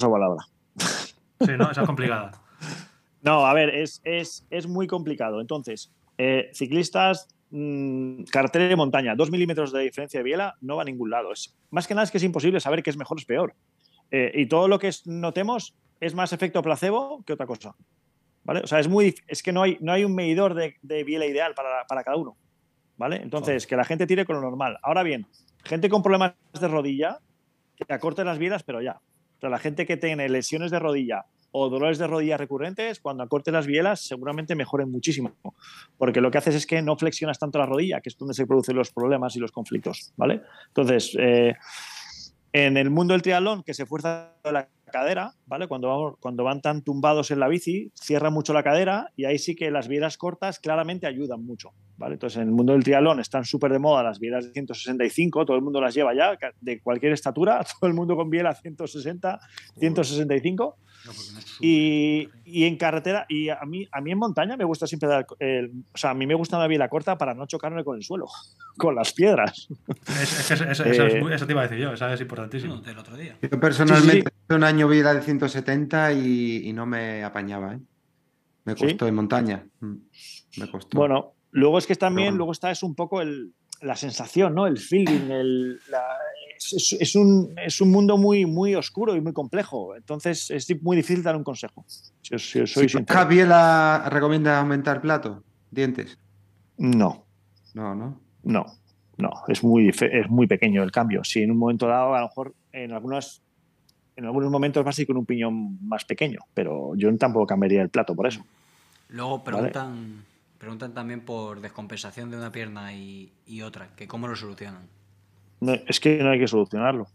[0.00, 0.44] Palabra.
[0.76, 1.70] Sí, ¿no?
[1.70, 2.32] Esa es complicada.
[3.22, 5.40] No, a ver, es, es, es muy complicado.
[5.40, 10.82] Entonces, eh, ciclistas, mm, carretera de montaña, dos milímetros de diferencia de biela no va
[10.82, 11.32] a ningún lado.
[11.32, 13.54] Es, más que nada es que es imposible saber qué es mejor o es peor.
[14.10, 17.74] Eh, y todo lo que notemos es más efecto placebo que otra cosa.
[18.44, 18.60] ¿Vale?
[18.60, 21.26] O sea, es, muy, es que no hay, no hay un medidor de, de biela
[21.26, 22.36] ideal para, para cada uno.
[22.96, 23.16] ¿Vale?
[23.22, 24.78] Entonces, que la gente tire con lo normal.
[24.82, 25.26] Ahora bien,
[25.64, 27.20] gente con problemas de rodilla,
[27.76, 29.00] que acorte las bielas, pero ya.
[29.36, 31.24] O sea, la gente que tiene lesiones de rodilla
[31.54, 35.32] o dolores de rodilla recurrentes, cuando acorte las bielas seguramente mejoren muchísimo,
[35.98, 38.46] porque lo que haces es que no flexionas tanto la rodilla, que es donde se
[38.46, 40.40] producen los problemas y los conflictos, ¿vale?
[40.68, 41.54] Entonces, eh,
[42.54, 45.68] en el mundo del triatlón, que se fuerza la cadera, ¿vale?
[45.68, 49.38] Cuando, vamos- cuando van tan tumbados en la bici, cierra mucho la cadera y ahí
[49.38, 52.14] sí que las bielas cortas claramente ayudan mucho, ¿vale?
[52.14, 55.56] Entonces, en el mundo del triatlón están súper de moda las bielas de 165, todo
[55.56, 59.40] el mundo las lleva ya, de cualquier estatura, todo el mundo con biela 160,
[59.78, 60.76] 165.
[60.76, 60.91] No, porque no es súper-
[61.60, 65.26] Y, y en carretera, y a mí, a mí en montaña me gusta siempre dar,
[65.38, 68.02] el- o sea, a mí me gusta una biela corta para no chocarme con el
[68.02, 68.26] suelo,
[68.76, 69.68] con las piedras.
[70.20, 72.76] Es, es Eh, muy- eso te iba a decir yo, esa es importantísimo.
[72.80, 73.38] Del otro día.
[73.42, 77.80] Yo personalmente Sí, sí, un año vida de 170 y, y no me apañaba, ¿eh?
[78.64, 78.86] Me ¿Sí?
[78.86, 79.66] costó en montaña.
[79.80, 79.94] Mm,
[80.58, 80.96] Me costó.
[80.98, 82.36] Bueno, luego es que también, bueno.
[82.38, 84.66] luego está es un poco el, la sensación, ¿no?
[84.68, 86.16] El feeling, el, la-
[86.72, 89.96] es, un, es un mundo muy, muy oscuro y muy complejo.
[89.96, 91.84] Entonces es muy difícil dar un consejo.
[91.88, 95.42] Si si soy ¿recomienda aumentar plato?
[95.70, 96.18] ¿Dientes?
[96.78, 97.24] No,
[97.74, 98.20] No, ¿no?
[98.42, 98.66] no,
[99.16, 99.30] no.
[99.48, 101.24] Es muy, es muy pequeño el cambio.
[101.24, 103.42] Si en un momento dado, a lo mejor en algunas
[104.16, 107.82] en algunos momentos vas a ir con un piñón más pequeño, pero yo tampoco cambiaría
[107.82, 108.44] el plato por eso.
[109.08, 110.24] Luego preguntan,
[110.58, 114.82] preguntan también por descompensación de una pierna y, y otra, que cómo lo solucionan.
[115.62, 117.06] No, es que no hay que solucionarlo.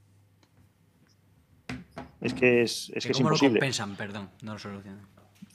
[2.22, 3.60] Es que es, es, que es cómo lo imposible.
[3.60, 5.06] compensan, perdón, no lo solucionan.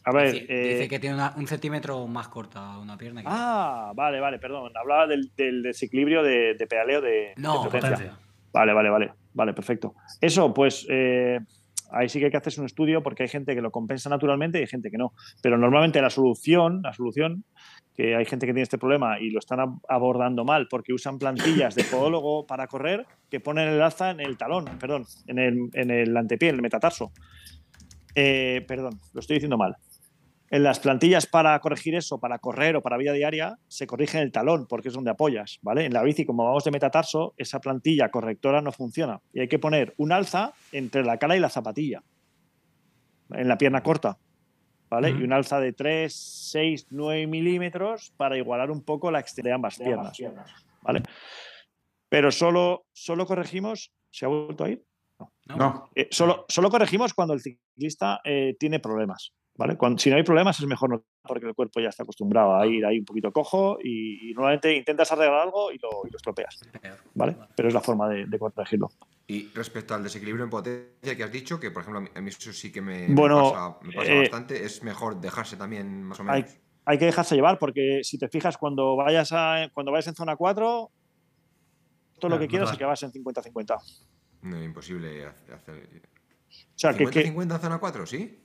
[0.04, 3.22] A ver, dice, eh, dice que tiene una- un centímetro más corta una pierna.
[3.22, 4.70] que- Ah, vale, vale, perdón.
[4.76, 7.90] Hablaba del, del desequilibrio de, de pedaleo de, No, de potencia.
[7.96, 8.18] Potencia.
[8.52, 9.12] Vale, vale, vale.
[9.32, 9.94] Vale, perfecto.
[10.20, 11.38] Eso, pues eh,
[11.92, 14.58] ahí sí que hay que hacerse un estudio porque hay gente que lo compensa naturalmente
[14.58, 15.12] y hay gente que no.
[15.40, 17.44] Pero normalmente la solución, la solución,
[17.94, 21.18] que hay gente que tiene este problema y lo están ab- abordando mal porque usan
[21.18, 25.70] plantillas de podólogo para correr que ponen el alza en el talón, perdón, en el,
[25.74, 27.12] en el antepié, en el metatarso.
[28.14, 29.76] Eh, perdón, lo estoy diciendo mal.
[30.50, 34.24] En las plantillas para corregir eso, para correr o para vida diaria, se corrige en
[34.24, 35.86] el talón porque es donde apoyas, ¿vale?
[35.86, 39.58] En la bici, como vamos de metatarso, esa plantilla correctora no funciona y hay que
[39.58, 42.02] poner un alza entre la cala y la zapatilla,
[43.30, 44.18] en la pierna corta,
[44.92, 45.08] ¿vale?
[45.08, 49.54] Y un alza de 3, 6, 9 milímetros para igualar un poco la extensión de
[49.54, 50.18] ambas piernas,
[50.82, 51.02] ¿vale?
[52.10, 53.90] Pero solo, solo corregimos.
[54.10, 54.84] ¿Se ha vuelto a ir?
[55.46, 55.88] No.
[55.94, 59.32] Eh, solo, solo corregimos cuando el ciclista eh, tiene problemas.
[59.56, 59.78] ¿vale?
[59.78, 62.66] Cuando, si no hay problemas es mejor no porque el cuerpo ya está acostumbrado a
[62.66, 66.16] ir ahí un poquito cojo y, y normalmente intentas arreglar algo y lo, y lo
[66.16, 66.60] estropeas.
[67.14, 67.36] ¿vale?
[67.56, 68.90] Pero es la forma de, de corregirlo.
[69.26, 72.52] Y respecto al desequilibrio en potencia que has dicho, que por ejemplo a mí, eso
[72.52, 76.18] sí que me, me Bueno, pasa, me pasa eh, bastante, es mejor dejarse también más
[76.20, 76.56] o Hay, menos.
[76.84, 80.36] hay que dejarse llevar porque si te fijas cuando vayas, a, cuando vayas en zona
[80.36, 80.90] 4, todo
[82.20, 83.76] Claro, lo que no quieras es que vas en 50-50.
[83.76, 83.80] O
[84.42, 85.54] No, imposible hacer.
[85.54, 86.02] hacer-
[86.74, 88.38] sea, que, que 50-50 en zona 4, ¿sí?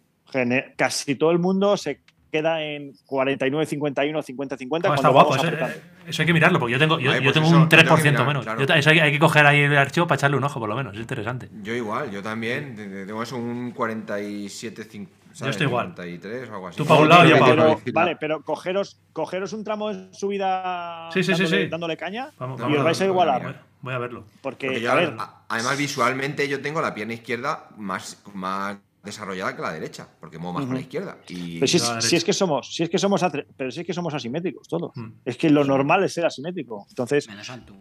[0.78, 2.02] casi todo el mundo se
[2.32, 4.92] queda en 49-51, 50-50.
[4.92, 5.76] Ah, está guapo, apretando.
[5.76, 7.62] eh, eso hay que mirarlo, porque yo tengo, yo, Ay, yo pues tengo eso, un
[7.64, 8.44] lo tengo que 3% mirar, menos.
[8.46, 8.66] claro.
[8.66, 10.76] Yo eso hay, hay que coger ahí el archivo para echarle un ojo, por lo
[10.76, 10.94] menos.
[10.96, 11.50] Es interesante.
[11.64, 12.76] Yo igual, yo también.
[12.76, 15.52] de- de- Tengo eso un 47, cin- ¿sabes?
[15.56, 15.88] estoy igual.
[15.88, 16.78] 53 o algo así.
[16.78, 17.82] Tú pa' un lado y yo Pero- pa' otro.
[17.94, 21.70] Vale, pero cogeros, cogeros un tramo en subida Sí, sí, sí, dándole, sí.
[21.70, 23.44] dándole caña Vamos, y vamos os vais a igualar.
[23.44, 24.24] Voy- Voy a verlo.
[24.42, 28.78] Porque, Porque yo, a ver, a- además, visualmente yo tengo la pierna izquierda más, más
[29.08, 31.18] desarrollada que la derecha, porque muevo más con la izquierda.
[31.28, 32.16] Y pero si, es, si derecha.
[32.18, 33.26] es que somos, si es que somos,
[33.58, 34.92] pero si es que somos asimétricos todos.
[34.96, 35.08] Mm.
[35.26, 36.86] Es que lo normal es ser asimétrico.
[36.90, 37.74] Entonces, Menos Antu.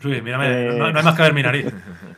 [0.00, 0.78] Sí, mírame, Eh.
[0.78, 1.66] no, no hay más que ver mi nariz.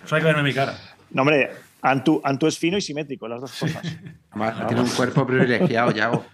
[0.05, 0.77] Solo hay que verme mi cara.
[1.11, 1.51] no, hombre,
[1.83, 3.83] Antu, Antu es fino y simétrico, las dos cosas.
[4.31, 6.25] Además, tiene un cuerpo privilegiado, Yago.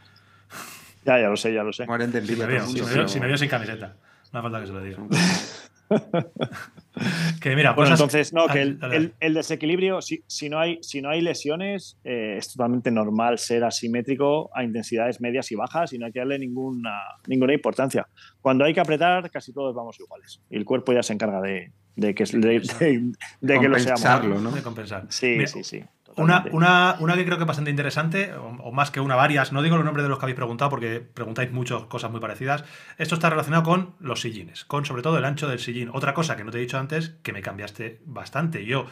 [1.04, 1.84] ya, ya lo sé, ya lo sé.
[1.84, 1.90] Si
[2.36, 3.94] me, veo, si me veo- si me veo sin camiseta.
[4.32, 4.98] No hace falta que se lo diga.
[7.40, 10.58] que mira, Bueno, cosas- entonces, no, Ah, que el, dale, el- desequilibrio, si, si no
[10.58, 15.56] hay, si no hay lesiones, eh, es totalmente normal ser asimétrico a intensidades medias y
[15.56, 16.92] bajas y no hay que darle ninguna,
[17.26, 18.06] ninguna importancia.
[18.40, 20.40] Cuando hay que apretar, casi todos vamos iguales.
[20.50, 24.00] Y el cuerpo ya se encarga de, de que, de, de- de que lo seamos.
[24.02, 24.50] Compensarlo, ¿no?
[24.52, 25.06] de compensar.
[25.08, 25.82] Sí, Mira, sí, sí.
[26.16, 29.52] Una, una, una que creo que es bastante interesante, o, o más que una, varias,
[29.52, 32.64] no digo los nombres de los que habéis preguntado porque preguntáis muchas cosas muy parecidas.
[32.98, 35.90] Esto está relacionado con los sillines, con sobre todo el ancho del sillín.
[35.92, 38.64] Otra cosa que no te he dicho antes, que me cambiaste bastante.
[38.64, 38.86] Yo,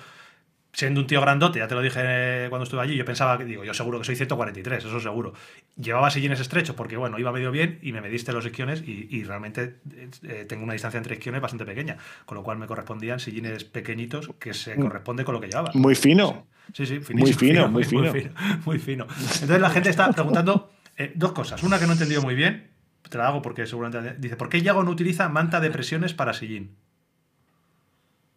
[0.73, 3.45] siendo un tío grandote, ya te lo dije eh, cuando estuve allí, yo pensaba que,
[3.45, 5.35] digo, yo seguro que soy 143, eso seguro.
[5.77, 9.25] Llevaba sillines estrechos porque, bueno, iba medio bien y me mediste los isquiones y, y
[9.25, 9.77] realmente
[10.23, 14.31] eh, tengo una distancia entre isquiones bastante pequeña, con lo cual me correspondían sillines pequeñitos
[14.39, 15.71] que se corresponde con lo que llevaba.
[15.75, 16.47] Muy fino.
[16.73, 18.13] Sí, sí, Muy finísimo, fino, muy Muy fino.
[18.13, 18.31] fino,
[18.65, 19.07] muy fino.
[19.11, 21.63] Entonces la gente está preguntando eh, dos cosas.
[21.63, 22.71] Una que no he entendido muy bien,
[23.11, 24.17] te la hago porque seguramente...
[24.19, 26.77] Dice, ¿por qué Yago no utiliza manta de presiones para sillín?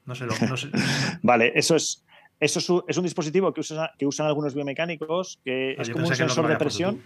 [0.06, 0.70] No sé, lo, no sé.
[1.24, 2.05] Vale, eso es,
[2.40, 5.90] eso es un, es un dispositivo que, usa- que usan algunos biomecánicos que Ah, es
[5.90, 7.02] como un sensor de presión.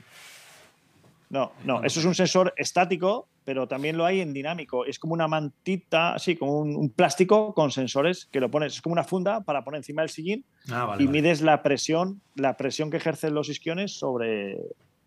[1.30, 4.84] No, no, eso es un sensor estático, pero también lo hay en dinámico.
[4.86, 8.82] Es como una mantita, así, como un, un plástico con sensores que lo pones, es
[8.82, 11.22] como una funda para poner encima del sillín Ah, vale, y vale.
[11.22, 14.58] mides la presión, la presión que ejercen los isquiones sobre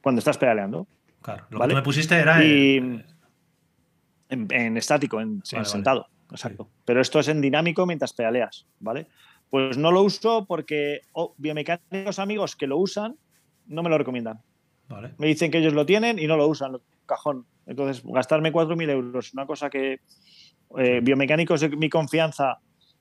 [0.00, 0.86] cuando estás pedaleando.
[1.22, 1.70] Claro, lo ¿vale?
[1.70, 2.44] que tú me pusiste era...
[2.44, 3.04] Y-
[4.28, 6.06] En, en estático, en, sentado.
[6.30, 6.70] Exacto.
[6.86, 9.08] Pero esto es en dinámico mientras pedaleas, ¿vale?
[9.52, 13.16] Pues no lo uso porque oh, biomecánicos amigos que lo usan
[13.66, 14.40] no me lo recomiendan.
[14.88, 15.12] vale.
[15.18, 17.44] Me dicen que ellos lo tienen y no lo usan, lo- cajón.
[17.66, 20.00] Entonces, gastarme 4.000 euros, una cosa que
[20.78, 22.60] eh, biomecánicos de mi confianza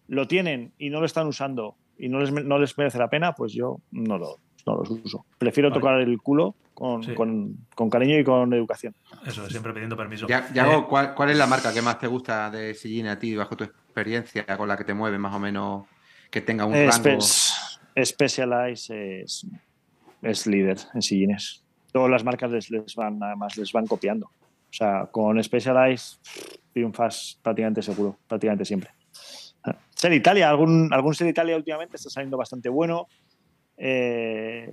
[0.09, 3.31] lo tienen y no lo están usando y no les, no les merece la pena,
[3.33, 4.35] pues yo no, lo,
[4.65, 5.25] no los uso.
[5.37, 5.79] Prefiero Vale.
[5.79, 7.13] tocar el culo con, Sí.
[7.15, 8.93] con- con cariño y con educación.
[9.25, 10.27] Eso, siempre pidiendo permiso.
[10.27, 13.17] Ya- Eh, Yago, ¿cuál, cuál es la marca que más te gusta de sillín a
[13.17, 15.85] ti, bajo tu experiencia, con la que te mueve más o menos,
[16.32, 17.21] que tenga un rango?
[17.21, 19.45] Spe- Specialized es,
[20.23, 21.63] es líder en sillines.
[21.91, 24.27] Todas las marcas les, les van, además, les van copiando.
[24.27, 26.17] O sea, con Specialized
[26.73, 28.89] triunfas prácticamente seguro, prácticamente siempre.
[29.93, 33.07] Ser Italia, algún, algún Ser Italia últimamente está saliendo bastante bueno.
[33.77, 34.71] Eh,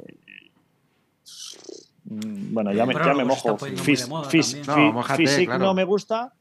[2.04, 3.58] bueno, ya me, ya me mojo.
[3.58, 4.66] Fis- fis-.
[4.66, 5.02] No,
[5.44, 5.74] claro.
[5.74, 6.32] me gusta.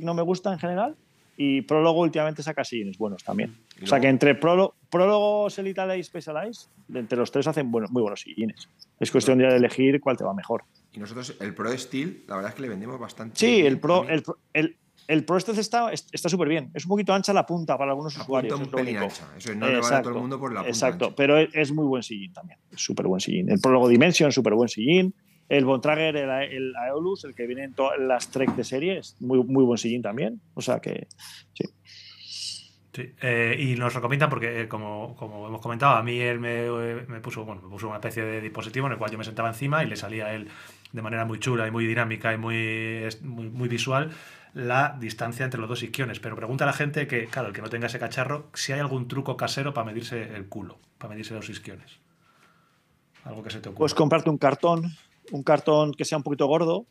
[0.00, 0.96] No me gusta en general.
[1.36, 3.56] Y Prólogo últimamente saca sillines buenos también.
[3.80, 7.88] Y O sea que entre Prólogo, Prólogo Selitale y Specialized, entre los tres hacen bueno-
[7.90, 8.68] muy buenos sillines.
[9.00, 10.62] Es cuestión de elegir cuál te va mejor.
[10.92, 13.36] Y nosotros, el Pro Steel, la verdad es que le vendemos bastante.
[13.36, 14.22] Sí, bien el Pro, el,
[14.52, 14.76] el,
[15.08, 16.70] el Pro este está está súper bien.
[16.72, 18.60] Es un poquito ancha la punta para algunos La usuarios.
[18.60, 19.28] punta un es ancha.
[19.36, 21.16] Eso es, no le vale a todo el mundo por la punta Exacto, ancha.
[21.16, 22.60] pero es, muy buen sillín también.
[22.76, 23.50] Súper buen sillín.
[23.50, 25.12] El Prólogo Dimension, súper buen sillín.
[25.48, 29.16] El Bontrager, el, el Aeolus, el que viene en todas las Trek de serie, es
[29.20, 30.40] muy, muy buen sillín también.
[30.54, 31.06] O sea que
[31.52, 31.64] sí.
[32.94, 36.66] Sí, eh, y nos recomiendan porque, eh, como, como hemos comentado, a mí él me,
[36.66, 39.24] eh, me puso bueno, me puso una especie de dispositivo en el cual yo me
[39.24, 40.48] sentaba encima y le salía a él
[40.92, 44.12] de manera muy chula y muy dinámica y muy, muy, muy visual
[44.54, 46.20] la distancia entre los dos isquiones.
[46.20, 48.78] Pero pregunta a la gente que, claro, el que no tenga ese cacharro, si hay
[48.78, 51.98] algún truco casero para medirse el culo, para medirse los isquiones.
[53.24, 53.78] Algo que se te ocurra.
[53.78, 54.84] Puedes comprarte un cartón,
[55.32, 56.86] un cartón que sea un poquito gordo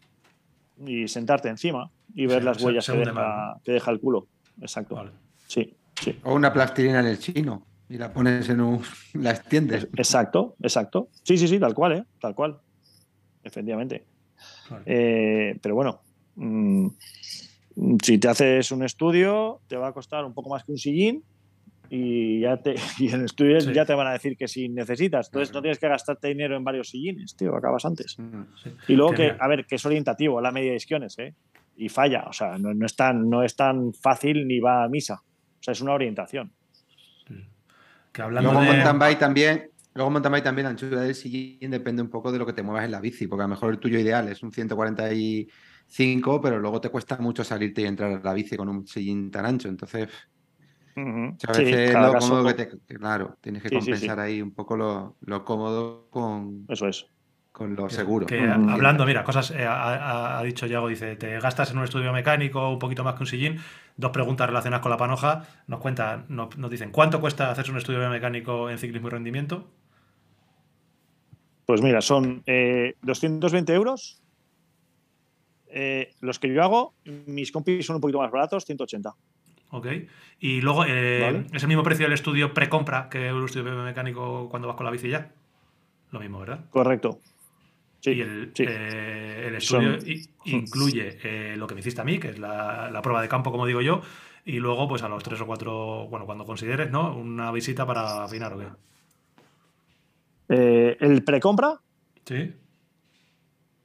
[0.85, 4.27] y sentarte encima y ver las huellas que, deja, que deja el culo.
[4.61, 4.95] Exacto.
[4.95, 5.11] Vale.
[5.47, 6.19] Sí, sí.
[6.23, 8.81] O una plastilina en el chino y la pones en un.
[9.13, 9.87] la extiendes.
[9.95, 11.09] Exacto, exacto.
[11.23, 12.03] Sí, sí, sí, tal cual, ¿eh?
[12.19, 12.59] Tal cual.
[13.43, 14.05] Efectivamente.
[14.85, 16.01] Eh, pero bueno,
[16.35, 16.87] mm,
[18.01, 21.23] si te haces un estudio, te va a costar un poco más que un sillín
[21.89, 23.73] y, ya te, y en el estudio Sí.
[23.73, 25.27] ya te van a decir que si necesitas.
[25.27, 28.17] Entonces no tienes que gastarte dinero en varios sillines, tío, acabas antes.
[28.63, 28.69] Sí.
[28.87, 31.33] Y luego Que a ver, que es orientativo la media de isquiones, ¿eh?
[31.75, 34.89] Y falla, o sea, no, no es tan, no es tan fácil ni va a
[34.89, 35.15] misa.
[35.23, 36.51] O sea, es una orientación.
[38.11, 38.71] Que hablando Luego de.
[38.73, 39.69] mountain bike también.
[39.95, 42.61] Luego mountain bike también, la anchura del sillín depende un poco de lo que te
[42.63, 46.59] muevas en la bici, porque a lo mejor el tuyo ideal es un 145, pero
[46.59, 49.67] luego te cuesta mucho salirte y entrar a la bici con un sillín tan ancho.
[49.69, 50.09] Entonces,
[50.95, 52.69] A Sí, veces lo cómodo que te.
[52.97, 53.89] Claro, tienes que Sí, sí, sí.
[53.91, 57.07] compensar ahí un poco lo, lo cómodo con, Eso es.
[57.51, 58.27] con lo seguro.
[58.27, 61.83] Que hablando, mira, cosas, eh, ha, ha- ha dicho Yago, dice, te gastas en un
[61.83, 63.59] estudio mecánico un poquito más que un sillín.
[63.97, 65.43] Dos preguntas relacionadas con la panoja.
[65.67, 69.71] Nos cuentan, nos, nos dicen, ¿cuánto cuesta hacerse un estudio mecánico en ciclismo y rendimiento?
[71.65, 74.21] Pues mira, son eh, 220 euros.
[75.67, 76.93] Eh, los que yo hago,
[77.25, 79.11] mis compis son un poquito más baratos, 180.
[79.75, 79.87] Ok.
[80.39, 81.45] Y luego, eh, Vale.
[81.51, 84.91] ¿es el mismo precio del estudio precompra que un estudio mecánico cuando vas con la
[84.91, 85.31] bici ya?
[86.11, 86.65] Lo mismo, ¿verdad?
[86.69, 87.19] Correcto.
[87.99, 88.65] Sí, y el, sí.
[88.67, 92.37] eh, el estudio Son- i- incluye eh, lo que me hiciste a mí, que es
[92.39, 94.01] la, la prueba de campo, como digo yo,
[94.45, 97.15] y luego, pues a los tres o cuatro, bueno, cuando consideres, ¿no?
[97.15, 98.67] Una visita para afinar o qué.
[100.49, 101.79] Eh, el precompra,
[102.25, 102.53] Sí.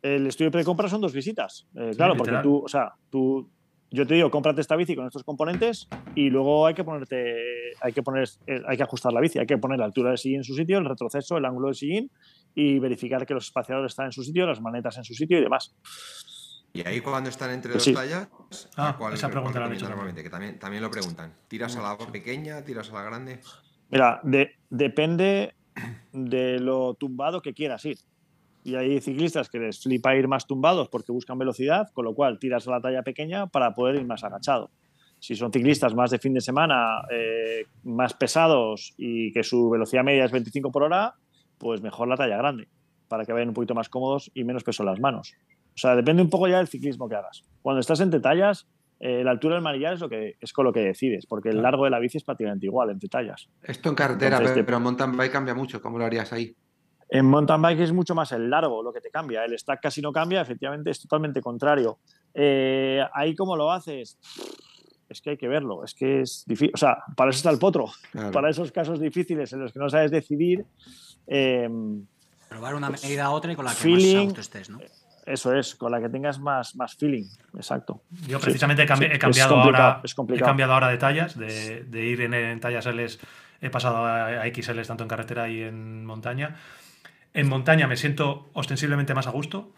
[0.03, 1.67] el estudio precompra son dos visitas.
[1.77, 3.49] Eh, claro, porque tú, o sea, tú,
[3.91, 7.35] yo te digo, cómprate esta bici con estos componentes y luego hay que ponerte,
[7.81, 10.19] hay que poner, eh, hay que ajustar la bici, hay que poner la altura del
[10.19, 12.11] sillín en su sitio, el retroceso, el ángulo del sillín
[12.55, 15.43] y verificar que los espaciadores están en su sitio, las manetas en su sitio y
[15.43, 15.75] demás.
[16.73, 17.95] Y ahí cuando están entre Pues dos sí.
[17.95, 18.29] tallas,
[18.77, 20.23] Ah, ¿a cuál, esa pregunta cuál la han hecho normalmente?
[20.23, 21.35] Que también, también lo preguntan.
[21.49, 22.63] ¿Tiras a la pequeña?
[22.65, 23.41] ¿Tiras a la grande?
[23.89, 25.55] Mira, de- depende
[26.13, 27.97] de lo tumbado que quieras ir.
[28.69, 32.39] Y hay ciclistas que les flipa ir más tumbados porque buscan velocidad, con lo cual
[32.39, 34.71] tiras a la talla pequeña para poder ir más agachado.
[35.21, 40.05] Si son ciclistas más de fin de semana, eh, más pesados y que su velocidad
[40.05, 41.15] media es 25 por hora,
[41.57, 42.69] pues mejor la talla grande,
[43.09, 45.33] para que vayan un poquito más cómodos y menos peso en las manos.
[45.75, 47.45] O sea, depende un poco ya del ciclismo que hagas.
[47.63, 48.69] Cuando estás entre tallas,
[49.01, 51.63] eh, la altura del manillar es, lo que, es con lo que decides, porque el
[51.63, 53.49] largo de la bici es prácticamente igual entre tallas.
[53.63, 55.81] Esto en carretera, Entonces, pero, te- pero en mountain bike cambia mucho.
[55.81, 56.55] ¿Cómo lo harías ahí?
[57.11, 59.45] En mountain bike es mucho más el largo lo que te cambia.
[59.45, 61.99] El stack casi no cambia, efectivamente es totalmente contrario.
[62.35, 64.19] Eh, ahí cómo lo haces,
[65.09, 65.85] es que hay que verlo.
[65.85, 66.73] Es que es difícil.
[66.75, 67.87] O sea, para eso está el potro.
[68.13, 68.31] Claro.
[68.31, 70.65] Para esos casos difíciles en los que no sabes decidir,
[71.27, 71.69] eh,
[72.49, 74.79] Probar una medida a otra y con la que feeling- más a gusto estés, ¿no?
[75.27, 77.25] eso es, con la que tengas más, más feeling.
[77.55, 78.01] Exacto.
[78.27, 80.01] Yo Sí, precisamente he, cambi- sí, he es cambiado complicado, ahora.
[80.03, 80.47] es He complicado.
[80.49, 83.07] cambiado ahora de tallas, de, de ir en, en tallas L,
[83.61, 86.57] he pasado a, a XL tanto en carretera y en montaña.
[87.39, 89.73] En montaña me siento ostensiblemente más a gusto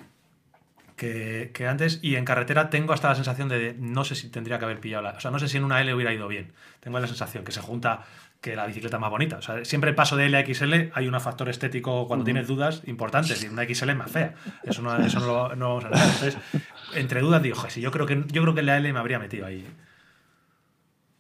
[0.97, 4.59] que, que antes y en carretera tengo hasta la sensación de no sé si tendría
[4.59, 5.11] que haber pillado la.
[5.11, 6.53] O sea, no sé si en una L hubiera ido bien.
[6.81, 8.05] Tengo la sensación que se junta
[8.41, 9.37] que la bicicleta es más bonita.
[9.37, 12.81] O sea, siempre paso de L a XL, hay un factor estético cuando tienes dudas
[12.87, 14.35] importantes y una XL es más fea.
[14.65, 16.07] Eso no, eso no lo no vamos a negar.
[16.07, 16.39] Entonces,
[16.95, 19.19] entre dudas digo, "Joder, si yo creo que yo creo que la L me habría
[19.19, 19.67] metido ahí.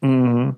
[0.01, 0.57] Además,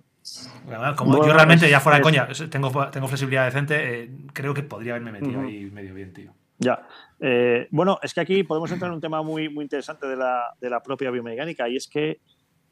[0.97, 2.05] Como Bueno, yo realmente, ya fuera de es-
[2.39, 5.49] coña, tengo, tengo flexibilidad decente, eh, creo que podría haberme metido Ujú.
[5.49, 6.33] ahí medio bien, tío.
[6.59, 6.87] Ya.
[7.18, 10.55] Eh, bueno, es que aquí podemos entrar en un tema muy, muy interesante de la,
[10.61, 12.20] de la propia biomecánica y es que,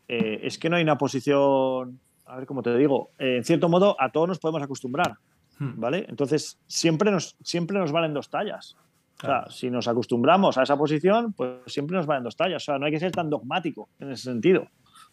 [0.07, 3.69] eh, es que no hay una posición, a ver cómo te digo, eh, en cierto
[3.69, 5.15] modo a todos nos podemos acostumbrar,
[5.59, 5.73] Hmm.
[5.79, 6.07] ¿vale?
[6.09, 8.77] Entonces, siempre nos, siempre nos valen dos tallas.
[9.23, 12.63] O sea, si nos acostumbramos a esa posición, pues siempre nos valen dos tallas.
[12.63, 14.69] O sea, no hay que ser tan dogmático en ese sentido,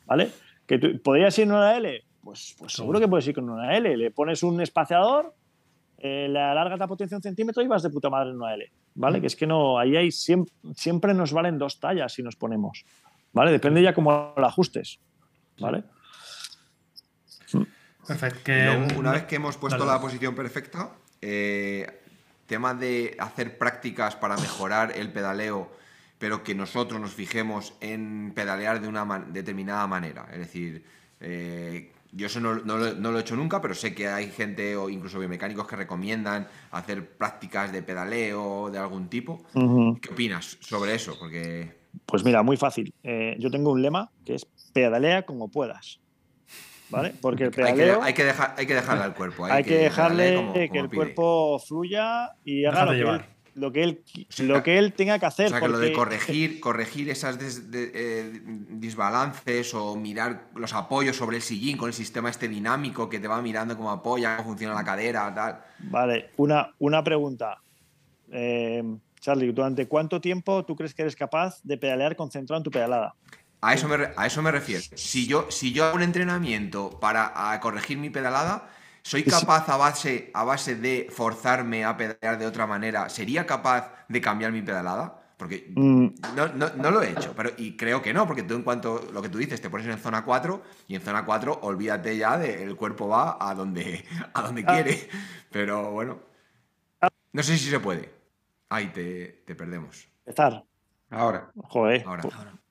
[0.06, 0.32] ¿vale?
[0.66, 2.02] Que tú, ¿Podrías ir en una L?
[2.28, 3.96] Pues, pues seguro que puedes ir con una L.
[3.96, 5.34] Le pones un espaciador,
[5.98, 8.70] eh, le alargas la potencia un centímetro y vas de puta madre en una L,
[8.96, 9.22] ¿vale?
[9.22, 12.84] Que es que no, ahí hay siempre, siempre nos valen dos tallas si nos ponemos,
[13.32, 13.52] ¿vale?
[13.52, 15.00] Depende ya cómo lo ajustes,
[15.58, 15.86] ¿vale?
[18.06, 18.42] Perfecto.
[18.44, 19.92] Que, una vez que hemos puesto Dale.
[19.94, 20.92] la posición perfecta,
[21.22, 21.88] eh,
[22.46, 25.72] tema de hacer prácticas para mejorar el pedaleo,
[26.18, 30.28] pero que nosotros nos fijemos en pedalear de una man- determinada manera.
[30.34, 30.84] Es decir,
[31.22, 34.30] eh, yo eso no, no lo, no lo he hecho nunca, pero sé que hay
[34.32, 39.44] gente o incluso biomecánicos que recomiendan hacer prácticas de pedaleo de algún tipo.
[40.02, 41.16] ¿Qué opinas sobre eso?
[41.20, 42.94] Porque Pues mira, muy fácil.
[43.04, 46.00] Eh, yo tengo un lema que es pedalea como puedas,
[46.90, 47.14] ¿vale?
[47.22, 49.46] Porque el hay que, pedaleo hay que dejar, hay que dejarle al cuerpo.
[49.46, 50.96] hay que dejarle como- que el pide.
[50.96, 53.22] cuerpo fluya y haga Déjate lo que, llevar.
[53.22, 54.04] él, lo que él,
[54.40, 55.48] lo que él tenga que hacer.
[55.48, 60.74] O sea, que lo de corregir, corregir esas des- de- eh, desbalances o mirar los
[60.74, 64.38] apoyos sobre el sillín con el sistema este dinámico que te va mirando cómo apoya,
[64.38, 65.62] cómo funciona la cadera, tal.
[65.80, 67.62] Vale, una, una pregunta.
[68.32, 68.84] Eh,
[69.20, 73.16] Charlie, ¿durante cuánto tiempo tú crees que eres capaz de pedalear concentrado en tu pedalada?
[73.62, 74.84] A eso me, a eso me refiero.
[74.96, 78.70] Si yo, si yo hago un entrenamiento para a corregir mi pedalada,
[79.08, 83.08] ¿soy capaz a base, a base de forzarme a pedalear de otra manera?
[83.10, 85.22] ¿Sería capaz de cambiar mi pedalada?
[85.38, 88.56] Porque Mm, no, no- no lo he hecho, pero y creo que no, porque tú
[88.56, 91.60] en cuanto lo que tú dices, te pones en zona 4 y en zona 4
[91.62, 94.04] olvídate ya de el cuerpo va a donde,
[94.34, 94.74] a donde Ah.
[94.74, 95.08] quiere.
[95.52, 96.20] Pero bueno.
[97.32, 98.12] No sé si se puede.
[98.70, 100.08] Ahí te, te perdemos.
[100.26, 100.64] empezar.
[101.12, 101.50] Ahora.
[101.56, 102.04] Joder.
[102.06, 102.24] Ahora.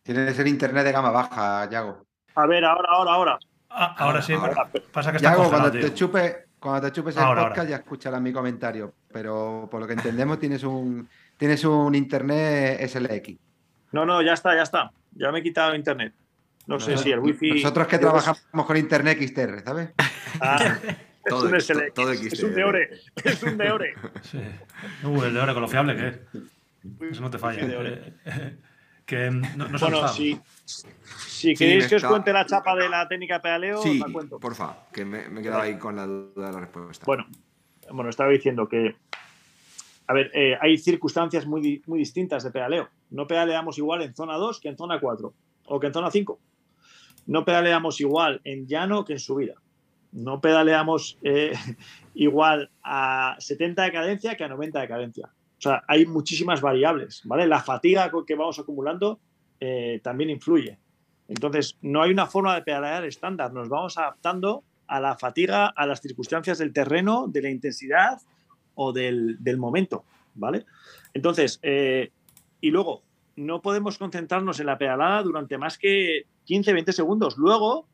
[0.02, 2.04] Tienes el internet de gama baja, Yago.
[2.34, 3.38] A ver, ahora, ahora, ahora.
[3.78, 4.32] Ah, ahora sí.
[4.32, 4.70] Ahora.
[4.90, 7.70] Pasa que está Yago, cuando te, chupe, cuando te chupes el Ahora, podcast ahora.
[7.70, 8.94] ya escucharás mi comentario.
[9.12, 13.36] Pero por lo que entendemos tienes un, tienes un internet SLX.
[13.92, 14.90] No, no, ya está, ya está.
[15.12, 16.14] Ya me he quitado internet.
[16.66, 17.50] No sé si el wifi.
[17.62, 19.90] Nosotros que trabajamos con internet XTR, ¿sabes?
[20.40, 20.96] Ah, es
[21.28, 22.90] Todo- un SLX, todo Es un de ore.
[23.22, 23.94] Es un de ore.
[24.22, 24.40] Sí.
[25.04, 26.18] Uh, el de ahora con lo fiable que es.
[27.12, 27.60] Eso no te falla.
[29.06, 33.06] Que no, no se Bueno, si, queréis que os está- cuente la chapa de la
[33.06, 34.40] técnica de pedaleo, Sí, os la cuento.
[34.40, 37.04] porfa, que me, me he quedado ahí con la duda de la respuesta.
[37.06, 37.24] Bueno,
[37.92, 38.96] bueno, estaba diciendo que,
[40.08, 42.88] a ver, eh, hay circunstancias muy, muy distintas de pedaleo.
[43.10, 45.32] No pedaleamos igual en zona 2 que en zona 4
[45.66, 46.40] o que en zona 5.
[47.26, 49.54] No pedaleamos igual en llano que en subida.
[50.10, 51.52] No pedaleamos eh,
[52.14, 55.28] igual a 70 de cadencia que a 90 de cadencia.
[55.58, 57.46] O sea, hay muchísimas variables, ¿vale?
[57.46, 59.18] La fatiga que vamos acumulando
[59.60, 60.78] eh, también influye.
[61.28, 63.52] Entonces, no hay una forma de pedalear estándar.
[63.52, 68.20] Nos vamos adaptando a la fatiga, a las circunstancias del terreno, de la intensidad
[68.74, 70.04] o del, del momento,
[70.34, 70.66] ¿vale?
[71.14, 72.10] Entonces, eh,
[72.60, 73.02] y luego,
[73.36, 77.36] no podemos concentrarnos en la pedalada durante más que 15, 20 segundos.
[77.36, 77.86] Luego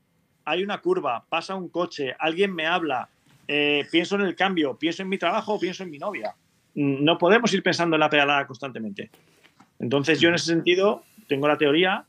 [0.44, 3.08] hay una curva, pasa un coche, alguien me habla,
[3.48, 6.34] eh, pienso en el cambio, pienso en mi trabajo, pienso en mi novia.
[6.74, 9.10] No podemos ir pensando en la pedalada constantemente.
[9.78, 12.06] Entonces, yo en ese sentido tengo la teoría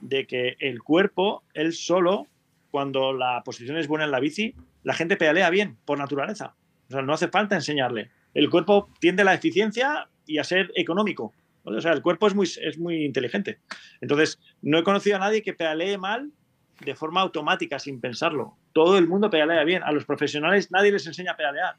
[0.00, 2.26] de que el cuerpo, él solo,
[2.70, 6.54] cuando la posición es buena en la bici, la gente pedalea bien, por naturaleza.
[6.88, 8.10] O sea, no hace falta enseñarle.
[8.34, 11.32] El cuerpo tiende a la eficiencia y a ser económico.
[11.64, 13.58] O sea, el cuerpo es muy, es muy inteligente.
[14.00, 16.32] Entonces, no he conocido a nadie que pedalee mal
[16.80, 18.56] de forma automática, sin pensarlo.
[18.72, 19.82] Todo el mundo pedalea bien.
[19.82, 21.76] A los profesionales nadie les enseña a pedalear.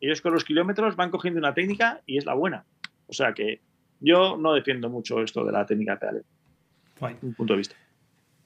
[0.00, 2.64] Ellos con los kilómetros van cogiendo una técnica y es la buena.
[3.06, 3.60] O sea que
[4.00, 6.22] yo no defiendo mucho esto de la técnica de pedaleo,
[7.00, 7.16] Guay.
[7.22, 7.76] un punto de vista.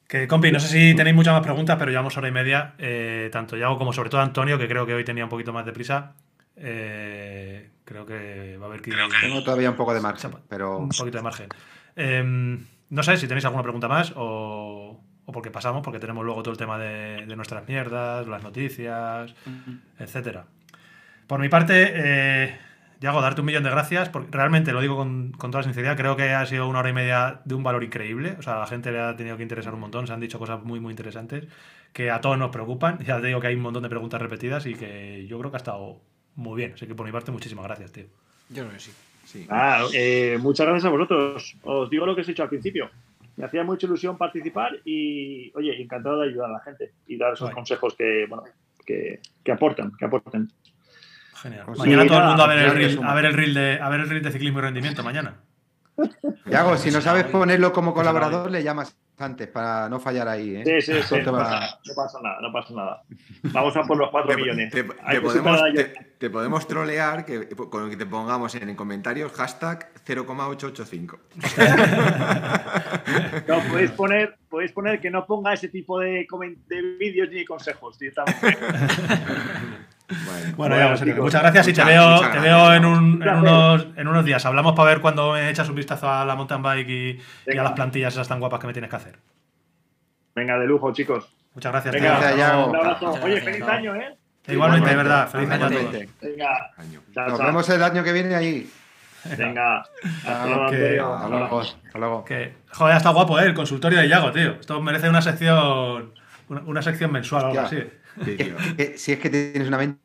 [0.07, 2.75] Que, compi, no sé si tenéis muchas más preguntas, pero llevamos hora y media.
[2.79, 5.65] eh, tanto Yago como sobre todo Antonio, que creo que hoy tenía un poquito más
[5.65, 6.15] de prisa.
[6.57, 8.93] Eh, creo que va a haber que.
[9.21, 11.49] Tengo todavía un poco de margen, pero Un poquito de margen.
[11.97, 12.59] Eh,
[12.91, 16.53] no sé si tenéis alguna pregunta más o, o porque pasamos, porque tenemos luego todo
[16.53, 19.33] el tema de, de nuestras mierdas, las noticias,
[19.99, 20.45] etcétera.
[21.31, 22.59] Por mi parte, eh,
[22.99, 26.17] Yago, darte un millón de gracias, porque realmente lo digo con, con toda sinceridad, creo
[26.17, 28.35] que ha sido una hora y media de un valor increíble.
[28.41, 30.41] O sea, a la gente le ha tenido que interesar un montón, se han dicho
[30.41, 31.47] cosas muy, muy interesantes
[31.93, 32.99] que a todos nos preocupan.
[33.07, 35.57] Ya te digo que hay un montón de preguntas repetidas y que yo creo que
[35.57, 36.01] ha estado
[36.35, 36.73] muy bien.
[36.75, 38.07] Así que por mi parte, muchísimas gracias, tío.
[38.49, 38.91] Yo creo que sí.
[39.25, 39.47] Sí.
[39.49, 41.57] Ah, eh, muchas gracias a vosotros.
[41.63, 42.91] Os digo lo que os he dicho al principio.
[43.37, 47.35] Me hacía mucha ilusión participar y, oye, encantado de ayudar a la gente y dar
[47.35, 48.43] esos consejos que, bueno,
[48.85, 50.51] que, que aportan, que aporten.
[51.43, 51.65] Genial.
[51.67, 53.79] Pues mañana sí, todo el mundo a ver, el reel, a ver el reel de
[53.81, 55.35] a ver el reel de ciclismo y rendimiento mañana.
[56.47, 60.57] Yago, si no sabes ponerlo como Pues colaborador, le llamas antes para no fallar ahí.
[60.57, 60.81] ¿eh?
[60.81, 61.17] Sí, sí, sí.
[61.27, 63.03] No va- pasa, no pasa nada, no pasa nada.
[63.53, 64.73] Vamos a por los 4 Te, millones.
[64.73, 65.85] te- podemos, superar a- te,
[66.19, 71.19] te podemos trolear que, con lo que te pongamos en, comentarios hashtag 0,885.
[73.47, 76.27] No, podéis poner, podéis poner que no ponga ese tipo de,
[76.99, 78.57] vídeos ni de consejos directamente.
[80.11, 82.85] Bueno, Bueno, Bueno, ya, pues, chicos, muchas gracias y te veo, te gracias, veo en,
[82.85, 84.45] un- unos, en unos días.
[84.45, 87.21] Hablamos para ver cuando me echas un vistazo a la mountain bike y,
[87.59, 89.19] a las plantillas esas tan guapas que me tienes que hacer.
[90.35, 91.33] Venga, de lujo, chicos.
[91.55, 91.95] Muchas gracias.
[91.95, 92.21] Venga, tío.
[92.21, 92.67] Gracias, Yago.
[92.67, 93.19] un abrazo.
[93.23, 94.17] Oye, feliz año, ¿eh?
[94.49, 95.29] Igualmente, de verdad.
[95.29, 95.83] Feliz año a todos.
[95.83, 96.13] Igualmente.
[96.21, 96.71] Venga,
[97.29, 98.71] Nos vemos el año que viene allí.
[99.37, 99.85] Venga,
[100.27, 101.15] hasta luego.
[101.15, 101.61] Hasta luego.
[101.61, 102.25] Hasta luego.
[102.25, 103.45] Que, joder, está guapo, ¿eh?
[103.45, 104.53] El consultorio de Yago, tío.
[104.59, 106.15] Esto merece una sección
[106.49, 107.83] una, una sección mensual o algo así.
[108.25, 108.37] Sí.
[108.79, 110.01] Eh, Si es que tienes una mente.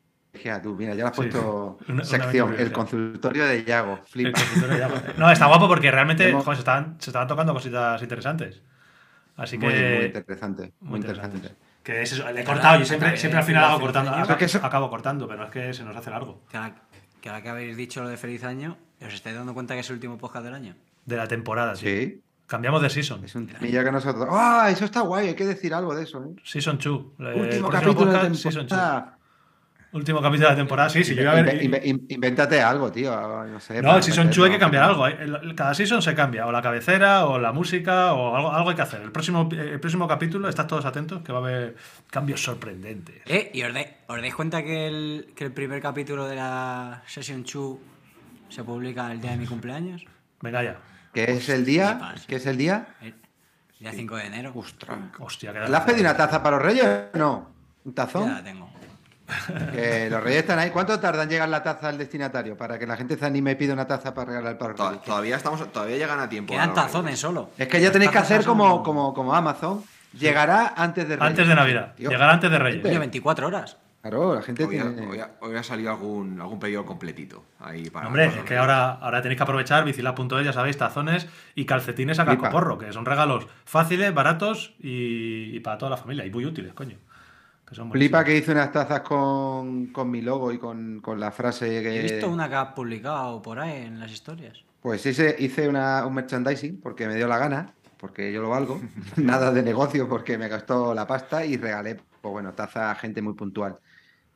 [0.62, 4.00] tú, mira, ya le has Sí, puesto una sección, el consultorio de Yago.
[4.00, 4.94] Consultorio de Yago.
[5.16, 8.62] No, está guapo porque realmente Hemos- joder, se, estaban, se estaban tocando cositas interesantes.
[9.36, 9.66] Así que.
[9.66, 10.72] Muy, muy interesante.
[10.80, 11.52] Muy, interesante.
[11.82, 14.38] Que es eso, le he cortado, yo siempre, También, siempre al final hago cortando, acabo,
[14.38, 16.42] que eso- acabo cortando, pero es que se nos hace largo.
[16.50, 16.74] Que la,
[17.20, 19.88] que ahora que habéis dicho lo de feliz año, ¿os estáis dando cuenta que es
[19.90, 20.74] el último podcast del año?
[21.04, 21.86] De la temporada, sí.
[21.86, 23.24] Sí, Cambiamos de season.
[23.24, 24.26] es un temilla que nosotros.
[24.30, 24.68] ¡Ah!
[24.70, 26.40] eso está guay, hay que decir algo de eso, ¿eh?
[26.44, 26.86] Season 2.
[27.18, 28.50] Eh, Último capítulo de podcast, two.
[28.50, 29.12] temporada.
[29.92, 31.14] Último capítulo de la temporada, sí, sí.
[31.14, 31.62] Yo iba a ver.
[31.62, 33.10] Inve- inve- invéntate algo, tío.
[33.46, 35.08] No, sé, No, el Season 2 hay que cambiar algo.
[35.08, 35.16] ¿eh?
[35.56, 38.82] Cada season se cambia, o la cabecera, o la música, o algo, algo hay que
[38.82, 39.00] hacer.
[39.00, 41.76] El próximo, el próximo capítulo, estad todos atentos, que va a haber
[42.10, 43.22] cambios sorprendentes.
[43.26, 43.50] ¿Eh?
[43.54, 47.42] ¿Y os, dais- os dais cuenta que el, que el primer capítulo de la Session
[47.44, 47.78] 2
[48.50, 50.04] se publica el día de mi cumpleaños?
[50.42, 50.76] Venga ya.
[51.16, 52.14] ¿Qué es el día?
[52.26, 52.88] ¿Qué es el día?
[53.00, 53.14] El
[53.80, 54.52] día 5 de enero.
[54.54, 54.98] Ostras.
[55.18, 56.84] Hostia, ¿Le has pedido una taza para los reyes
[57.14, 57.50] o no?
[57.86, 58.34] ¿Un Ya tazón?
[58.34, 58.68] la tengo.
[59.72, 60.68] Que los reyes están ahí.
[60.70, 62.54] ¿Cuánto tarda en llegar la taza al destinatario?
[62.56, 64.90] Para que la gente se anime y pida una taza para regalar para los To-
[64.90, 65.02] reyes.
[65.04, 66.52] Todavía estamos, todavía llegan a tiempo.
[66.52, 67.20] Quedan a tazones reyes.
[67.20, 67.50] solo.
[67.56, 69.82] Es que ya Las tenéis que hacer como, como, como Amazon.
[70.12, 71.30] Llegará antes de Reyes.
[71.30, 71.94] Antes de Navidad.
[71.96, 72.82] Tío, Llegará antes de Reyes.
[72.82, 73.76] Coño, 24 horas.
[74.02, 75.06] Claro, la gente Hoy ha, tiene.
[75.08, 77.44] hoy ha- hoy ha salido algún, algún pedido completito.
[77.58, 81.64] Ahí para, Hombre, es que ahora, ahora tenéis que aprovechar bicilab.es, ya sabéis, tazones y
[81.66, 86.30] calcetines a cacoporro, que son regalos fáciles, baratos y, y para toda la familia, y
[86.30, 86.98] muy útiles, coño.
[87.68, 91.32] Que son Flipa que hice unas tazas con, con mi logo y con, con la
[91.32, 91.98] frase que.
[91.98, 94.62] He visto una que has publicado por ahí en las historias.
[94.80, 98.80] Pues hice, hice una- un merchandising porque me dio la gana, porque yo lo valgo.
[99.16, 101.96] Nada de negocio porque me gastó la pasta y regalé,
[102.26, 103.76] pues bueno, taza a gente muy puntual.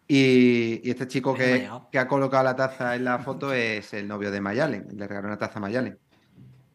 [0.06, 1.68] Y, y este chico que,
[1.98, 4.86] ha colocado la taza en la foto es el novio de Mayalen.
[4.94, 5.98] Le regaló una taza a Mayalen.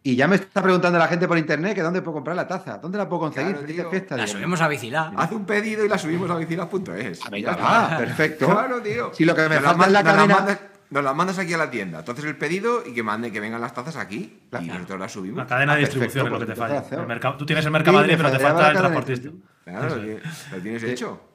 [0.03, 2.77] Y ya me está preguntando la gente por internet que dónde puedo comprar la taza.
[2.77, 3.53] ¿Dónde la puedo conseguir?
[3.53, 3.89] Claro, Feliz tío.
[3.89, 4.17] fiesta.
[4.17, 5.19] La subimos a Bicilab.
[5.19, 7.21] Haz un pedido y la subimos a vecinas.es.
[7.59, 8.45] Ah, perfecto.
[8.45, 9.11] Claro, tío.
[9.13, 10.59] Si lo que me falta es la cadena- mandas-
[10.91, 11.99] Nos las mandas aquí a la tienda.
[11.99, 14.39] Entonces el pedido y que mande que vengan las tazas aquí.
[14.49, 14.65] Claro.
[14.65, 15.37] Y nosotros las subimos.
[15.37, 17.01] La cadena de Ah, distribución perfecto, es lo que te pues falla.
[17.01, 19.29] El mercado- tú tienes el Sí, Mercamadrid, me pero te falta la el transportista.
[19.63, 20.21] Claro, Eso lo, es.
[20.23, 21.29] ti- lo tienes hecho.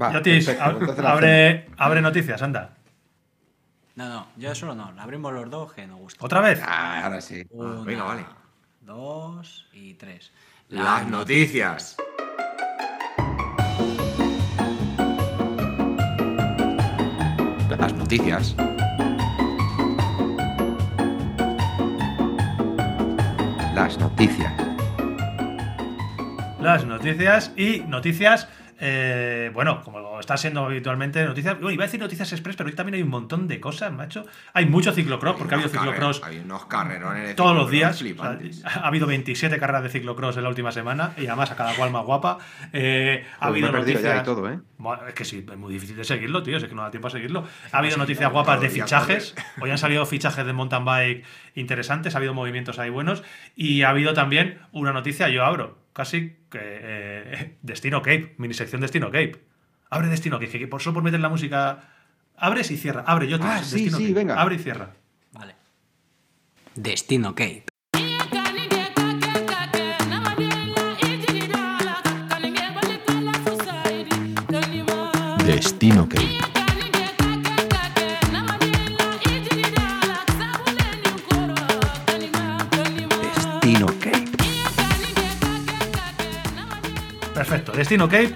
[0.00, 2.76] Va, Ya tienes, perfecto, la abre, abre noticias, anda.
[3.96, 4.90] No, no, yo solo no.
[4.92, 6.24] La abrimos los dos que nos gusta.
[6.24, 6.62] ¿Otra vez?
[6.64, 7.44] Ah, ahora sí.
[7.50, 8.24] Una, venga, vale.
[8.80, 10.32] Dos y tres.
[10.68, 11.96] Las noticias.
[17.78, 18.54] Las noticias.
[23.74, 24.52] Las noticias.
[26.60, 28.46] Las noticias y noticias,
[28.84, 31.54] eh, bueno, como está siendo habitualmente, noticias.
[31.54, 34.26] Bueno, iba a decir noticias express, pero hoy también hay un montón de cosas, macho.
[34.54, 37.94] Hay mucho ciclocross, porque ha habido ciclocross Hay unos carrerones de todos los días.
[37.94, 38.64] O sea, flipantes.
[38.66, 41.92] ha habido 27 carreras de ciclocross en la última semana y además a cada cual
[41.92, 42.38] más guapa.
[42.72, 44.24] Eh, ha me habido noticias.
[44.24, 44.58] todo, ¿eh?
[44.78, 46.56] Bueno, Es que sí, es muy difícil de seguirlo, tío.
[46.56, 47.46] Es que no da tiempo a seguirlo.
[47.70, 49.36] Ha habido noticias guapas de fichajes.
[49.60, 52.16] Hoy han salido fichajes de mountain bike interesantes.
[52.16, 53.22] Ha habido movimientos ahí buenos.
[53.54, 56.58] Y ha habido también una noticia, yo abro, casi que.
[56.60, 59.44] eh, Destino Cape, mini sección Destino Cape.
[59.90, 61.88] Abre Destino Cape, que por solo por meter la música.
[62.36, 63.04] Abres y cierra.
[63.06, 63.38] Abre yo.
[63.40, 64.40] Ah, sí, sí, venga.
[64.40, 64.94] Abre y cierra.
[65.32, 65.54] Vale.
[66.74, 67.64] Destino Cape.
[75.44, 76.51] Destino Cape.
[87.52, 87.72] Perfecto.
[87.72, 88.34] Destino Cape.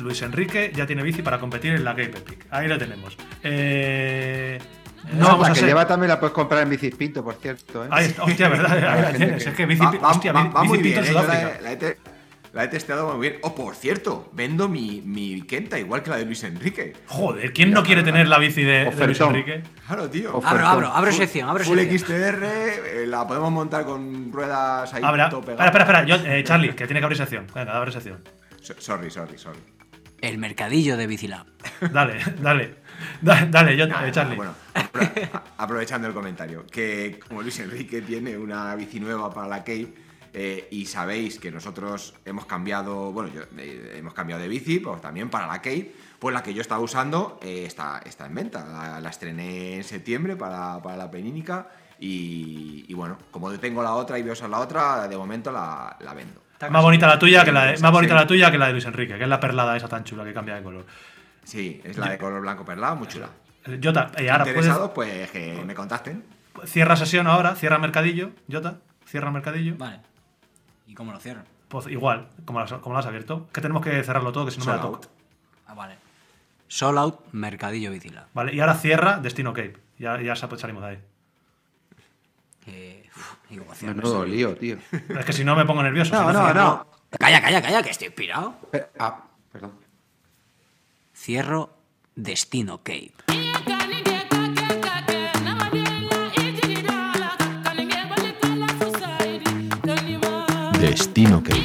[0.00, 2.46] Luis Enrique ya tiene bici para competir en la Cape Epic.
[2.50, 3.16] Ahí lo tenemos.
[3.42, 4.58] Eh,
[5.12, 5.68] no vamos la a que ser.
[5.68, 7.84] lleva también la puedes comprar en Bicispinto, por cierto.
[7.84, 7.88] ¿eh?
[7.90, 8.72] Ahí está, hostia, ¿verdad?
[8.94, 9.44] Ahí la tienes.
[9.44, 11.12] que- Es que bici, Va, va- hostia, va- va muy bien, en ¿eh?
[11.12, 11.22] La,
[11.62, 11.76] la he
[12.52, 13.40] la he testeado muy bien.
[13.42, 16.94] Oh, por cierto, vendo mi, mi Kenta igual que la de Luis Enrique.
[17.06, 19.20] Joder, ¿quién no quiere tener la bici de, de Luis.
[19.20, 19.62] Enrique?
[19.86, 20.40] Claro, tío.
[20.44, 21.98] Abro, abro, abro sección, abro Full sección.
[22.18, 25.78] XTR, eh, la podemos montar con ruedas ahí Abra- todo espera, pegado.
[25.78, 26.18] espera, espera.
[26.24, 27.46] Yo, eh, Charlie, que tiene que abrir sección.
[27.54, 28.18] Venga, abre sección.
[28.60, 29.58] So- Sorry, sorry, sorry.
[30.20, 31.46] El mercadillo de Bicilab.
[31.92, 32.74] Dale, dale.
[33.22, 34.36] Da- Dale, yo, eh, Charlie.
[34.36, 39.58] Bueno, apro- aprovechando el comentario, que como Luis Enrique tiene una bici nueva para la
[39.58, 39.94] Cape
[40.32, 45.00] eh, y sabéis que nosotros hemos cambiado, bueno, yo, eh, hemos cambiado de bici, pues
[45.00, 48.64] también para la Cape, pues la que yo estaba usando eh, está, está en venta.
[48.64, 53.94] La, la estrené en septiembre para, para la Penínica y, y bueno, como tengo la
[53.94, 56.40] otra y voy a usar la otra, de momento la, la vendo.
[56.70, 58.84] más bonita la tuya que la de, más bonita la tuya que la de Luis
[58.84, 60.86] Enrique, que es la perlada esa tan chula que cambia de color.
[61.44, 63.28] Sí, es la de color blanco perlado, muy chula.
[63.82, 66.24] Jota, eh, ahora puedes, Interesados, pues que me contacten.
[66.64, 69.74] cierra sesión ahora, cierra mercadillo, Jota, cierra mercadillo.
[69.76, 70.00] Vale.
[70.90, 71.42] ¿Y cómo lo cierro?
[71.68, 74.50] Pues igual, como lo has, como lo has abierto, que tenemos que cerrarlo todo, que
[74.50, 75.06] si no me la Sold out.
[75.68, 75.94] Ah, vale.
[76.66, 78.26] Sold out, mercadillo Bicilab.
[78.34, 79.76] Vale, y ahora cierra Destino Cape.
[79.98, 80.98] Ya, ya sa- salimos de ahí.
[83.16, 84.26] Uf, Menudo eso.
[84.26, 84.78] lío, tío.
[85.16, 86.12] Es que si no me pongo nervioso.
[86.14, 86.86] No, si no, cierro- no.
[87.18, 88.54] Calla, calla, calla, que estoy inspirado.
[88.72, 89.72] Pe- Ah, perdón.
[91.14, 91.70] Cierro
[92.16, 93.12] Destino Cape.
[100.80, 101.60] Destino Cape.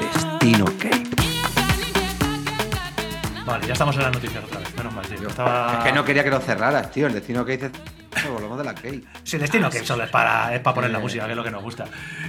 [0.00, 1.04] Destino Cape.
[3.44, 4.63] Vale, ya estamos en las noticias otra vez.
[5.24, 5.30] Tío.
[5.30, 5.78] Estaba...
[5.78, 7.06] Es que no quería que lo cerraras, tío.
[7.06, 7.72] El Destino Cape es
[8.30, 9.02] volvemos de la Cape.
[9.24, 11.42] Sí, el destino que solo es para, es para poner la música, que es lo
[11.42, 11.84] que nos gusta.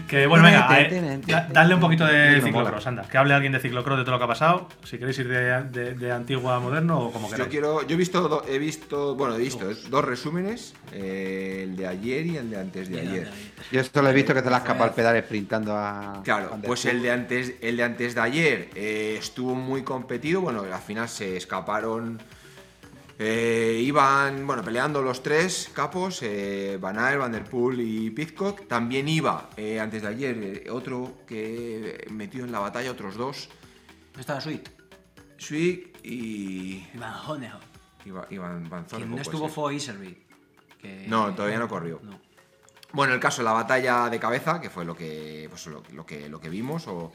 [0.07, 1.21] Que bueno, venga, eh,
[1.53, 3.03] dadle un poquito de ciclocross, anda.
[3.03, 4.67] Que hable alguien de ciclocross de todo lo que ha pasado.
[4.83, 7.51] Si queréis ir de, de, de antiguo a moderno o como Yo queráis.
[7.51, 11.75] quiero, yo he visto, do- he visto, bueno, he visto eh, dos resúmenes, eh, el
[11.75, 13.31] de ayer y el de antes de ayer.
[13.71, 16.21] Yo solo he visto que te la has escapado el pedal sprintando a.
[16.23, 20.41] Claro, der pues el de antes, el de antes de ayer eh, estuvo muy competido.
[20.41, 22.19] Bueno, al final se escaparon.
[23.17, 28.67] Eh, iban, bueno, peleando los tres capos, eh, Van Aert, Van der Poel y Pitcock.
[28.67, 33.49] También iba, eh, antes de ayer, eh, otro que metió en la batalla, otros dos,
[34.13, 34.69] ¿No estaba Sweet?
[35.37, 36.85] Swick y
[37.27, 37.59] Honeho.
[38.05, 40.17] Iba- Iván Van no estuvo fue Iserby.
[40.81, 41.99] que- No, todavía no corrió.
[42.03, 42.19] No.
[42.93, 46.05] Bueno, el caso de la batalla de cabeza, que fue lo que, pues, lo, lo
[46.05, 47.11] que, lo que vimos o,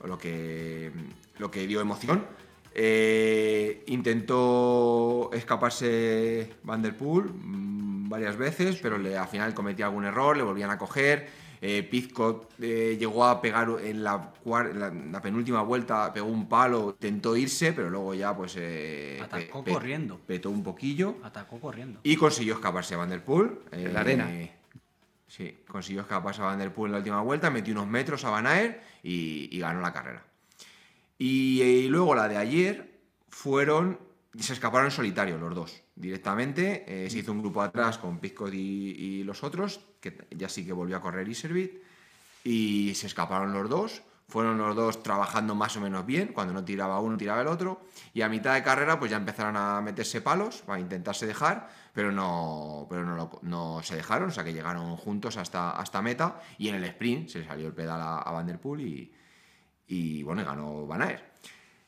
[0.00, 0.92] o lo, que,
[1.38, 2.26] lo que dio emoción.
[2.74, 10.04] Eh, intentó escaparse Van der Poel mm, varias veces, pero le, al final cometía algún
[10.04, 11.28] error, le volvían a coger.
[11.62, 16.10] Eh, Pizcot eh, llegó a pegar en la, cuar- en la, en la penúltima vuelta,
[16.10, 20.18] pegó un palo, intentó irse, pero luego ya pues eh, Atacó pe- corriendo.
[20.26, 21.16] petó un poquillo.
[21.22, 22.00] Atacó corriendo.
[22.02, 23.58] Y consiguió escaparse a Van der Poel.
[23.72, 24.30] En la arena.
[25.26, 28.30] Sí, consiguió escaparse a Van der Poel en la última vuelta, metió unos metros a
[28.30, 30.24] Van Aert y, y ganó la carrera.
[31.20, 32.98] Y, eh, luego la de ayer
[33.28, 34.00] fueron.
[34.38, 36.84] Se escaparon en solitario los dos, directamente.
[36.88, 40.64] eh, se hizo un grupo atrás con Piscot y, y los otros, que ya sí
[40.64, 41.82] que volvió a correr Iservit.
[42.42, 44.02] Y se escaparon los dos.
[44.28, 46.28] Fueron los dos trabajando más o menos bien.
[46.28, 47.82] Cuando no tiraba uno, tiraba el otro.
[48.14, 52.12] Y a mitad de carrera, pues ya empezaron a meterse palos para intentarse dejar, pero
[52.12, 54.30] no, pero no, no se dejaron.
[54.30, 56.40] O sea que llegaron juntos hasta, hasta meta.
[56.56, 59.12] Y en el sprint se le salió el pedal a, a Van der Poel y,
[59.92, 61.22] y bueno, ganó Van Aert.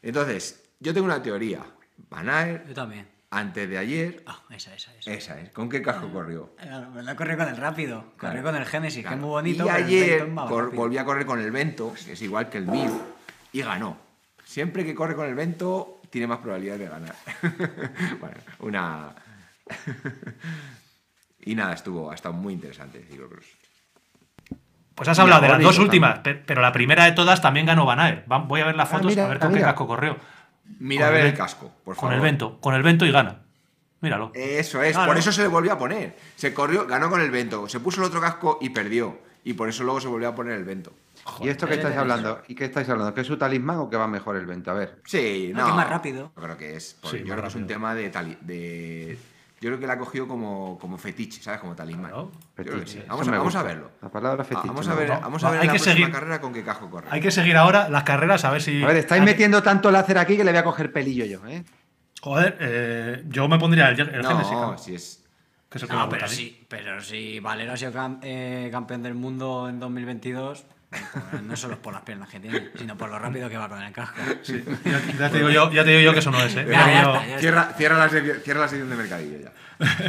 [0.02, 1.64] Entonces, yo tengo una teoría.
[2.10, 3.06] Van Aert, Yo también.
[3.30, 5.12] antes de ayer, Ah, esa, esa, esa.
[5.12, 5.50] esa es.
[5.50, 6.54] ¿Con qué casco corrió?
[6.56, 8.00] Claro, pero no corrió con el rápido.
[8.18, 8.42] Corrió Claro.
[8.42, 9.16] con el Genesis, que Claro.
[9.16, 9.64] es muy bonito.
[9.66, 12.90] Y ayer cor- volví a correr con el Vento, que es igual que el mío,
[13.52, 13.96] y ganó.
[14.44, 17.14] Siempre que corre con el Vento, tiene más probabilidades de ganar.
[18.20, 19.14] bueno, una.
[21.44, 23.46] y nada, estuvo, ha estado muy interesante el ciclocross.
[24.94, 28.00] Pues has hablado de las dos últimas, pero la primera de todas también ganó Van
[28.00, 28.26] Aert.
[28.46, 29.68] Voy a ver las Ah, fotos mira, a ver con qué mira.
[29.68, 30.16] casco corrió.
[30.78, 32.14] Mira Con a ver el casco, por Con favor.
[32.14, 33.40] el Vento, con el Vento y gana.
[34.00, 34.32] Míralo.
[34.34, 36.16] Eso es, por eso se le volvió a poner.
[36.36, 39.18] Se corrió, ganó con el Vento, se puso el otro casco y perdió.
[39.44, 40.92] Y por eso luego se volvió a poner el Vento.
[41.40, 42.42] ¿Y esto que Joder, estáis hablando?
[42.48, 43.14] ¿Y qué estáis hablando?
[43.14, 44.72] ¿Que es su talismán o que va mejor el vento?
[44.72, 44.98] A ver.
[45.04, 45.64] Sí, Ah, no.
[45.64, 46.32] que es más rápido.
[46.36, 46.98] Yo creo que es.
[47.04, 49.16] Sí, yo creo que es un tema de, tali- de.
[49.62, 51.60] Yo creo que la ha cogido como, como fetiche, ¿sabes?
[51.60, 52.10] Como talismán.
[52.10, 52.32] Claro.
[52.84, 53.00] Sí.
[53.08, 53.92] Vamos, a, vamos verlo.
[54.02, 54.66] La palabra Ah, fetiche.
[54.66, 55.22] vamos a ver, gusta.
[55.24, 57.06] vamos a ver hay la que seguir- carrera con qué casco corre.
[57.10, 58.82] Hay que seguir ahora las carreras a ver si.
[58.82, 61.46] A ver, estáis a- metiendo tanto láser aquí que le voy a coger pelillo yo,
[61.46, 61.64] ¿eh?
[62.20, 65.24] Joder, eh, yo me pondría el, el Genesis, No, si es.
[65.70, 66.36] que es el que me No, gusta pero mí.
[66.36, 70.74] sí, pero si Valero ha sido cam- eh, campeón del mundo en 2022, pues
[71.42, 73.82] no solo es por las piernas que tiene, sino por lo rápido que va con
[73.82, 74.18] el casco.
[74.42, 76.66] Sí, ya, ya te digo yo, ya te digo yo que eso no es, ¿eh?
[76.68, 79.52] Ya, ya Yo- está, ya Cierra, cierra, la sección, cierra la sección de mercadillo ya.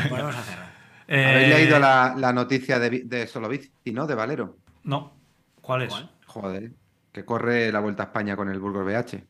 [0.10, 0.74] Volvemos a cerrar.
[1.08, 4.08] eh, Habéis leído la, la noticia de, de Solo Bici, ¿no?
[4.08, 4.58] De Valero.
[4.84, 5.18] No.
[5.62, 5.90] ¿Cuál es?
[5.90, 6.12] ¿Cuál?
[6.26, 6.72] Joder.
[7.12, 9.24] Que corre la Vuelta a España con el Burgos BH.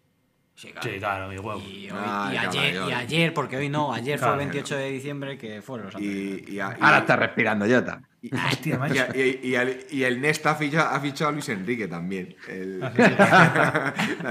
[0.56, 1.30] Sí, claro.
[1.30, 1.60] Huevo.
[1.68, 2.90] Y, hoy- Ay, y ayer, cabrón.
[2.90, 4.36] y ayer, porque hoy no, ayer Claro.
[4.36, 7.66] fue el 28 de diciembre que fueron los Y, y, a- y- Ahora está respirando
[7.68, 8.02] Jota.
[8.22, 9.06] y- Hostia, y, macho.
[9.16, 12.36] y- y el, y el Nesta ha fichado, ha fichado a Luis Enrique también.
[12.48, 12.82] El-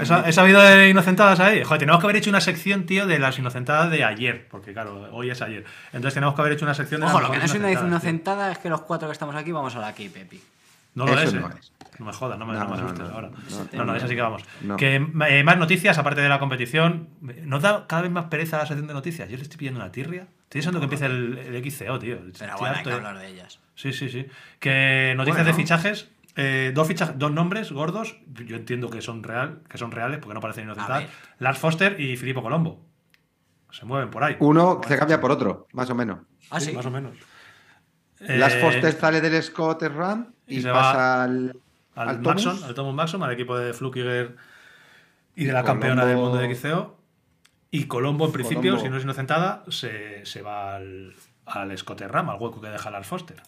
[0.01, 1.63] ¿Eso- ¿Eso ha habido de inocentadas ahí?
[1.63, 4.47] Joder, tenemos que haber hecho una sección, tío, de las inocentadas de ayer.
[4.49, 5.65] Porque, claro, hoy es ayer.
[5.91, 7.69] Entonces tenemos que haber hecho una sección de Ojo, las lo que no es una
[7.69, 7.85] tío.
[7.87, 10.41] inocentada es que los cuatro que estamos aquí vamos a la Epic.
[10.95, 11.53] No lo Eso es, no ¿eh?
[11.59, 11.71] es.
[11.99, 13.29] No me jodas, no me, No, no me asustes no, ahora.
[13.73, 14.43] no, No, es así que vamos.
[14.61, 14.77] no.
[14.77, 17.09] Que eh, más noticias, aparte de la competición.
[17.21, 19.29] ¿Nos da cada vez más pereza la sección de noticias?
[19.29, 20.27] Yo le estoy pidiendo una tirria.
[20.43, 22.17] Estoy deseando que empiece el, el XCO, tío.
[22.17, 23.59] Pero Estoy bueno, hay que hablar de ellas.
[23.75, 24.25] Sí, sí, sí.
[24.59, 25.57] Que noticias Bueno.
[25.57, 26.09] de fichajes.
[26.35, 28.17] eh, dos, fichajes, dos nombres gordos.
[28.45, 31.03] Yo entiendo que son, real, que son reales porque no parecen inocentadas.
[31.03, 31.09] ver.
[31.39, 32.83] Lars Foster y Filippo Colombo.
[33.71, 34.35] Se mueven por ahí.
[34.39, 36.19] Uno se cambia por otro, más o menos.
[36.51, 36.71] Ah, sí.
[36.73, 37.17] Más o menos.
[38.19, 41.55] Las Eh, Foster sale del Scott Ram y, pasa va al,
[41.95, 42.69] al, al Maxon, Thomas.
[42.69, 44.35] al Thomas Maxon, al equipo de Flukiger
[45.35, 46.97] y de Y la campeona del mundo de XCO.
[47.71, 48.83] Y Colombo, en principio, Colombo.
[48.83, 51.13] si no es inocentada, se, se va al,
[51.45, 53.41] al Scott Ram, al hueco que deja Lars Foster.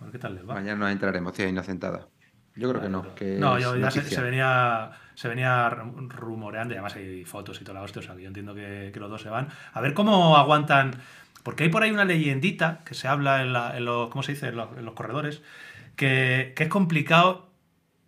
[0.00, 0.54] A ver qué tal les va.
[0.54, 2.08] Mañana nos entraremos, si es inocentada.
[2.56, 3.14] Yo creo que no.
[3.14, 7.64] Que no, yo ya se, venía se venía ru- rumoreando y además hay fotos y
[7.64, 9.48] toda la hostia, o sea que yo entiendo que, que los dos se van.
[9.72, 10.92] A ver cómo aguantan.
[11.42, 14.32] Porque hay por ahí una leyendita que se habla en, la- en los, ¿cómo se
[14.32, 14.48] dice?
[14.48, 15.42] En los, en los corredores,
[15.96, 17.52] que, que es complicado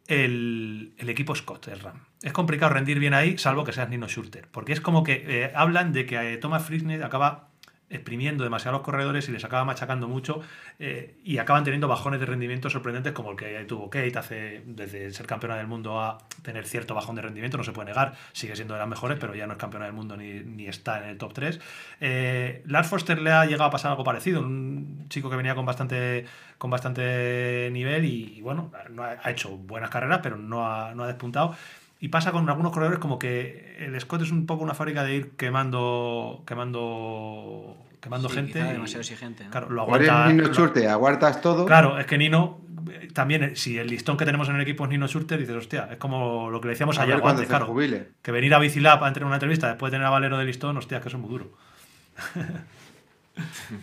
[0.06, 2.06] el, el equipo Scott, el RAM.
[2.22, 4.48] Es complicado rendir bien ahí, salvo que seas Nino Schurter.
[4.50, 7.50] Porque es como que eh, hablan de que eh, Thomas Frischner acaba
[7.88, 10.40] exprimiendo demasiado a los corredores y les acaba machacando mucho
[10.78, 15.12] eh, y acaban teniendo bajones de rendimiento sorprendentes como el que tuvo Kate hace desde
[15.12, 18.56] ser campeona del mundo a tener cierto bajón de rendimiento, no se puede negar, sigue
[18.56, 21.10] siendo de las mejores, pero ya no es campeona del mundo ni, ni está en
[21.10, 21.60] el top 3.
[22.00, 25.64] Eh, Lars Foster le ha llegado a pasar algo parecido, un chico que venía con
[25.64, 26.26] bastante,
[26.58, 31.04] con bastante nivel y, bueno, no ha, ha hecho buenas carreras, pero no ha, no
[31.04, 31.54] ha despuntado.
[32.00, 35.14] Y pasa con algunos corredores como que el Scott es un poco una fábrica de
[35.16, 38.62] ir quemando quemando quemando Sí, gente.
[38.62, 39.50] demasiado exigente, ¿no?
[39.50, 40.28] Claro, lo aguanta.
[40.28, 41.64] Nino lo- aguantas todo.
[41.66, 42.60] Claro, es que Nino
[42.90, 45.56] eh, también, eh, si el listón que tenemos en el equipo es Nino Schurter, dices,
[45.56, 47.66] hostia, es como lo que le decíamos a ayer antes, se claro.
[47.66, 48.10] jubile.
[48.22, 50.76] Que venir a Bicilab a tener una entrevista después de tener a Valero de listón,
[50.76, 51.50] hostia, que eso es muy duro.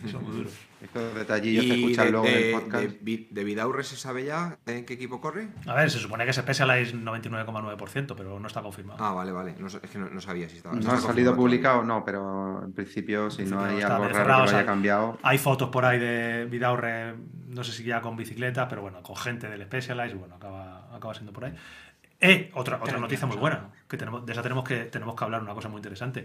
[0.06, 0.50] eso es muy duro.
[0.84, 2.84] Estos detallillos de, luego en el podcast.
[2.84, 5.48] de, Vi- de Vidaurre se sabe ya en qué equipo corre.
[5.66, 9.02] A ver, se supone que se Specialized 99,9%, pero no está confirmado.
[9.04, 9.54] Ah, vale, vale.
[9.58, 10.74] No, es que no, no sabía si estaba.
[10.76, 13.78] No si ha salido publicado, no, pero en principio, si En no principio hay no
[13.80, 15.18] está algo bien raro cerrado, que o lo haya sea, cambiado.
[15.22, 17.14] Hay fotos por ahí de Vidaurre,
[17.48, 20.94] no sé si ya con bicicleta, pero bueno, con gente del Specialized, y bueno, acaba,
[20.94, 21.54] acaba siendo por ahí.
[22.20, 23.72] Eh, otra, otra noticia muy buena, ¿no?
[23.88, 26.24] que tenemos, de esa tenemos que, tenemos que hablar, una cosa muy interesante.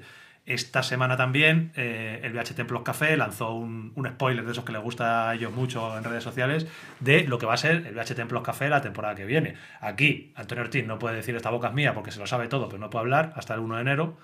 [0.49, 4.71] Esta semana también eh, el VH Templos Café lanzó un, un spoiler de esos que
[4.71, 6.65] les gusta a ellos mucho en redes sociales
[6.99, 9.55] de lo que va a ser el VH Templos Café la temporada que viene.
[9.79, 12.67] Aquí Antonio Ortiz no puede decir esta boca es mía porque se lo sabe todo,
[12.67, 14.17] pero no puede hablar hasta el 1 de enero.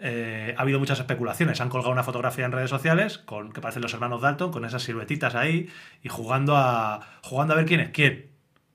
[0.00, 1.60] Eh, ha habido muchas especulaciones.
[1.60, 4.82] Han colgado una fotografía en redes sociales con que parecen los hermanos Dalton con esas
[4.82, 5.68] siluetitas ahí
[6.02, 8.26] y jugando a jugando a ver quién es quién.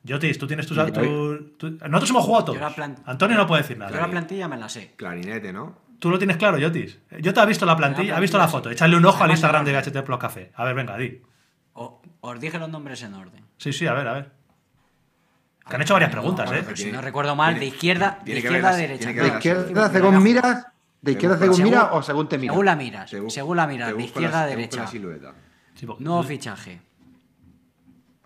[0.07, 0.77] Jotis, tú tienes tus.
[0.91, 2.59] Tu- tu- Nosotros hemos jugado todos.
[3.05, 4.07] Antonio no puede decir Yo la nada.
[4.09, 4.93] plantilla me la sé.
[4.97, 5.77] Clarinete, ¿no?
[6.03, 6.99] Tú lo tienes claro, Jotis.
[7.21, 8.69] Yo te he visto la plantilla, La ha visto la foto.
[8.69, 9.71] Echarle un ojo al Instagram de.
[9.71, 10.51] VHT Plus Café.
[10.53, 11.21] A ver, venga, di.
[11.75, 13.45] O- os dije los nombres en orden.
[13.55, 14.31] Sí, sí, a ver, a ver.
[15.65, 16.61] Que han hecho varias preguntas, No, ¿eh?
[16.65, 19.13] pero si no recuerdo mal, de izquierda, de que izquierda a derecha.
[19.13, 20.67] que ¿De izquierda según miras?
[21.01, 22.51] ¿De izquierda según mira según- o según te mira?
[22.51, 24.85] Según la miras, según la miras, de izquierda a derecha.
[25.99, 26.81] Nuevo fichaje.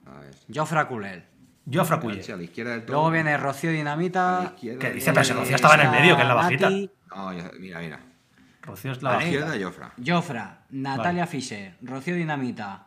[0.08, 0.36] A ver.
[0.52, 1.24] Jofra Culel.
[1.72, 2.38] Jofre Sí, a Cuye.
[2.38, 2.94] la izquierda del todo.
[2.96, 4.52] Luego viene Rocío Dinamita.
[4.56, 5.14] izquierda ¿Qué del dice?
[5.14, 6.70] Pero si Rocío estaba en el medio, que es la bajita.
[7.16, 8.00] No, mira, mira.
[8.62, 9.40] Rocío es la A la bajita.
[9.46, 9.94] izquierda, Jofra.
[10.06, 12.86] Jofra, Natalia Fischer, Rocío Dinamita,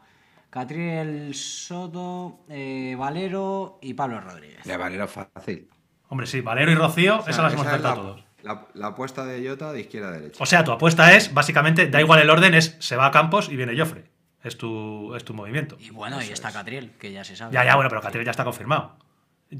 [0.50, 4.64] Catriel Soto, eh, Valero y Pablo Rodríguez.
[4.64, 5.68] De Valero fácil.
[6.08, 8.24] Hombre, sí, Valero y Rocío, O sea, esas las hemos esa es acertado la, todos.
[8.42, 10.42] La, la apuesta de Jota de izquierda a derecha.
[10.42, 13.48] O sea, tu apuesta es, básicamente, da igual el orden, es se va a Campos
[13.48, 14.04] y viene Joffre.
[14.42, 15.76] Es tu, es tu movimiento.
[15.78, 17.52] Y bueno, y está Catriel, que ya se sabe.
[17.52, 18.96] Ya, ya, bueno, pero Catriel ya está confirmado.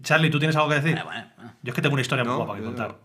[0.02, 0.92] Charlie, ¿tú tienes algo que decir?
[0.94, 1.52] Bueno, bueno, bueno.
[1.62, 2.96] Yo es que tengo una historia muy No, guapa que yo- contar.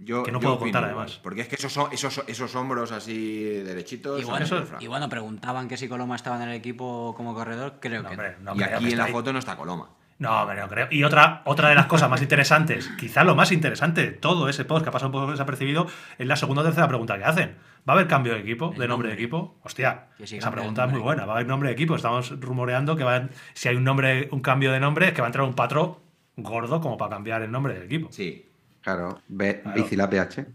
[0.00, 1.20] Yo, Que no yo puedo opino contar, igual, además.
[1.22, 4.18] Porque es que esos, son- esos, esos hombros así derechitos.
[4.20, 4.78] Y son bueno, de Jofra.
[4.80, 8.14] y bueno, preguntaban que si Coloma estaba en el equipo como corredor, creo No, que
[8.14, 8.54] hombre, no.
[8.54, 9.12] no y creo aquí que en la ahí.
[9.12, 9.90] foto no está Coloma.
[10.20, 10.88] No, hombre, no creo.
[10.90, 14.64] Y otra, otra de las cosas más interesantes, quizá lo más interesante de todo ese
[14.64, 15.86] post que ha pasado un poco desapercibido,
[16.18, 17.56] es la segunda o tercera pregunta que hacen.
[17.88, 19.58] ¿Va a haber cambio de equipo, El de nombre de equipo?
[19.62, 21.24] Hostia, esa pregunta es muy buena.
[21.24, 21.94] ¿Va a haber nombre de equipo?
[21.96, 25.22] Estamos rumoreando que va a- si hay un nombre, un cambio de nombre, es que
[25.22, 25.96] va a entrar un patrón
[26.36, 28.08] gordo como para cambiar el nombre del equipo.
[28.12, 28.44] Sí.
[28.88, 30.08] Claro, ve, Claro.
[30.10, 30.46] PH.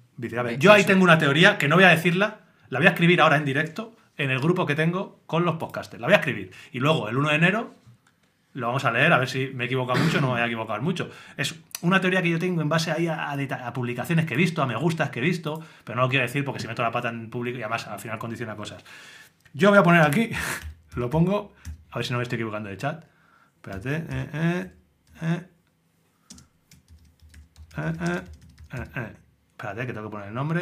[0.59, 2.39] Yo ahí tengo una teoría que no voy a decirla,
[2.69, 6.01] la voy a escribir ahora en directo en el grupo que tengo con los podcasters.
[6.01, 6.51] La voy a escribir.
[6.71, 7.75] Y luego, el 1 de enero,
[8.53, 10.41] lo vamos a leer, a ver si me he equivocado mucho o no me voy
[10.41, 11.09] a equivocar mucho.
[11.37, 14.61] Es una teoría que yo tengo en base ahí a, a publicaciones que he visto,
[14.61, 16.91] a me gustas que he visto, pero no lo quiero decir porque si meto la
[16.91, 18.83] pata en público y además al final condiciona cosas.
[19.53, 20.29] Yo voy a poner aquí,
[20.95, 21.53] lo pongo,
[21.91, 23.03] a ver si no me estoy equivocando de chat.
[23.55, 23.95] Espérate.
[23.95, 24.71] eh, eh,
[25.21, 25.41] eh.
[27.77, 28.21] Eh, eh,
[28.73, 29.13] eh, eh.
[29.51, 30.61] Espérate, que tengo que poner el nombre.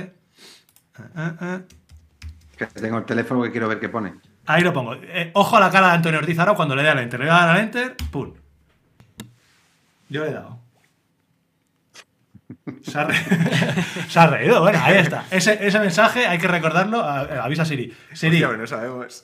[1.00, 1.60] Eh, eh, eh.
[2.58, 4.16] Que tengo el teléfono que quiero ver qué pone.
[4.46, 4.94] Ahí lo pongo.
[4.96, 7.20] Eh, ojo a la cara de Antonio Ortiz ahora cuando le dé al enter.
[7.20, 8.34] Le voy a dar al enter, ¡pum!
[10.10, 10.60] Yo le he dado.
[12.84, 13.16] Se ha, re-
[14.10, 15.26] Se ha reído, bueno, ahí está.
[15.32, 17.02] Ese, ese mensaje hay que recordarlo.
[17.04, 17.96] a- eh, avisa a Siri.
[18.14, 19.24] Siri, Hostia, no sabemos.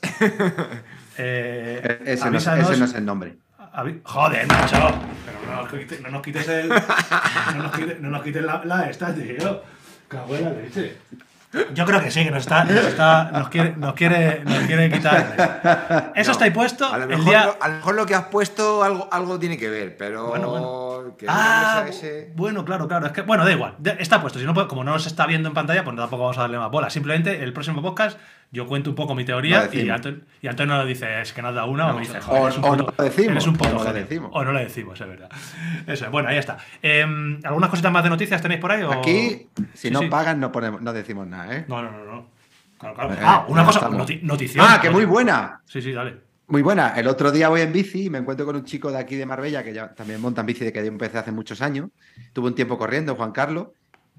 [1.18, 3.38] eh, E- Ese, no, ese no es el nombre.
[4.04, 4.92] Joder, macho.
[5.26, 6.70] Pero no nos quites, no nos quites el.
[6.70, 9.62] No nos quites, no nos quites la, la esta, tío.
[10.08, 10.98] Cago en la leche.
[11.74, 14.92] Yo creo que sí, que nos está, nos, está, nos quiere, nos quiere, nos quiere
[14.92, 16.12] quitar.
[16.14, 16.86] Eso No, está ahí puesto.
[16.92, 17.46] A lo, el mejor día...
[17.46, 20.28] lo, a lo mejor lo que has puesto algo, algo tiene que ver, pero.
[20.28, 21.16] Bueno, bueno.
[21.18, 23.06] que el Ah, ese- bueno, claro, claro.
[23.08, 23.76] Es que, bueno, da igual.
[23.98, 24.40] Está puesto.
[24.40, 26.70] Si no, como no nos está viendo en pantalla, pues tampoco vamos a darle más
[26.70, 26.90] bola.
[26.90, 28.20] Simplemente el próximo podcast
[28.52, 30.00] yo cuento un poco mi teoría y, decimos.
[30.00, 32.44] Anton- y Antonio nos dice, es que nos da una o me dice, o- joder,
[32.44, 34.02] eres un o puto- no lo decimos, eres un puto o no lo genio.
[34.04, 34.32] decimos.
[34.34, 35.30] O no lo decimos, es verdad.
[35.86, 36.12] Eso es.
[36.12, 36.58] Bueno, ahí está.
[36.82, 38.84] Em, ¿Algunas cositas más de noticias tenéis por ahí?
[38.84, 40.08] o- Aquí, si Sí, no sí.
[40.08, 41.66] pagan, no, ponemos, no decimos nada, ¿eh?
[41.68, 42.28] No, no, no, no.
[42.80, 43.14] Claro, claro.
[43.14, 44.66] Eh, Ah, una cosa, noti- notición.
[44.68, 45.62] Ah, que muy buena.
[45.66, 46.18] Sí, sí, dale.
[46.50, 46.94] Muy buena.
[46.96, 49.26] El otro día voy en bici y me encuentro con un chico de aquí de
[49.26, 51.90] Marbella que ya también monta en bici de que yo empecé hace muchos años.
[52.32, 53.68] Tuvo un tiempo corriendo, Juan Carlos,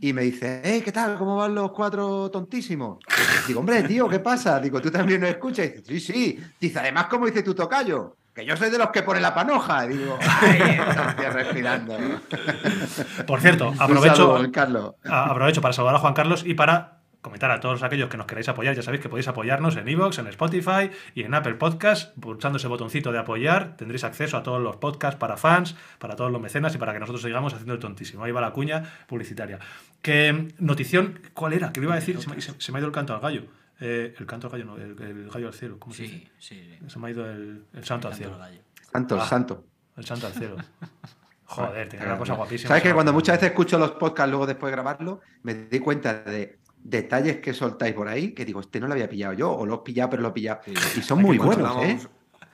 [0.00, 1.16] y me dice, hey, ¿qué tal?
[1.18, 2.98] ¿Cómo van los cuatro tontísimos?
[3.46, 4.60] Digo, hombre, tío, ¿qué pasa?
[4.60, 5.66] Digo, ¿tú también nos escuchas?
[5.66, 6.40] Y dice, sí, sí.
[6.60, 8.16] Dice, además, ¿cómo dice tu tocayo?
[8.32, 9.84] Que yo soy de los que pone la panoja.
[9.86, 10.78] Y digo, ay,
[11.16, 11.96] tía respirando.
[13.26, 14.94] Por cierto, aprovecho, saludo, Juan Carlos.
[15.04, 16.97] aprovecho para saludar a Juan Carlos y para
[17.28, 18.74] comentar a todos aquellos que nos queráis apoyar.
[18.74, 22.16] Ya sabéis que podéis apoyarnos en Evox, en Spotify y en Apple Podcast.
[22.18, 26.32] Pulsando ese botoncito de apoyar, tendréis acceso a todos los podcasts para fans, para todos
[26.32, 28.24] los mecenas y para que nosotros sigamos haciendo el tontísimo.
[28.24, 29.58] Ahí va la cuña publicitaria.
[30.02, 31.72] Que notición, ¿cuál era?
[31.72, 32.20] ¿Qué me iba a decir?
[32.20, 33.42] Se me, se- se me ha ido el canto al gallo.
[33.80, 35.78] Eh, el canto al gallo, no, el, el gallo al cielo.
[35.78, 36.16] ¿Cómo se dice?
[36.38, 36.90] Sí, sí, sí.
[36.90, 38.34] Se me ha ido el, el santo al cielo.
[38.34, 38.60] al gallo.
[38.92, 39.26] Santo, Ah.
[39.26, 39.64] santo.
[39.96, 40.56] El santo al cielo.
[41.44, 42.68] Joder, tiene una cosa guapísima.
[42.68, 46.12] ¿Sabes que cuando muchas veces escucho los podcasts luego después de grabarlo, me di cuenta
[46.22, 49.66] de detalles que soltáis por ahí que digo, este no lo había pillado yo, o
[49.66, 50.60] lo he pillado, pero lo he pillado.
[50.64, 50.72] Sí.
[50.96, 52.08] Y son muy cuando buenos, ¿eh?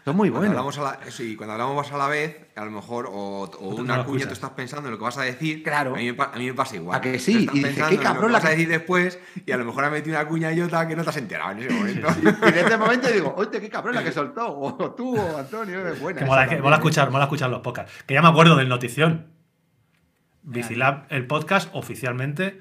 [0.04, 0.76] Son muy Cuando buenos.
[0.76, 4.04] hablamos, a la, sí, cuando hablamos a la vez, a lo mejor, o, No una
[4.04, 5.94] cuña tú estás pensando en lo que vas a decir, Claro.
[5.94, 6.98] a mí, me pa- a mí me pasa igual.
[6.98, 7.48] ¿A que sí?
[7.50, 9.88] Y dices, qué cabrón que la vas a decir después y a lo mejor ha
[9.88, 12.08] metido una cuña idiota que no te has enterado en ese momento.
[12.22, 14.54] Y en ese momento digo, oye, qué cabrón la que soltó.
[14.58, 16.18] O tú, o Antonio, es buena.
[16.20, 16.78] Que mola, que mola ¿eh?
[16.80, 17.90] escuchar, mola escuchar los podcasts.
[18.06, 19.28] Que ya me acuerdo del notición.
[20.42, 22.60] Bicilab, el podcast, oficialmente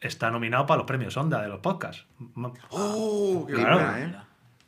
[0.00, 2.06] está nominado para los premios Onda de los podcasts.
[2.36, 3.44] M- ¡Oh!
[3.46, 3.74] ¡Qué Claro.
[3.76, 4.14] buena, ¿eh?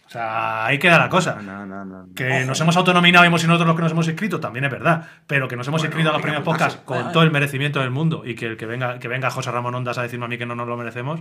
[0.07, 1.41] O sea, ahí queda la cosa.
[1.41, 2.07] No, no, no.
[2.15, 4.71] Que nos hemos autonominado y hemos sido nosotros los que nos hemos inscrito, también es
[4.71, 5.09] verdad.
[5.27, 6.85] Pero que nos hemos Bueno, inscrito a los premios podcast caso.
[6.85, 9.51] con Vale, todo el merecimiento del mundo y que el que venga, que venga José
[9.51, 11.21] Ramón Ondas a decirme a mí que no nos lo merecemos,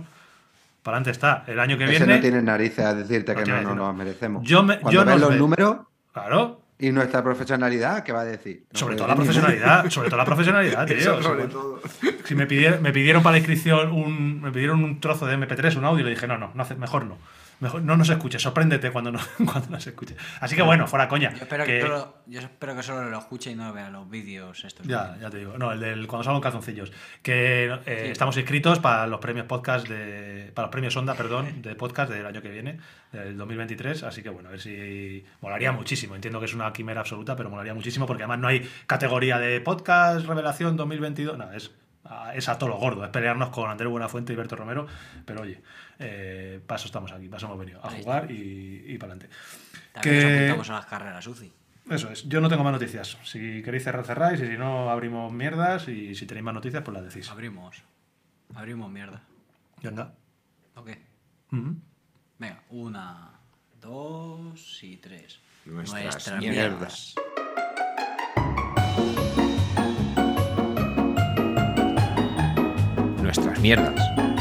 [0.82, 1.44] para adelante está.
[1.46, 2.16] El año que Ese viene.
[2.16, 4.42] no tiene narices a decirte que no, nos merecemos.
[4.46, 5.76] Yo me- Cuando yo ves los números
[6.12, 6.60] Claro.
[6.82, 8.64] Y nuestra profesionalidad, ¿qué va a decir?
[8.72, 10.96] No Sobre todo la profesionalidad, sobre todo la profesionalidad, tío.
[10.96, 11.80] Eso sobre todo.
[12.24, 15.76] Si me pidieron, me pidieron para la inscripción un, me pidieron un trozo de MP3,
[15.76, 17.18] un audio, y le dije, no, no, no mejor no.
[17.62, 19.20] Mejor, no nos escuche, sorpréndete cuando no,
[19.50, 20.16] cuando nos escuche.
[20.40, 21.30] Así que bueno, fuera coña.
[21.32, 24.10] Yo espero que, que- solo, yo espero que solo lo escuche y no vea los
[24.10, 24.84] vídeos estos.
[24.86, 25.56] ya, ya te digo.
[25.56, 26.92] No, el del cuando salgan calzoncillos.
[27.22, 28.10] Que eh, Sí.
[28.10, 30.50] estamos inscritos para los premios podcast de.
[30.54, 32.78] Para los premios Onda, perdón, de podcast del año que viene,
[33.12, 34.02] del 2023.
[34.02, 35.24] Así que bueno, a ver si.
[35.40, 36.16] Molaría muchísimo.
[36.16, 39.60] Entiendo que es una quimera absoluta, pero molaría muchísimo porque además no hay categoría de
[39.60, 41.38] podcast revelación 2022.
[41.38, 41.70] No, es.
[42.34, 44.86] Es a todo lo gordo, es pelearnos con Andrés Buenafuente y Berto Romero,
[45.24, 45.62] pero oye,
[46.02, 49.34] eh, paso estamos aquí, paso hemos venido a Ahí jugar y, y para adelante.
[49.92, 51.52] También nos que- apuntamos a las carreras UCI.
[51.90, 53.18] Eso es, yo no tengo más noticias.
[53.24, 56.94] Si queréis cerrar, cerráis, y si no, abrimos mierdas, y si tenéis más noticias, pues
[56.94, 57.28] las decís.
[57.30, 57.82] Abrimos.
[58.54, 59.22] Abrimos mierda.
[59.82, 60.12] Venga.
[60.76, 61.00] ¿O qué?
[61.50, 61.76] Ujú.
[62.38, 63.30] Venga, una,
[63.80, 65.40] dos y tres.
[65.64, 67.14] Nuestras mierdas.
[67.14, 68.22] Nuestras mierdas.
[73.22, 74.31] nuestras mierdas.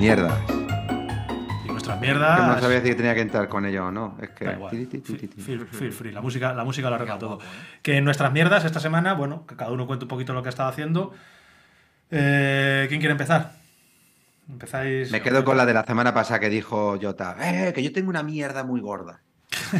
[0.00, 2.46] Y nuestras Que mierdas.
[2.56, 4.16] no sabía si tenía que entrar con ello o no.
[4.20, 4.44] Es que.
[5.38, 6.12] Feel, free.
[6.12, 7.38] La música, la música lo arregla todo.
[7.40, 7.44] ¿eh?
[7.82, 10.50] Que nuestras mierdas esta semana, bueno, que cada uno cuente un poquito lo que ha
[10.50, 11.12] estado haciendo.
[12.10, 13.52] Eh, ¿Quién quiere empezar?
[14.48, 15.10] Empezáis.
[15.10, 17.36] Me quedo con la de la semana pasada que dijo Jota.
[17.40, 19.20] Eh, que yo tengo una mierda muy gorda.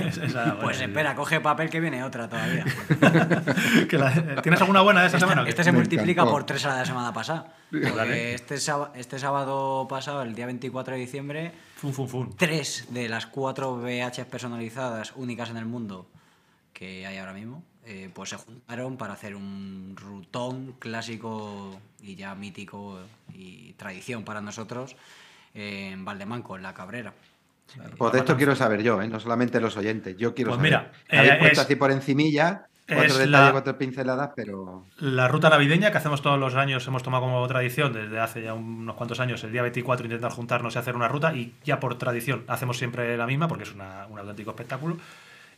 [0.00, 0.84] Esa, bueno, Pues sí.
[0.84, 2.64] espera, coge papel que viene otra todavía.
[3.88, 5.42] Que la- ¿Tienes alguna buena de esta semana?
[5.42, 5.50] o qué?
[5.50, 6.30] Este se Me multiplica encantó.
[6.32, 7.46] por tres a la de la semana pasada.
[7.80, 12.34] Porque este, sába- este sábado pasado, el día 24 de diciembre, Fun, fun, fun.
[12.36, 16.06] tres de las cuatro VHs personalizadas únicas en el mundo
[16.72, 22.34] que hay ahora mismo, eh, pues se juntaron para hacer un rutón clásico y ya
[22.34, 22.98] mítico
[23.32, 24.96] y tradición para nosotros
[25.54, 27.12] eh, en Valdemanco, en la Cabrera.
[27.96, 29.08] Pues de esto quiero saber yo, ¿eh?
[29.08, 30.16] no solamente los oyentes.
[30.18, 30.70] Yo quiero Pues saber.
[30.70, 34.84] mira, habéis eh, puesto es- así por encimilla, cuatro es detalles, cuatro pinceladas, pero.
[34.98, 38.54] La ruta navideña que hacemos todos los años, hemos tomado como tradición desde hace ya
[38.54, 41.96] unos cuantos años, el día 24 intentar juntarnos y hacer una ruta y ya por
[41.98, 44.98] tradición hacemos siempre la misma porque es una- un auténtico espectáculo.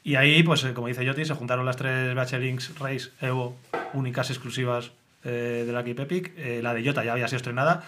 [0.05, 3.57] Y ahí, pues eh, como dice Yoti, se juntaron las tres BH Links Race Evo,
[3.93, 4.93] únicas exclusivas
[5.24, 6.32] eh, de la Keep Epic.
[6.36, 7.82] Eh, la de Jota ya había sido estrenada.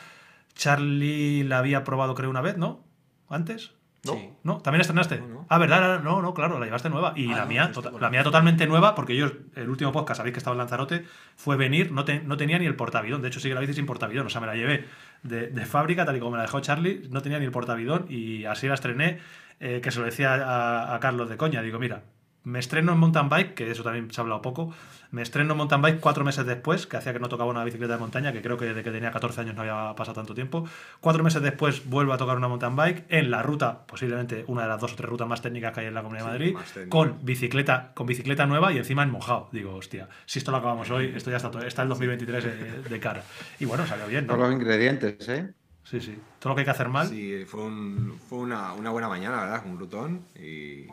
[0.56, 2.80] Charlie la había probado creo una vez, ¿no?
[3.28, 3.70] ¿Antes?
[4.04, 4.12] No.
[4.12, 4.30] Sí.
[4.44, 4.58] ¿No?
[4.58, 5.18] ¿También estrenaste?
[5.18, 5.46] No, no.
[5.48, 6.00] Ah, ¿verdad?
[6.02, 7.12] No, no, claro, la llevaste nueva.
[7.16, 9.26] Y Ah, la, mía, esto, tota- la mía totalmente nueva, porque yo,
[9.56, 11.04] el último podcast, sabéis que estaba en Lanzarote,
[11.36, 13.22] fue venir, no, te- no tenía ni el portavidón.
[13.22, 14.26] De hecho, sigue la bici sin portavidón.
[14.26, 14.84] O sea, me la llevé
[15.24, 18.06] de, de fábrica, tal y como me la dejó Charlie, no tenía ni el portavidón
[18.08, 19.18] y así la estrené,
[19.60, 21.60] eh, que se lo decía a, a Carlos de coña.
[21.62, 22.02] Digo, mira,
[22.44, 24.72] me estreno en mountain bike, que de eso también se ha hablado poco.
[25.10, 27.94] Me estreno en mountain bike cuatro meses después, que hacía que no tocaba una bicicleta
[27.94, 30.64] de montaña, que creo que desde que tenía 14 años no había pasado tanto tiempo.
[31.00, 34.68] Cuatro meses después vuelvo a tocar una mountain bike en la ruta, posiblemente una de
[34.68, 36.54] las dos o tres rutas más técnicas que hay en la Comunidad de Madrid,
[36.90, 39.48] con bicicleta, con bicicleta nueva y encima en mojado.
[39.52, 42.82] Digo, hostia, si esto lo acabamos hoy, esto ya está, todo- está el 2023 de,
[42.88, 43.22] de cara.
[43.58, 44.34] Y bueno, salió bien, ¿no?
[44.34, 45.52] Todos los ingredientes, ¿eh?
[45.84, 46.18] Sí, sí.
[46.38, 47.06] Todo lo que hay que hacer mal.
[47.08, 50.20] Sí, fue, un- fue una, una buena mañana, la verdad, un glutón.
[50.34, 50.86] Y,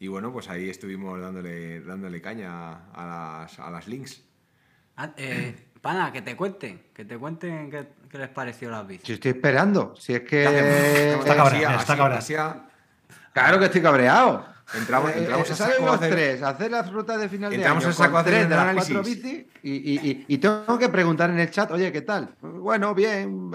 [0.00, 4.22] y bueno, pues ahí estuvimos dándole, dándole caña a las, a las links.
[4.96, 9.06] Ah, eh, pana, que te cuenten, que te cuenten qué, qué les pareció las bicis.
[9.06, 9.94] Si estoy esperando.
[9.96, 10.44] Si es que.
[11.12, 12.62] Está cabreado, Así- mira, está cabreado.
[13.34, 14.46] Claro que estoy cabreado.
[14.74, 17.82] Entramos, Eh, entramos eh, a saco los hacer- tres, hacer las rutas de final Entramos
[17.82, 20.38] de año a saco con a hacer tres de las cuatro bicis y, y- y-
[20.38, 22.34] tengo que preguntar en el chat, oye, ¿qué tal?
[22.40, 23.50] Bueno, bien,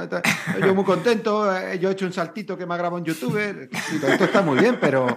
[0.61, 3.69] yo muy contento, eh, yo he hecho un saltito que me ha grabado un youtuber,
[3.93, 5.07] y todo esto está muy bien, pero,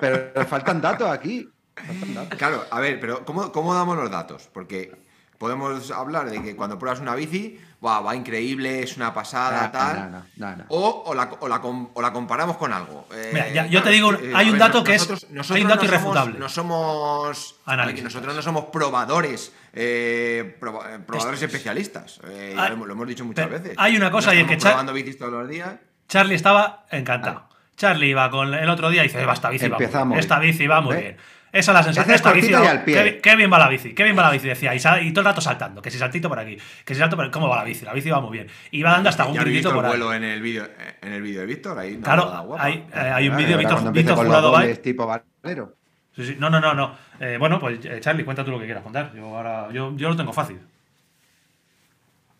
[0.00, 1.48] pero faltan datos aquí.
[1.74, 2.38] faltan datos.
[2.38, 4.50] Claro, a ver, pero ¿cómo, cómo damos los datos?
[4.52, 4.92] Porque
[5.38, 9.70] podemos hablar de que cuando pruebas una bici, "Buah, va increíble, es una pasada, No,
[9.70, 10.10] tal.
[10.10, 10.64] no, no, no, no.
[10.68, 13.06] O, o la, o la com- o la comparamos con algo.
[13.14, 15.26] Eh, Mira, ya- yo te digo, que, hay a un ver, dato que es- nosotros-
[15.30, 16.38] hay nosotros un dato no somos- irrefutable.
[16.38, 17.56] No somos.
[17.66, 18.02] Análisis.
[18.04, 22.20] Nosotros no somos probadores, eh, proba- eh, probadores es- especialistas.
[22.28, 23.76] Eh, Ah, lo, hemos- lo hemos dicho muchas pero veces.
[23.78, 25.74] hay una cosa, No y es que estamos Cha- probando bicis todos los días.
[26.08, 27.48] Charlie estaba encantado.
[27.76, 30.08] Charlie iba con el otro día y dice, "Va, esta bici va muy Empezamos.
[30.14, 30.20] bien.
[30.20, 31.00] Esta bici va muy ¿Ve?
[31.02, 31.16] bien.
[31.58, 32.04] Esa es la sensación.
[32.04, 32.94] Esa es Esta bici cortita va- y al pie.
[33.14, 34.74] Qué, qué bien va la bici, qué bien va la bici, decía.
[34.74, 34.78] Y,
[35.12, 37.56] todo el rato saltando, que si saltito por aquí, que si salto por ¿Cómo va
[37.56, 37.84] la bici?
[37.84, 38.48] La bici va muy bien.
[38.70, 39.96] Y va dando hasta un ya gritito por el ahí.
[39.98, 40.68] vuelo en el vídeo
[41.02, 41.78] en el vídeo de Víctor.
[41.78, 42.64] Ahí, Claro, boda guapa.
[42.64, 44.66] hay, eh, hay un vídeo, ahora Víctor, Víctor Jurado va.
[44.74, 45.74] tipo Valero.
[46.14, 46.36] Sí, sí.
[46.38, 46.96] No, no, no, no.
[47.20, 49.12] Eh, bueno, pues eh, Charlie, cuenta tú lo que quieras contar.
[49.14, 50.58] Yo ahora, yo, yo lo tengo fácil.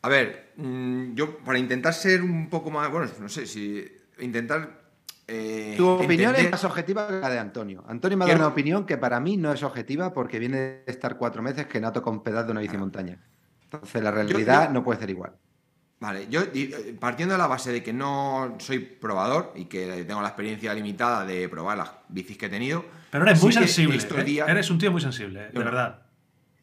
[0.02, 3.84] A ver, mm, yo para intentar ser un poco más, bueno, no sé si
[4.20, 4.85] intentar
[5.28, 7.84] eh, Tu opinión es más objetiva que la de Antonio.
[7.88, 10.82] Antonio me ha dado una opinión que para mí no es objetiva porque viene de
[10.86, 13.18] estar cuatro meses que no toca un pedazo de una bici montaña.
[13.64, 15.32] Entonces la realidad yo- no puede ser igual.
[15.98, 20.20] Vale, yo eh, partiendo de la base de que no soy probador y que tengo
[20.20, 22.84] la experiencia limitada de probar las bicis que he tenido.
[23.10, 23.96] Pero eres muy sensible.
[23.96, 24.24] Estos ¿eh?
[24.24, 26.02] días, Eres un tío muy sensible, de Yo verdad.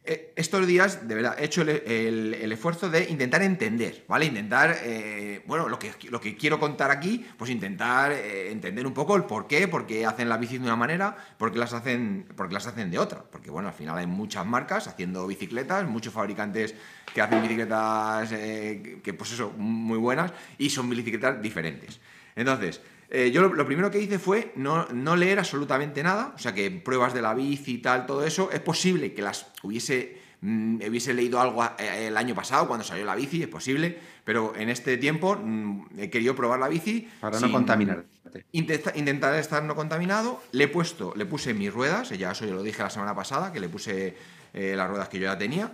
[0.06, 4.26] Eh, estos días, de verdad, he hecho el, esfuerzo de intentar entender, ¿vale?
[4.26, 8.94] Intentar, eh, bueno, lo que, lo que quiero contar aquí, pues intentar eh, entender un
[8.94, 11.74] poco el por qué, por qué hacen las bicis de una manera, por qué las
[11.74, 13.24] hacen, por las hacen de otra.
[13.24, 16.76] Porque, bueno, al final hay muchas marcas haciendo bicicletas, muchos fabricantes
[17.14, 22.02] que hacen bicicletas que, pues eso, muy buenas, y son bicicletas diferentes.
[22.36, 26.40] Entonces, eh, yo lo, lo primero que hice fue no, no leer absolutamente nada, o
[26.40, 30.18] sea que pruebas de la bici y tal, todo eso, es posible que las hubiese,
[30.42, 34.56] mm, hubiese leído algo eh, el año pasado cuando salió la bici, es posible, pero
[34.56, 37.08] en este tiempo mm, he querido probar la bici.
[37.20, 38.08] Para no contaminarte.
[38.54, 40.42] Intenta- intentar estar no contaminado.
[40.54, 43.52] Le he puesto, le puse mis ruedas, ya eso yo lo dije la semana pasada,
[43.54, 44.16] que le puse
[44.54, 45.72] eh, las ruedas que yo ya tenía.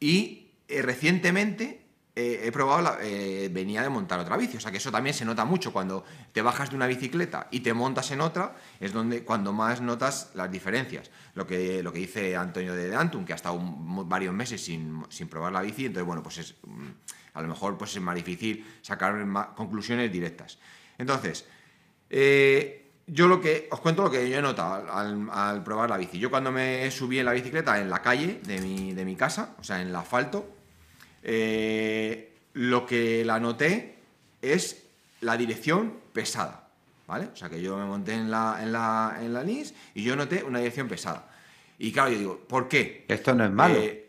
[0.00, 1.81] Y eh, recientemente
[2.14, 5.24] he probado, la- eh, venía de montar otra bici, o sea que eso también se
[5.24, 9.24] nota mucho cuando te bajas de una bicicleta y te montas en otra, es donde
[9.24, 11.10] cuando más notas las diferencias.
[11.34, 15.02] Lo que, lo que dice Antonio de Antum, que ha estado un- varios meses sin,
[15.08, 16.88] sin probar la bici, entonces bueno, pues es, mm,
[17.34, 19.14] a lo mejor pues es más difícil sacar
[19.56, 20.58] conclusiones directas.
[20.98, 21.46] Entonces,
[22.10, 25.96] eh, yo lo que os cuento lo que yo he notado al, al probar la
[25.96, 26.18] bici.
[26.18, 29.54] Yo cuando me subí en la bicicleta en la calle de mi, de mi casa,
[29.58, 30.46] o sea, en el asfalto,
[31.22, 33.96] eh, lo que la noté
[34.40, 34.82] es
[35.20, 36.68] la dirección pesada,
[37.06, 37.28] ¿vale?
[37.32, 40.16] O sea, que yo me monté en la, en la, en la LINS y yo
[40.16, 41.28] noté una dirección pesada.
[41.78, 43.04] Y claro, yo digo, ¿por qué?
[43.08, 43.76] Esto no es malo.
[43.76, 44.08] Eh,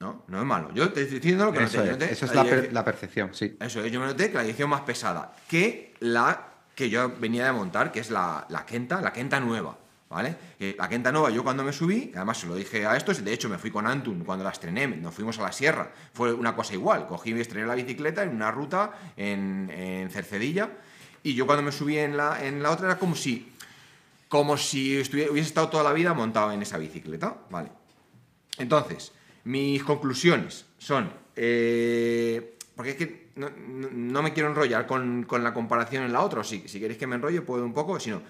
[0.00, 0.72] no, no es malo.
[0.74, 1.86] Yo te estoy diciendo lo que eso noté.
[1.88, 3.56] Yo es, noté eso es la per- la percepción, sí.
[3.60, 7.44] eso es, yo me noté que la dirección más pesada que la que yo venía
[7.44, 9.76] de montar, que es la, la Kenta, la Kenta nueva,
[10.12, 10.36] ¿vale?
[10.76, 13.48] La Kenta nueva, yo cuando me subí, además se lo dije a estos, de hecho
[13.48, 16.74] me fui con Antun cuando la estrené, nos fuimos a la sierra, fue una cosa
[16.74, 20.70] igual, cogí y estrené la bicicleta en una ruta en, Cercedilla,
[21.22, 23.52] y yo cuando me subí en la, en la otra era como si,
[24.28, 27.70] como si hubiese estado toda la vida montado en esa bicicleta, ¿vale?
[28.58, 29.12] Entonces,
[29.44, 31.10] mis conclusiones son.
[31.36, 36.40] eh, porque es que no, me quiero enrollar con, con la comparación en la otra.
[36.40, 37.98] o Si, si queréis que me enrolle, puedo un poco.
[37.98, 38.22] Si no.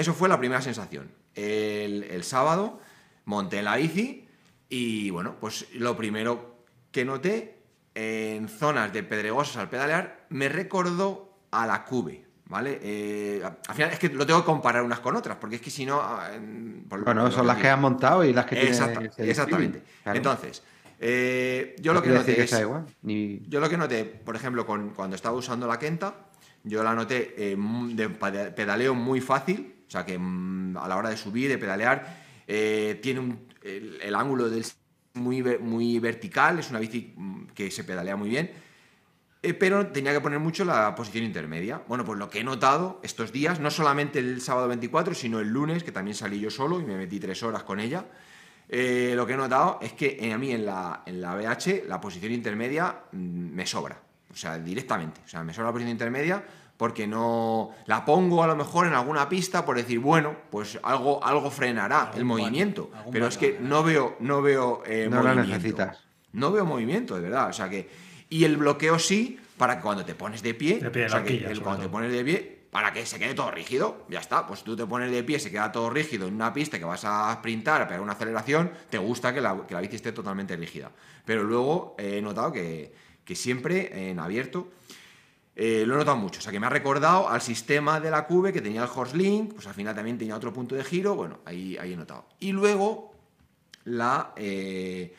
[0.00, 1.10] Eso fue la primera sensación.
[1.34, 2.80] El, el sábado
[3.24, 4.28] monté la bici
[4.68, 6.56] y bueno, pues lo primero
[6.90, 7.58] que noté
[7.94, 12.24] en zonas de pedregosas al pedalear me recordó a la Cube.
[12.48, 12.78] ¿Vale?
[12.80, 15.70] Eh, al final es que lo tengo que comparar unas con otras, porque es que
[15.70, 15.98] si no.
[16.00, 18.78] ah, Bueno, son las que has montado y las que tienes.
[18.80, 19.82] Exacta- exactamente.
[20.04, 20.16] claro.
[20.16, 20.62] Entonces,
[21.00, 22.86] eh, yo No lo que noté que es, sea igual.
[23.02, 23.40] Ni...
[23.48, 26.14] yo lo que noté, por ejemplo, con, cuando estaba usando la Kenta,
[26.62, 27.56] yo la noté eh,
[27.94, 32.24] de pedaleo muy fácil, O sea que mm, a la hora de subir, de pedalear,
[32.46, 34.64] eh, tiene un- el, ángulo del
[35.14, 38.50] muy, muy vertical, es una bici mm, que se pedalea muy bien.
[39.42, 41.82] Eh, pero tenía que poner mucho la posición intermedia.
[41.86, 45.48] Bueno, pues lo que he notado estos días, no solamente el sábado 24, sino el
[45.48, 48.06] lunes, que también salí yo solo y me metí tres horas con ella,
[48.68, 52.00] eh, lo que he notado es que a mí en la, en la BH la
[52.00, 53.18] posición intermedia mm,
[53.54, 54.00] me sobra.
[54.32, 55.20] O sea, directamente.
[55.24, 56.44] O sea, me sobra la posición intermedia
[56.76, 61.24] porque no la pongo a lo mejor en alguna pista por decir, bueno, pues algo,
[61.24, 62.90] algo frenará el movimiento.
[63.12, 65.50] Pero es que no veo, no veo eh, No lo movimiento.
[65.52, 65.98] necesitas.
[66.32, 67.48] No veo movimiento, de verdad.
[67.48, 67.88] O sea que.
[68.28, 70.78] Y el bloqueo sí, para que cuando te pones de pie.
[70.80, 73.18] De pie, o sea, la que el- cuando te pones de pie, para que se
[73.18, 74.46] quede todo rígido, ya está.
[74.46, 77.04] Pues tú te pones de pie, se queda todo rígido en una pista que vas
[77.06, 80.54] a sprintar, a pegar una aceleración, te gusta que la, que la bici esté totalmente
[80.56, 80.90] rígida.
[81.24, 82.92] Pero luego eh, he notado que,
[83.24, 84.68] que siempre en abierto.
[85.58, 88.26] Eh, lo he notado mucho, o sea que me ha recordado al sistema de la
[88.26, 91.14] Cube que tenía el Horse Link, pues al final también tenía otro punto de giro,
[91.14, 92.26] bueno, ahí, ahí he notado.
[92.40, 93.14] Y luego
[93.84, 95.16] la, eh,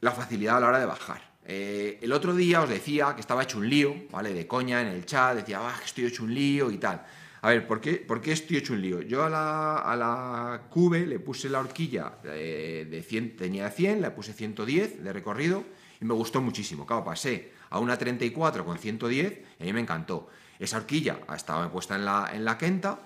[0.00, 1.30] la facilidad a la hora de bajar.
[1.44, 4.34] Eh, el otro día os decía que estaba hecho un lío, ¿vale?
[4.34, 7.06] De coña en el chat, decía, ah, estoy hecho un lío y tal.
[7.42, 9.00] A ver, ¿por qué, por qué estoy hecho un lío?
[9.02, 14.10] Yo a la, a la Cube le puse la horquilla de 100, tenía 100, le
[14.10, 15.62] puse 110 de recorrido
[16.00, 16.84] y me gustó muchísimo.
[16.84, 20.28] Claro, pasé a una 34 con 110 y a mí me encantó.
[20.58, 23.00] Esa horquilla estaba puesta en la, en la Kenta,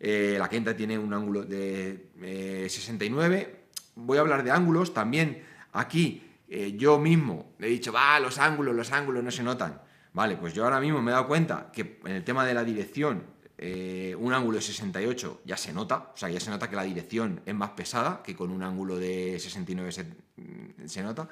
[0.00, 3.66] eh, la Kenta tiene un ángulo de eh, 69.
[3.94, 4.92] Voy a hablar de ángulos.
[4.92, 9.80] También aquí eh, yo mismo he dicho, va, los ángulos, los ángulos no se notan.
[10.12, 12.64] Vale, pues yo ahora mismo me he dado cuenta que en el tema de la
[12.64, 13.22] dirección,
[13.56, 16.10] eh, un ángulo de 68 ya se nota.
[16.14, 18.96] O sea, ya se nota que la dirección es más pesada que con un ángulo
[18.96, 20.06] de 69 se,
[20.86, 21.28] se nota.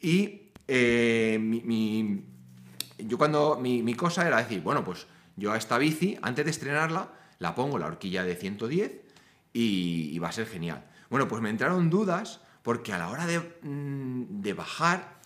[0.00, 2.24] Y eh, mi,
[2.98, 5.06] yo cuando mi, cosa era decir, bueno, pues
[5.36, 9.00] yo a esta bici, antes de estrenarla, la pongo la horquilla de 110
[9.52, 10.84] y, va a ser genial.
[11.08, 15.20] Bueno, pues me entraron dudas porque a la hora de, mm, bajar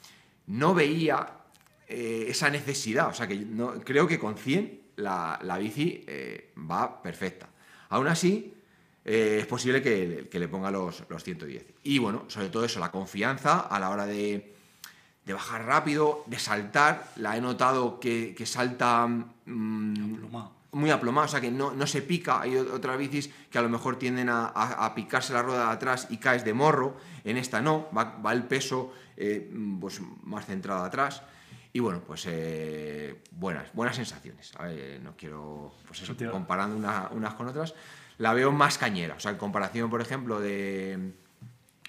[0.47, 1.39] no veía
[1.89, 3.09] eh, esa necesidad.
[3.09, 7.49] O sea, que no, creo que con 100 la, la bici eh, va perfecta.
[7.91, 8.55] Aún así,
[9.05, 11.67] es posible que, que le ponga los, los 110.
[11.83, 14.54] Y bueno, sobre todo eso, la confianza a la hora de,
[15.25, 17.09] de bajar rápido, de saltar.
[17.17, 20.53] La he notado que, que salta mm, Aplomado.
[20.73, 22.41] muy aplomado, o sea que no, no se pica.
[22.43, 25.73] Hay otras bicis que a lo mejor tienden a, a- a picarse la rueda de
[25.73, 26.97] atrás y caes de morro.
[27.25, 31.23] En esta no, va, va el peso eh, mm, pues, más centrado atrás.
[31.73, 34.53] Y bueno, pues eh, buenas, buenas sensaciones.
[34.59, 37.75] A ver, no quiero, pues eso, comparando una- unas con otras,
[38.19, 39.15] la veo más cañera.
[39.17, 41.15] O sea, en comparación, por ejemplo, de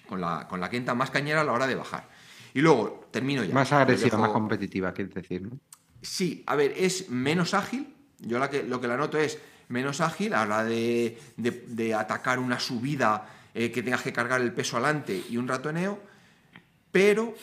[0.10, 2.08] con la, con la quinta más cañera a la hora de bajar.
[2.56, 3.54] Y luego, termino ya.
[3.54, 5.60] Más agresiva, más competitiva, quieres decir, ¿no?
[6.02, 7.94] Sí, a ver, es menos ágil.
[8.20, 9.38] Yo la que, lo que la noto es
[9.68, 14.54] menos ágil a la de- de atacar una subida eh, que tengas que cargar el
[14.54, 16.00] peso adelante y un ratoneo.
[16.92, 17.36] Pero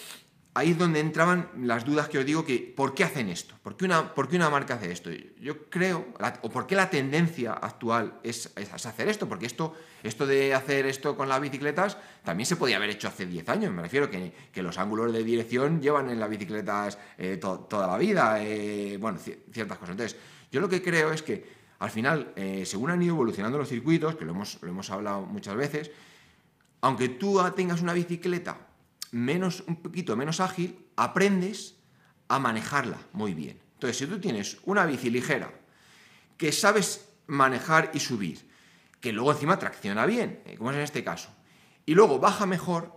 [0.54, 3.54] ahí es donde entraban las dudas que os digo que ¿por qué hacen esto?
[3.62, 5.10] ¿Por qué una, por qué una marca hace esto?
[5.40, 6.06] Yo creo,
[6.42, 10.84] o por qué la tendencia actual es, es hacer esto, porque esto, esto de hacer
[10.86, 14.32] esto con las bicicletas también se podía haber hecho hace 10 años, me refiero que,
[14.52, 18.98] que los ángulos de dirección llevan en las bicicletas eh, to- toda la vida, eh,
[19.00, 19.92] bueno, ci- ciertas cosas.
[19.92, 20.18] Entonces,
[20.50, 24.14] yo lo que creo es que al final, eh, según han ido evolucionando los circuitos,
[24.16, 25.90] que lo hemos, lo hemos hablado muchas veces,
[26.82, 28.58] aunque tú tengas una bicicleta
[29.22, 31.76] menos, un poquito menos ágil, aprendes
[32.28, 33.60] a manejarla muy bien.
[33.74, 35.50] Entonces, si tú tienes una bici ligera
[36.36, 38.48] que sabes manejar y subir,
[39.00, 41.28] que luego encima tracciona bien, eh, como es en este caso,
[41.86, 42.92] y luego baja mejor,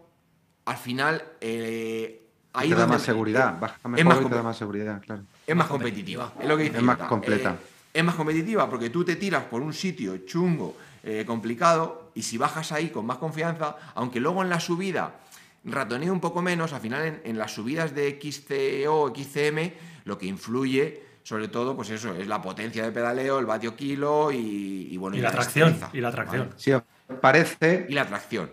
[0.66, 4.44] al final eh, ahí te da más seguridad, baja mejor más y te compe- da
[4.44, 5.24] más seguridad, claro.
[5.46, 6.34] es más competitiva.
[6.40, 7.52] Es lo que dice Es más completa.
[7.54, 12.24] Eh, es más competitiva porque tú te tiras por un sitio chungo, eh, complicado, y
[12.24, 15.20] si bajas ahí con más confianza, aunque luego en la subida
[15.66, 19.72] ratonee un poco menos, al final en, en las subidas de XCO, XCM,
[20.06, 24.32] lo que influye, sobre todo, pues eso, es la potencia de pedaleo, el vatio kilo
[24.32, 26.50] y, y, bueno, Y la tracción, destreza, y la tracción.
[26.50, 26.54] ¿vale?
[26.58, 26.84] Si os
[27.20, 28.52] parece, y la tracción.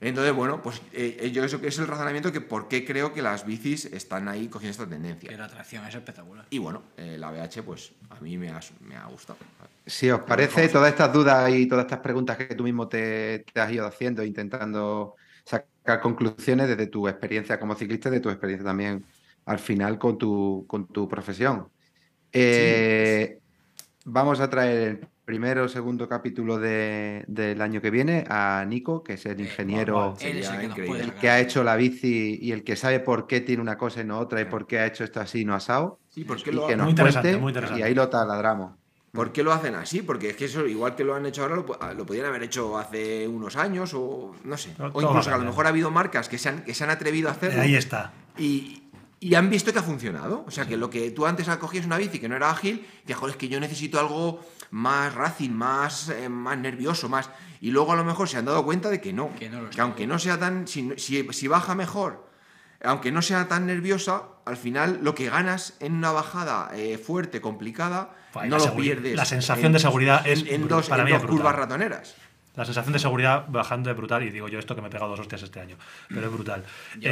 [0.00, 3.22] Entonces, bueno, pues eh, yo eso que es el razonamiento que por qué creo que
[3.22, 5.28] las bicis están ahí cogiendo esta tendencia.
[5.28, 6.46] Que la atracción es espectacular.
[6.50, 9.38] Y bueno, eh, la BH, pues a mí me ha, me ha gustado.
[9.86, 13.60] si os parece, todas estas dudas y todas estas preguntas que tú mismo te, te
[13.60, 15.16] has ido haciendo, intentando
[15.88, 19.06] sacar conclusiones desde tu experiencia como ciclista y de tu experiencia también
[19.46, 21.68] al final con tu, con tu profesión.
[22.32, 23.40] Eh,
[24.04, 29.02] Vamos a traer el primero o segundo capítulo de- del año que viene a Nico,
[29.02, 32.76] que es el ingeniero el Sería que el ha hecho la bici y el que
[32.76, 35.20] sabe por qué tiene una cosa y no otra y por qué ha hecho esto
[35.20, 36.00] así y no asado.
[36.08, 37.80] Sí, porque y lo que nos Muy interesante, cuente, muy interesante.
[37.80, 38.77] Y ahí lo taladramos.
[39.12, 40.02] ¿Por qué lo hacen así?
[40.02, 42.42] Porque es que eso, igual que lo han hecho ahora, lo, po- lo podían haber
[42.42, 44.74] hecho hace unos años o no sé.
[44.78, 46.84] No, O incluso que a lo mejor ha habido marcas que se han, que se
[46.84, 48.12] han atrevido a hacerlo Ahí está.
[48.36, 48.82] y,
[49.18, 50.44] y han visto que ha funcionado.
[50.46, 53.18] O sea, que lo que tú antes cogías una bici que no era ágil, decías,
[53.18, 54.40] joder, es que yo necesito algo
[54.70, 57.30] más racing, más, eh, más nervioso, más...
[57.62, 59.34] Y luego a lo mejor se han dado cuenta de que no.
[59.36, 60.68] Que no lo que aunque no sea tan...
[60.68, 62.28] Si, si- si baja mejor,
[62.84, 67.40] aunque no sea tan nerviosa, al final lo que ganas en una bajada eh, fuerte,
[67.40, 68.14] complicada,
[68.48, 69.16] no lo pierdes.
[69.16, 72.16] la sensación de seguridad es en dos, para mí dos es curvas ratoneras.
[72.56, 75.10] La sensación de seguridad bajando es brutal y digo yo esto que me he pegado
[75.10, 75.76] dos hostias este año,
[76.08, 76.64] pero es brutal.
[76.98, 77.10] Yo-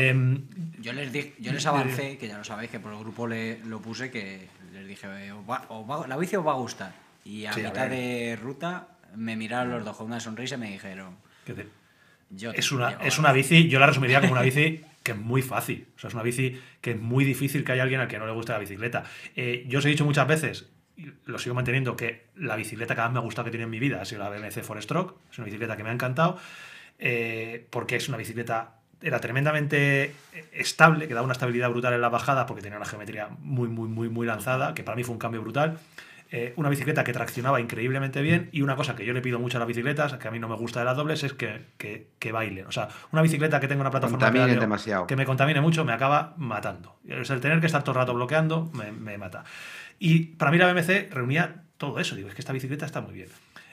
[0.81, 3.61] Yo les, di- yo les avancé, que ya lo sabéis, que por el grupo le,
[3.65, 6.57] lo puse, que les dije, "Eh, os va- os va- la bici os va a
[6.57, 6.93] gustar.
[7.25, 10.71] Y a Sí, mitad de ruta me miraron los dos con una sonrisa y me
[10.73, 11.15] dijeron,
[11.45, 11.69] ¿qué te-
[12.31, 15.19] yo te es una, es una bici, yo la resumiría como una bici que es
[15.19, 15.87] muy fácil.
[15.97, 18.27] O sea, es una bici que es muy difícil que haya alguien al que no
[18.27, 19.05] le guste la bicicleta.
[19.37, 20.67] Eh, yo os he dicho muchas veces,
[21.25, 23.79] lo sigo manteniendo, que la bicicleta que más me ha gustado que tiene en mi
[23.79, 25.17] vida ha sido la BMC Forestroke.
[25.31, 26.39] Es una bicicleta que me ha encantado,
[26.99, 30.15] eh, porque es una bicicleta era tremendamente
[30.53, 33.89] estable, que daba una estabilidad brutal en la bajada porque tenía una geometría muy, muy,
[33.89, 35.79] muy, muy lanzada, que para mí fue un cambio brutal.
[36.33, 39.59] Eh, una bicicleta que traccionaba increíblemente bien y una cosa que yo le pido mucho
[39.59, 42.09] a las bicicletas, que a mí no me gusta de las dobles, es que, que,
[42.19, 42.67] que bailen.
[42.67, 45.07] O sea, una bicicleta que tenga una plataforma pedaleo demasiado.
[45.07, 46.97] que me contamine mucho me acaba matando.
[47.21, 49.45] O sea, el tener que estar todo el rato bloqueando me, me mata.
[49.99, 52.17] Y para mí la BMC reunía todo eso.
[52.17, 53.29] Digo, es que esta bicicleta está muy bien.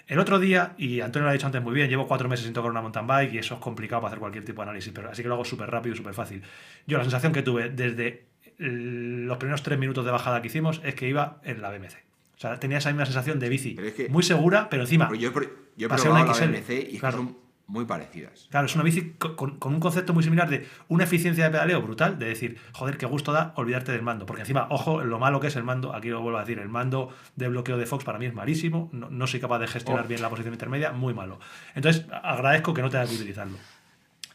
[0.08, 2.54] El otro día, y Antonio lo ha dicho antes muy bien, llevo cuatro meses sin
[2.54, 5.10] tocar una mountain bike y eso es complicado para hacer cualquier tipo de análisis, pero
[5.10, 6.44] así que lo hago súper rápido y súper fácil.
[6.86, 8.26] Yo la sensación que tuve desde
[8.58, 11.94] los primeros tres minutos de bajada que hicimos es que iba en la BMC.
[12.36, 15.08] O sea, tenía esa misma sensación de bici Pero es que- muy segura, pero encima
[15.08, 15.32] Pero yo,
[15.78, 17.18] yo he pasé probado una la XL, BMC y claro.
[17.20, 18.48] que son muy parecidas.
[18.52, 21.50] Claro, es una bici co- con, con un concepto muy similar de una eficiencia de
[21.52, 24.26] pedaleo brutal, de decir, joder, qué gusto da olvidarte del mando.
[24.26, 26.70] Porque encima, ojo, lo malo que es el mando, aquí lo vuelvo a decir, el
[26.70, 30.06] mando de bloqueo de Fox para mí es malísimo, no, no soy capaz de gestionar
[30.06, 30.08] Oh.
[30.08, 31.40] bien la posición intermedia, muy malo.
[31.74, 33.58] Entonces, agradezco que no tenga que utilizarlo.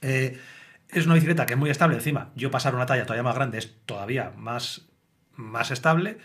[0.01, 0.39] Eh,
[0.89, 3.59] es una bicicleta que es muy estable, encima, yo pasar una talla todavía más grande
[3.59, 4.89] es todavía más,
[5.37, 6.19] más estable.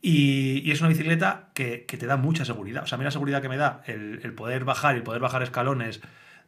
[0.00, 2.84] Y, y es una bicicleta que, que te da mucha seguridad.
[2.84, 5.02] O sea, a mí la seguridad que me da el, el poder bajar y el
[5.02, 6.00] poder bajar escalones,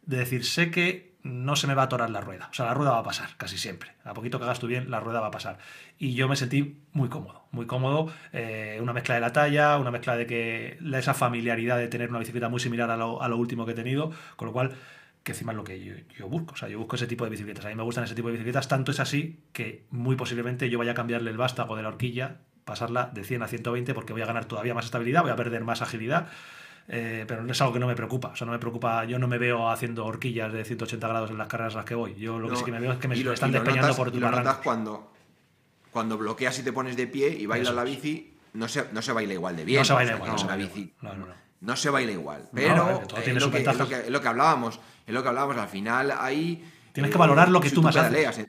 [0.03, 2.49] de decir, sé que no se me va a atorar la rueda.
[2.51, 3.93] O sea, la rueda va a pasar, casi siempre.
[4.05, 5.59] A poquito que hagas tú bien, la rueda va a pasar.
[5.99, 8.13] Y yo me sentí muy cómodo, muy cómodo.
[8.33, 12.19] eh, una mezcla de la talla, una mezcla de que esa familiaridad de tener una
[12.19, 14.73] bicicleta muy similar a lo, a lo último que he tenido, con lo cual
[15.23, 16.55] que encima es lo que yo, yo busco.
[16.55, 17.67] O sea, yo busco ese tipo de bicicletas.
[17.67, 18.69] A mí me gustan ese tipo de bicicletas.
[18.69, 22.39] Tanto es así que muy posiblemente yo vaya a cambiarle el vástago de la horquilla,
[22.65, 25.65] pasarla de 100 a 120 porque voy a ganar todavía más estabilidad, voy a perder
[25.65, 26.29] más agilidad.
[26.89, 28.29] Eh, pero es algo que no me preocupa.
[28.29, 29.05] O sea, no me preocupa.
[29.05, 31.95] Yo no me veo haciendo horquillas de 180 grados en las carreras a las que
[31.95, 32.15] voy.
[32.17, 34.11] Yo lo que sí que me veo es que me lo- están despeñando notas- por
[34.11, 34.61] tu barranco.
[34.65, 35.13] cuando,
[35.91, 39.03] cuando bloqueas y te pones de pie y bailas Eso la bici, no se, no
[39.03, 39.79] se baila igual de bien.
[39.81, 40.95] No se baila igual, no se baila bici.
[41.03, 41.35] igual.
[41.61, 42.13] No, se baila
[42.55, 43.87] Pero eh, es, lo que, es, lo ventajas.
[43.89, 44.81] que, es lo que hablábamos.
[45.07, 45.57] Es lo que hablábamos.
[45.59, 46.65] Al final ahí.
[46.93, 48.49] Tienes que valorar lo que si tú más haces.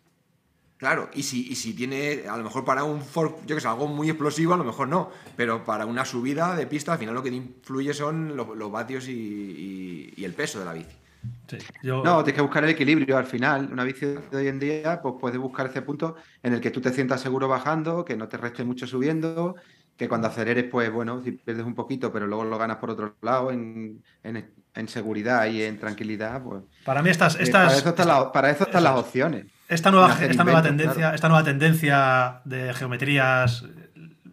[0.81, 3.67] Claro, y si, y si tiene, a lo mejor para un fork, yo que sé,
[3.67, 7.13] algo muy explosivo, a lo mejor no, pero para una subida de pista, al final
[7.13, 10.73] lo que te influye son lo- los, vatios y, y- y el peso de la
[10.73, 10.89] bici.
[11.47, 13.69] Sí, yo- No, tienes que buscar el equilibrio al final.
[13.71, 16.81] Una bici de hoy en día, pues puedes buscar ese punto en el que tú
[16.81, 19.55] te sientas seguro bajando, que no te reste mucho subiendo,
[19.95, 23.13] que cuando aceleres, pues bueno, si pierdes un poquito, pero luego lo ganas por otro
[23.21, 26.63] lado, en, en- en seguridad y en tranquilidad, pues.
[26.85, 29.05] para mí estas, eh, estas, para eso, están las- para eso están eso las es.
[29.05, 29.45] opciones.
[29.71, 31.15] Esta nueva, esta nueva inventos, tendencia, claro.
[31.15, 33.65] esta nueva tendencia de geometrías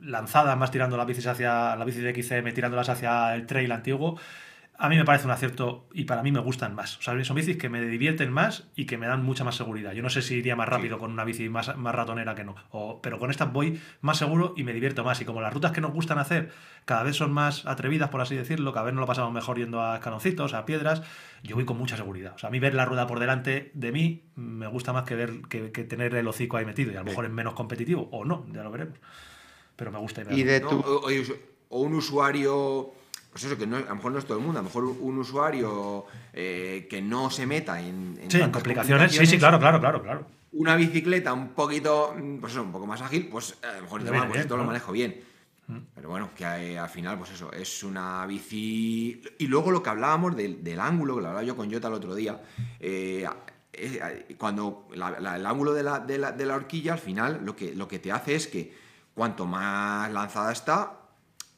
[0.02, 4.19] lanzadas, más tirando las bicis hacia la bici de XCM, tirándolas hacia el trail antiguo,
[4.80, 6.98] a mí me parece un acierto y para mí me gustan más.
[6.98, 9.92] O sea, son bicis que me divierten más y que me dan mucha más seguridad.
[9.92, 12.55] Yo no sé si iría más rápido con una bici más, más ratonera que no,
[12.70, 15.20] o- pero con estas voy más seguro y me divierto más.
[15.20, 16.52] Y como las rutas que nos gustan hacer
[16.84, 19.82] cada vez son más atrevidas, por así decirlo, cada vez nos lo pasamos mejor yendo
[19.82, 21.02] a escaloncitos, a piedras,
[21.42, 22.34] yo voy con mucha seguridad.
[22.36, 25.16] O sea, a mí ver la rueda por delante de mí me gusta más que
[25.16, 26.92] ver que, que tener el hocico ahí metido.
[26.92, 28.98] Y a lo mejor es menos competitivo o no, ya lo veremos.
[29.74, 30.22] Pero me gusta.
[30.30, 30.68] Y de ¿no?
[30.68, 31.10] tu, O, o-
[31.70, 32.92] o un usuario,
[33.39, 34.85] pues eso, que no, a lo mejor no es todo el mundo, a lo mejor
[34.85, 39.12] un usuario eh, que no se meta en, Sí, complicaciones.
[39.12, 40.27] Sí, sí, claro, claro, claro, claro.
[40.55, 44.01] Una bicicleta un poquito, mm, pues eso, un poco más ágil, pues a lo mejor
[44.02, 45.20] viene "Bueno, pues bien, esto lo manejo bien.
[45.94, 49.23] Pero bueno, que eh, al final, pues eso, es una bici.
[49.39, 51.94] Y luego lo que hablábamos del, del ángulo, que lo hablaba yo con Jota el
[51.94, 52.40] otro día,
[52.81, 53.24] eh,
[54.39, 57.55] cuando la- la- el ángulo de la, de, la, de la horquilla, al final, lo
[57.55, 58.73] que, lo que te hace es que
[59.15, 61.01] cuanto más lanzada está,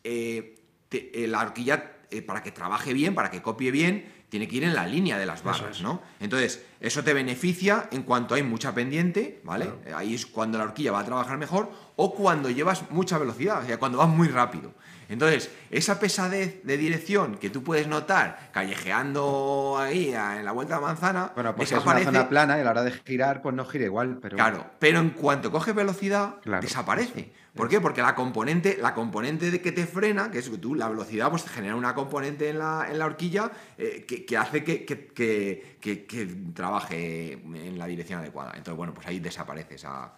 [0.04, 0.56] eh,
[0.90, 4.56] te- eh, la horquilla, eh, para que trabaje bien, para que copie bien, tiene que
[4.56, 5.82] ir en la línea de las barras, es.
[5.82, 6.02] ¿no?
[6.20, 9.70] Entonces, Eso te beneficia en cuanto hay mucha pendiente, ¿vale?
[9.94, 13.66] Ahí es cuando la horquilla va a trabajar mejor o cuando llevas mucha velocidad, o
[13.66, 14.72] sea, cuando vas muy rápido.
[15.10, 18.48] Entonces, esa pesadez de dirección que tú puedes notar
[18.94, 22.04] callejeando ahí en la vuelta de la manzana, Bueno, porque desaparece.
[22.04, 24.18] es una zona plana y a la hora de girar, pues no gira igual.
[24.22, 26.62] Pero Claro, pero en cuanto coge velocidad, Claro.
[26.62, 27.32] desaparece.
[27.54, 27.80] ¿Por qué?
[27.80, 31.30] Porque la componente, la componente de que te frena, que es que tú, la velocidad,
[31.30, 34.84] pues te genera una componente en la, en la horquilla eh, que, que hace que,
[34.84, 38.50] que- que- que- que trabaje en la dirección adecuada.
[38.52, 40.12] Entonces, bueno, pues ahí desaparece esa,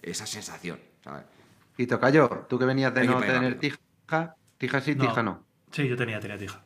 [0.00, 1.22] esa sensación, ¿sabes?
[1.76, 3.78] Y Tocayo, tú que venías de no tener tija,
[4.58, 5.06] tija sí, No.
[5.06, 5.44] tija no.
[5.70, 6.62] Sí, yo tenía, tenía tija.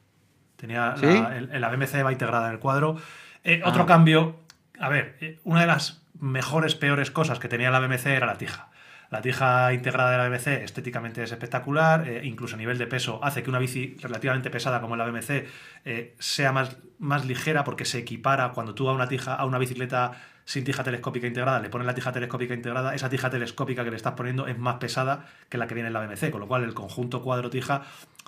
[0.56, 1.04] Tenía ¿Sí?
[1.06, 2.96] la, el- la BMC va integrada en el cuadro.
[3.44, 3.86] Eh, Otro Ah.
[3.86, 4.36] cambio,
[4.80, 8.38] a ver, eh, una de las mejores, peores cosas que tenía la BMC era la
[8.38, 8.70] tija.
[9.10, 13.20] La tija integrada de la BMC estéticamente es espectacular, eh, incluso a nivel de peso
[13.22, 15.46] hace que una bici relativamente pesada como la BMC
[15.84, 19.58] eh, sea más, más ligera porque se equipara cuando tú a una tija, a una
[19.58, 20.12] bicicleta
[20.44, 23.96] sin tija telescópica integrada le pones la tija telescópica integrada, esa tija telescópica que le
[23.96, 26.64] estás poniendo es más pesada que la que viene en la BMC, con lo cual
[26.64, 27.82] el conjunto cuadro-tija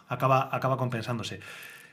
[0.09, 1.40] acaba, acaba compensándose.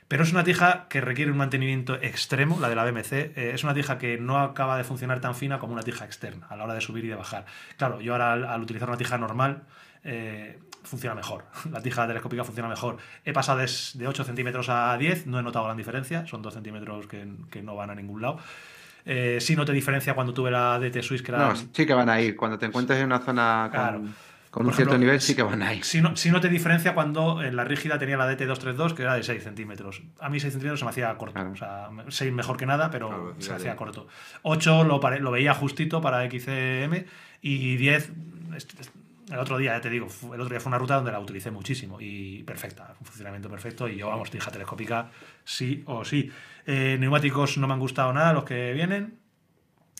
[0.08, 3.12] Pero es una tija que requiere un mantenimiento extremo, la de la BMC.
[3.12, 6.46] eh, es una tija que no acaba de funcionar tan fina como una tija externa
[6.48, 7.44] a la hora de subir y de bajar.
[7.76, 9.62] Claro, yo ahora al, al utilizar una tija normal
[10.04, 11.44] eh, funciona mejor.
[11.72, 12.98] La tija telescópica funciona mejor.
[13.24, 16.24] He pasado des- de, 8 centímetros a 10, no he notado gran diferencia.
[16.26, 18.38] Son 2 centímetros que, que no van a ningún lado.
[19.04, 22.08] Eh, sí noté diferencia cuando tuve la DT Swiss, que era No, sí que van
[22.08, 22.36] a ir.
[22.36, 24.02] Cuando te encuentres en una zona con, Claro.
[24.56, 25.84] Con Por un cierto ejemplo, nivel, sí que van a ir.
[25.84, 29.14] Si no, si no te diferencia cuando en la rígida tenía la DT232, que era
[29.14, 30.00] de 6 centímetros.
[30.18, 31.34] A mí 6 centímetros se me hacía corto.
[31.34, 31.50] Claro.
[31.52, 34.08] O sea, 6 mejor que nada, pero Claro, se me hacía corto.
[34.42, 37.04] 8 lo, pare- lo veía justito para XCM
[37.42, 38.12] y 10,
[38.56, 38.90] est- est-
[39.30, 41.50] el otro día, ya te digo, el otro día fue una ruta donde la utilicé
[41.50, 45.10] muchísimo y perfecta, un funcionamiento perfecto y yo, vamos, tija telescópica
[45.44, 46.30] sí o sí.
[46.64, 49.18] Eh, neumáticos no me han gustado nada los que vienen.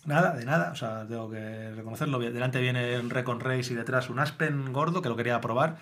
[0.07, 2.19] Nada, de nada, o sea, tengo que reconocerlo.
[2.19, 5.77] Delante viene un Recon Race y detrás un Aspen gordo que lo quería probar.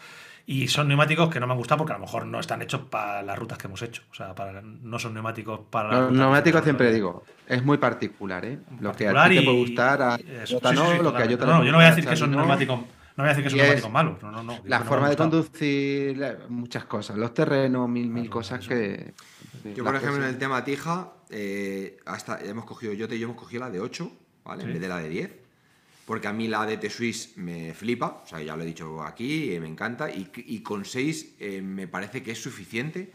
[0.46, 2.82] Y son neumáticos que no me han gustado porque a lo mejor no están hechos
[2.90, 4.02] para las rutas que hemos hecho.
[4.10, 8.58] O sea, para, no son neumáticos para Los neumáticos siempre digo, es muy particular, ¿eh?
[8.80, 11.14] Lo que a ti te puede gustar, a eso, Jota sí, sí, no, sí, lo
[11.14, 11.34] que a totalmente.
[11.36, 12.38] Jota No, le yo no voy a gusta, decir que son Xavi no.
[12.42, 12.86] neumáticos, no
[13.16, 14.22] voy a decir que son es neumáticos malos.
[14.22, 14.58] No, no, no.
[14.64, 18.68] La forma de conducir, muchas cosas, los terrenos, mil, mil cosas eso.
[18.68, 19.14] que...
[19.74, 23.36] Yo, por ejemplo, en el tema tija, eh, hasta hemos cogido, yo te yo hemos
[23.36, 24.12] cogido la de 8,
[24.44, 24.62] ¿vale?
[24.62, 24.66] Sí.
[24.68, 25.30] En vez de la de 10.
[26.06, 29.52] Porque a mí la DT Swiss me flipa, o sea, ya lo he dicho aquí,
[29.54, 30.10] eh, me encanta.
[30.10, 33.12] Y, y con 6 eh, me parece que es suficiente.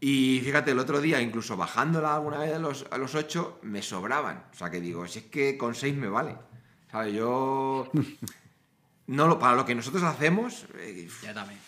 [0.00, 3.82] Y fíjate, el otro día, incluso bajándola alguna vez a los, a los 8, me
[3.82, 4.44] sobraban.
[4.52, 6.36] O sea, que digo, si es que con 6 me vale.
[6.90, 7.14] ¿Sabes?
[7.14, 7.90] Yo.
[9.08, 10.66] No lo, para lo que nosotros hacemos.
[10.74, 11.58] eh, Ya también.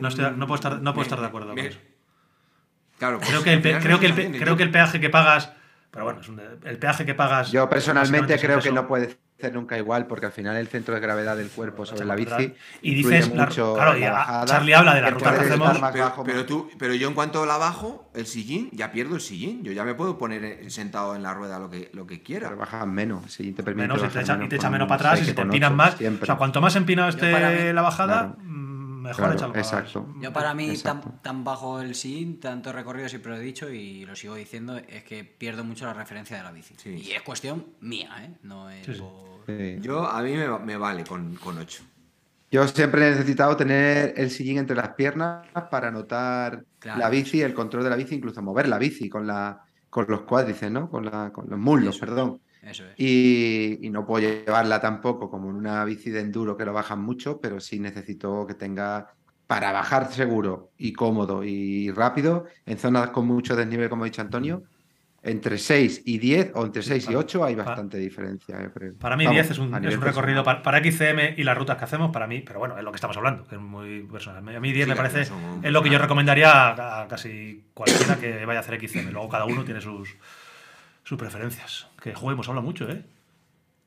[0.00, 1.80] No, estoy- no puedo estar, no puedo estar de acuerdo me- con eso.
[2.98, 4.42] Claro, pues, Creo que, el, pe- creo, que el, pe- sensaciones.
[4.42, 5.52] creo que el peaje que pagas.
[5.90, 7.52] Pero bueno, es un el peaje que pagas.
[7.52, 11.00] Yo personalmente creo que no puede ser nunca igual porque al final el centro de
[11.00, 12.54] gravedad del cuerpo sobre la bici.
[12.82, 14.44] Y dices, mucho claro, la a- bajada.
[14.46, 15.78] Charlie habla de la ruta que hacemos.
[15.92, 19.62] Pero, pero tú, pero yo en cuanto la bajo, el sillín, ya pierdo el sillín.
[19.62, 22.48] Yo ya me puedo poner sentado en la rueda lo que, lo que quiera.
[22.48, 24.88] pero bajas menos, sí, te permite menos y te echa, y te echa con menos
[24.88, 25.96] para atrás y se te ocho, más.
[25.96, 26.22] siempre.
[26.24, 28.36] O sea, cuanto más empinado esté la bajada, Claro.
[29.04, 29.80] Mejor Claro, echarlo para atrás.
[29.92, 30.14] exacto.
[30.20, 31.14] Yo para mí tan, Exacto.
[31.22, 35.04] tan bajo el SIN, tanto recorrido siempre lo he dicho y lo sigo diciendo, es
[35.04, 36.74] que pierdo mucho la referencia de la bici.
[36.76, 36.90] Sí.
[36.90, 38.34] Y es cuestión mía, ¿eh?
[38.42, 39.00] No es Sí, sí.
[39.00, 39.44] por...
[39.46, 39.76] Sí.
[39.80, 41.82] Yo, a mí me, va- me vale con, con 8.
[42.50, 47.00] Yo siempre he necesitado tener el sillín entre las piernas para notar Claro.
[47.00, 49.60] la bici, el control de la bici, incluso mover la bici con, la,
[49.90, 50.88] con los cuádriceps, ¿no?
[50.88, 52.06] Con, la, con los muslos, Eso.
[52.06, 52.40] perdón.
[52.66, 52.94] Eso es.
[52.98, 57.00] Y, y no puedo llevarla tampoco como en una bici de enduro que lo bajan
[57.02, 59.08] mucho, pero sí necesito que tenga
[59.46, 64.22] para bajar seguro y cómodo y rápido en zonas con mucho desnivel, como ha dicho
[64.22, 64.62] Antonio.
[65.26, 68.62] Entre 6 y 10 o entre 6 y para- 8 hay para- bastante diferencia.
[68.62, 68.92] yo creo.
[68.98, 71.56] Para mí Vamos, 10 es un, a es un recorrido para, para XCM y las
[71.56, 74.02] rutas que hacemos, para mí, pero bueno, es lo que estamos hablando, que es muy
[74.02, 74.46] personal.
[74.54, 78.16] A mí 10 Sí, me parece, es lo que yo recomendaría a, a casi cualquiera
[78.16, 79.12] que vaya a hacer XCM.
[79.12, 80.14] Luego cada uno tiene sus,
[81.04, 81.88] sus preferencias.
[82.10, 83.04] Que juguemos, habla mucho, ¿eh?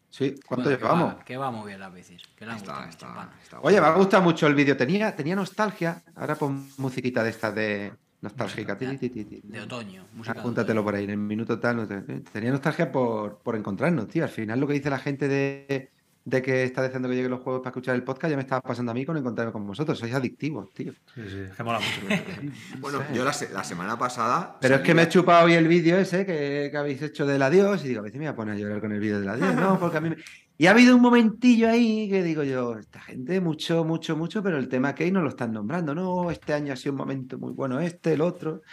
[0.09, 1.15] Sí, ¿cuánto Bueno, que llevamos?
[1.15, 2.21] va- Que va muy bien las bicis.
[2.35, 4.75] Que le han Está, está Oye, me ha gustado mucho el vídeo.
[4.77, 6.01] Tenía, tenía nostalgia.
[6.15, 8.77] Ahora pon musiquita de estas de nostálgica.
[8.77, 9.41] Ti, ti, ti, ti.
[9.43, 10.05] De otoño.
[10.13, 10.85] música de Apúntatelo otoño.
[10.85, 11.87] por ahí, en el minuto tal.
[12.31, 14.23] Tenía nostalgia por, por encontrarnos, tío.
[14.23, 15.91] Al final lo que dice la gente de,
[16.29, 18.59] de que está deseando que lleguen los juegos para escuchar el podcast ya me estaba
[18.59, 19.97] pasando a mí con encontrarme con vosotros.
[19.97, 20.91] Sois adictivos, tío.
[21.15, 22.21] Sí, sí, es que mola mucho.
[22.81, 24.57] Bueno, yo la, se- la semana pasada.
[24.59, 27.41] Pero es que me he chupado hoy el vídeo ese que, que habéis hecho del
[27.41, 29.29] adiós y digo, a veces me voy a poner a llorar con el vídeo del
[29.29, 29.55] adiós.
[29.55, 30.17] No, porque a mí me...
[30.57, 34.57] Y ha habido un momentillo ahí que digo yo, esta gente mucho, mucho, mucho, pero
[34.57, 35.95] el tema que hay no lo están nombrando.
[35.95, 38.63] No, este año ha sido un momento muy bueno, este, el otro.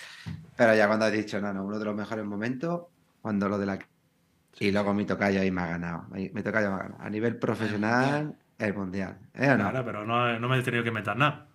[0.56, 2.86] Pero ya cuando has dicho, no, no, uno de los mejores momentos,
[3.22, 3.78] cuando lo de la
[4.58, 6.04] Y luego mi tocayo ahí me ha ganado.
[6.10, 7.02] Mi mi tocayo me ha ganado.
[7.02, 9.16] A nivel profesional, el mundial.
[9.34, 9.70] ¿Eh no?
[9.70, 11.46] Claro, pero no, no me he tenido que inventar nada.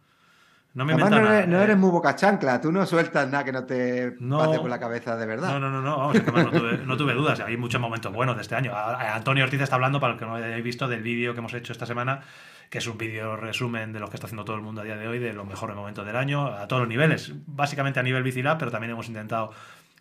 [0.74, 1.38] No me Además, no nada.
[1.40, 1.64] eres, no eh.
[1.64, 2.62] eres muy boca chancla.
[2.62, 4.38] Tú no sueltas nada que no te No.
[4.38, 5.50] pase por la cabeza de verdad.
[5.50, 7.40] No, no, no, no, vamos, es que no tuve, no tuve dudas.
[7.40, 8.72] Hay muchos momentos buenos de este año.
[8.76, 11.74] Antonio Ortiz está hablando, para el que no hayáis visto, del vídeo que hemos hecho
[11.74, 12.22] esta semana,
[12.70, 14.96] que es un vídeo resumen de lo que está haciendo todo el mundo a día
[14.96, 17.34] de hoy, de los mejores momentos del año, a todos los niveles.
[17.48, 19.52] Básicamente a nivel bicilab, pero también hemos intentado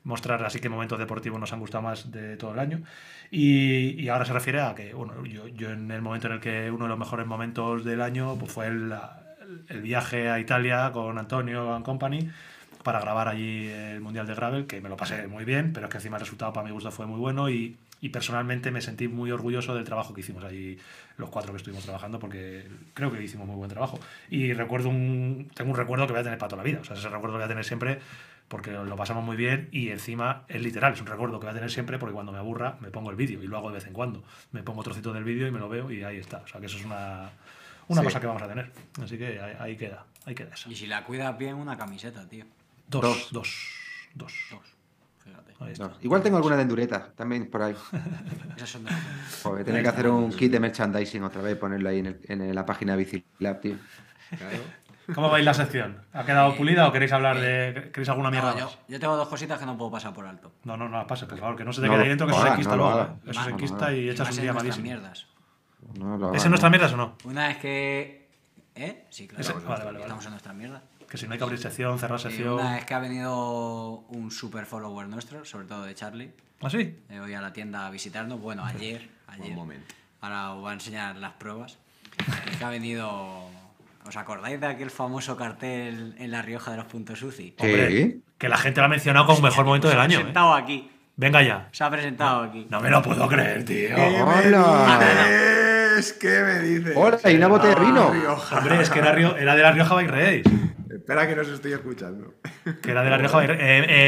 [0.05, 2.83] mostrar así que momentos deportivos nos han gustado más de todo el año.
[3.31, 6.41] Y, y ahora se refiere a que, bueno, yo, yo en el momento en el
[6.41, 8.95] que uno de los mejores momentos del año pues fue el,
[9.69, 12.31] el viaje a Italia con Antonio and Company
[12.83, 15.91] para grabar allí el Mundial de Gravel, que me lo pasé muy bien, pero es
[15.91, 19.09] que encima el resultado para mi gusto fue muy bueno y, y personalmente me sentí
[19.09, 20.79] muy orgulloso del trabajo que hicimos allí
[21.17, 23.99] los cuatro que estuvimos trabajando porque creo que hicimos muy buen trabajo.
[24.31, 26.85] Y recuerdo un, tengo un recuerdo que voy a tener para toda la vida, o
[26.85, 27.99] sea, ese recuerdo que voy a tener siempre
[28.49, 31.55] porque lo pasamos muy bien y encima es literal, es un recuerdo que voy a
[31.55, 33.87] tener siempre porque cuando me aburra me pongo el vídeo y lo hago de vez
[33.87, 34.25] en cuando.
[34.53, 36.39] Me pongo trocito del vídeo y me lo veo y ahí está.
[36.39, 37.31] O sea, que eso es una,
[37.89, 38.07] una Sí.
[38.07, 38.73] cosa que vamos a tener.
[39.03, 40.71] Así que ahí, ahí queda, ahí queda eso.
[40.71, 42.45] Y si la cuidas bien, una camiseta, tío.
[42.89, 43.29] Dos, Dos.
[43.33, 43.49] dos,
[44.15, 44.33] dos.
[44.51, 44.63] Dos.
[45.25, 45.53] Fíjate.
[45.61, 45.89] Ahí está.
[45.89, 45.95] No.
[46.01, 47.75] Igual tengo alguna de endureta también por ahí.
[48.57, 49.41] Esas son de las buenas.
[49.43, 52.55] Joder, tener que hacer un kit de merchandising otra vez, ponerlo ahí en, el- en
[52.55, 53.77] la página de Bicilab, tío.
[54.39, 54.59] Claro.
[55.15, 56.03] ¿Cómo vais la sección?
[56.13, 57.91] ¿Ha quedado pulida o queréis hablar de.
[57.93, 58.79] ¿Queréis alguna mierda No, yo, más?
[58.89, 60.53] yo tengo dos cositas que no puedo pasar por alto.
[60.65, 62.27] No, no, no la pases, por favor, que no se te No quede ahí dentro
[62.27, 63.01] que eso se enquista luego.
[63.03, 63.07] ¿eh?
[63.31, 64.83] Eso se enquista y echas un día nuestras malísimo.
[64.85, 65.27] mierdas.
[65.99, 67.17] No ¿Es en nuestras mierdas o no?
[67.25, 68.29] Una es que.
[68.75, 69.07] ¿Eh?
[69.11, 69.41] Sí, claro.
[69.43, 70.01] Ese- vale, vale, vale.
[70.01, 70.83] Estamos en nuestra mierda.
[71.09, 72.53] Que si no hay que abrir sección, cerrar Y sección.
[72.55, 76.33] una es que ha venido un super follower nuestro, sobre todo de Charlie.
[76.61, 76.99] ¿Ah, sí?
[77.09, 78.39] eh, hoy a la tienda a visitarnos.
[78.41, 79.09] Bueno, ayer.
[79.29, 79.55] Ayer.
[79.55, 79.95] momento.
[80.21, 81.79] Ahora os voy a enseñar las pruebas.
[82.51, 83.47] Es que ha venido.
[84.09, 87.55] ¿Os acordáis de aquel famoso cartel en La Rioja de los Puntos UCI?
[87.59, 90.15] Hombre, que la gente lo ha mencionado como mejor momento del Se ha año.
[90.17, 90.21] ¿eh?
[90.21, 90.91] presentado aquí.
[91.17, 91.69] Venga ya.
[91.73, 92.67] Se ha presentado aquí.
[92.71, 93.91] No me lo puedo creer, tío.
[93.95, 94.99] ¡Hola!
[95.99, 96.95] Es ¿Qué me dices?
[96.97, 98.11] Hola, y una botella de vino.
[98.11, 98.59] Rioja.
[98.59, 100.43] Hombre, es que era, Rio- era de la Rioja by.
[100.91, 102.35] Espera que no os estoy escuchando.
[102.83, 103.47] Que era de la Rioja by.
[103.51, 103.57] Eh,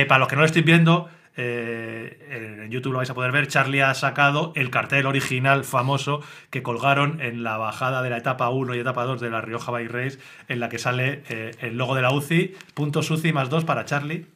[0.01, 3.33] eh, para los que no lo estéis viendo, eh, en YouTube lo vais a poder
[3.33, 3.47] ver.
[3.49, 6.21] Charlie ha sacado el cartel original famoso
[6.51, 9.71] que colgaron en la bajada de la etapa 1 y etapa 2 de la Rioja
[9.73, 13.49] by Race, en la que sale eh, el logo de la UCI, puntos UCI más
[13.51, 14.27] 2 para Charlie,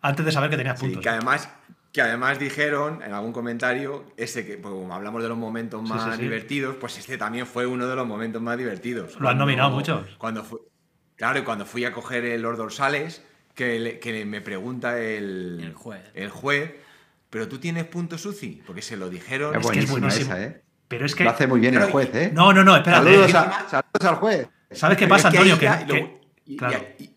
[0.00, 1.02] antes de saber que tenías Sí, puntos.
[1.02, 1.48] que además,
[1.92, 5.88] que además dijeron en algún comentario, ese que, pues, como hablamos de los momentos Sí,
[5.88, 6.22] más sí, sí.
[6.22, 9.18] divertidos, pues este también fue uno de los momentos más divertidos.
[9.20, 10.06] Lo han nominado muchos.
[10.18, 10.58] Cuando fui,
[11.16, 13.24] claro, y cuando fui a coger los dorsales,
[13.54, 16.02] que, le- que me pregunta el, El juez.
[16.14, 16.72] el juez,
[17.30, 18.62] ¿pero tú tienes puntos UCI?
[18.66, 19.54] Porque se lo dijeron.
[19.54, 20.34] Es que es buenísima buenísimo.
[20.34, 20.62] esa, ¿eh?
[20.88, 21.24] Pero es que.
[21.24, 22.30] Lo hace muy bien el juez, ¿eh?
[22.34, 23.04] No, no, no, espérate.
[23.06, 24.48] Saludos, a- saludos al juez.
[24.70, 25.58] ¿Sabes qué Pero pasa, es que ahí Antonio?
[25.58, 26.84] Que, ya- que- lo- y- claro.
[26.98, 27.14] y- y-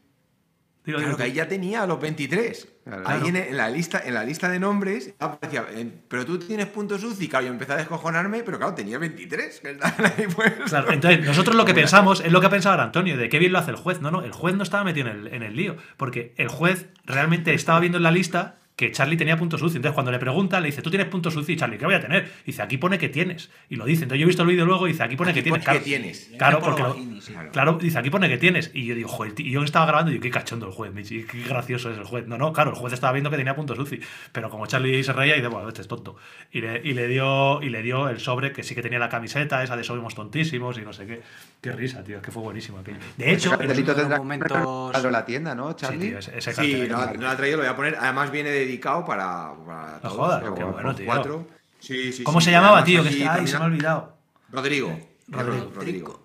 [0.85, 2.67] Digo, Claro digo, que ahí ya tenía los 23.
[2.83, 3.03] Claro.
[3.07, 3.27] Ahí Claro.
[3.27, 7.03] en, en la lista, en la lista de nombres aparecía, eh, pero tú tienes puntos
[7.03, 9.59] UCI, claro, yo empecé a descojonarme, pero claro, tenía 23.
[9.59, 10.69] que estaban ahí puestos.
[10.69, 13.39] Claro, entonces, nosotros lo que pensamos es lo que ha pensado ahora Antonio, de qué
[13.39, 14.01] bien lo hace el juez.
[14.01, 16.85] No, no, el juez no estaba metido en el, en el lío, porque el juez
[17.05, 19.77] realmente estaba viendo en la lista que Charlie tenía puntos UCI.
[19.77, 21.55] Entonces, cuando le pregunta, le dice, ¿tú tienes puntos UCI?
[21.55, 22.29] Charlie, ¿qué voy a tener?
[22.45, 23.49] dice, aquí pone que tienes.
[23.69, 24.03] Y lo dice.
[24.03, 25.61] Entonces, yo he visto el vídeo luego y dice, aquí pone Aquí que tienes.
[25.63, 26.29] pone Claro, que tienes.
[26.37, 27.85] Claro, porque lo- sí.
[27.85, 28.71] Dice, aquí pone que tienes.
[28.73, 30.93] Y yo digo, joder, tío", y yo estaba grabando y digo, qué cachondo el juez,
[30.93, 32.27] Michi, qué gracioso es el juez.
[32.27, 34.01] No, no, claro, el juez estaba viendo que tenía puntos UCI.
[34.33, 36.17] Pero como Charlie se reía y dice, bueno, este es tonto.
[36.51, 39.07] Y le, y le dio, y le dio el sobre que sí que tenía la
[39.09, 41.21] camiseta, esa de somos tontísimos y no sé qué.
[41.61, 42.97] Qué risa, tío, es que fue buenísimo aquello.
[43.17, 46.09] De hecho, Ese cartelito tendrá momentos- la tienda, ¿no, sí, Charlie?
[46.09, 47.95] tío, ese, ese Sí, no lo ha traído, lo voy a poner.
[47.99, 49.53] Además, viene dedicado para.
[49.65, 51.05] para No todos, jodas, qué bueno, tío.
[51.05, 51.47] Cuatro.
[51.79, 53.03] Sí, sí, ¿Cómo sí, se llamaba, tío?
[53.03, 54.17] Que está- Ay, se me ha olvidado.
[54.51, 54.97] Rodrigo.
[55.27, 55.71] Rodrigo.
[55.75, 56.21] Rodrigo.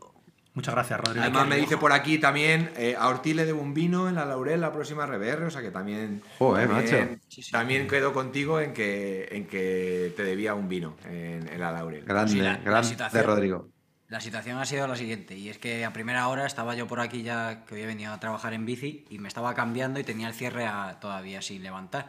[0.53, 1.23] Muchas gracias, Rodrigo.
[1.23, 4.25] Además me dice por aquí también, eh, a Ortiz le debo un vino en la
[4.25, 6.23] Laurel la próxima RBR, o sea que también...
[6.39, 7.51] Joder, también, macho.
[7.53, 12.05] También quedo contigo en que, en que te debía un vino en, en la Laurel.
[12.05, 13.25] Grande, Sí, la- la grande situación.
[13.27, 13.69] Rodrigo.
[14.09, 16.99] La situación ha sido la siguiente, y es que a primera hora estaba yo por
[16.99, 20.27] aquí ya que había venido a trabajar en bici y me estaba cambiando y tenía
[20.27, 22.09] el cierre a- todavía sin levantar.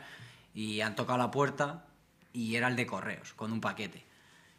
[0.54, 1.86] Y han tocado la puerta
[2.34, 4.06] y era el de correos, con un paquete.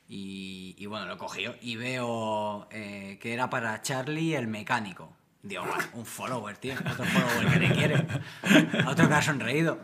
[0.09, 5.13] Y, y bueno, lo cogió y veo eh, que era para Charlie el mecánico.
[5.43, 8.07] Digo, "Buah, un follower, tío, otro follower que le quiere.
[8.87, 9.79] Otro que ha sonreído.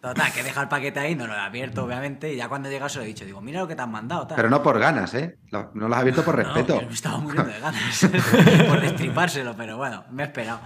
[0.00, 2.88] Total, que deja el paquete ahí, no lo he abierto, obviamente, y ya cuando llega
[2.88, 4.36] se lo he dicho, digo, mira lo que te han mandado, tal.
[4.36, 5.36] Pero no por ganas, ¿eh?
[5.50, 6.78] Lo- No lo has abierto por No, respeto.
[6.80, 8.00] que me estaba muriendo de ganas
[8.68, 10.60] por destripárselo, pero bueno, me he esperado.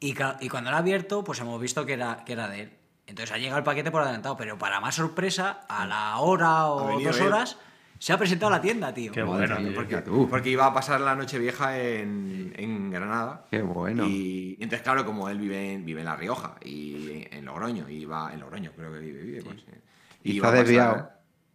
[0.00, 2.77] Y, y cuando lo ha abierto, pues hemos visto que era, que era de él.
[3.08, 6.86] Entonces ha llegado el paquete por adelantado, pero para más sorpresa, a la hora o
[6.88, 7.56] venido dos horas,
[7.98, 9.10] se ha presentado a la tienda, tío.
[9.10, 9.74] Qué bueno, tío.
[9.74, 10.28] Porque, tú.
[10.28, 13.46] porque iba a pasar la noche vieja en, en Granada.
[13.50, 14.06] Qué bueno.
[14.06, 18.04] Y entonces, claro, como él vive en, vive en La Rioja y en Logroño, y
[18.04, 19.80] va en Logroño, creo que vive, vive pues, eh,
[20.22, 21.10] y está desviado.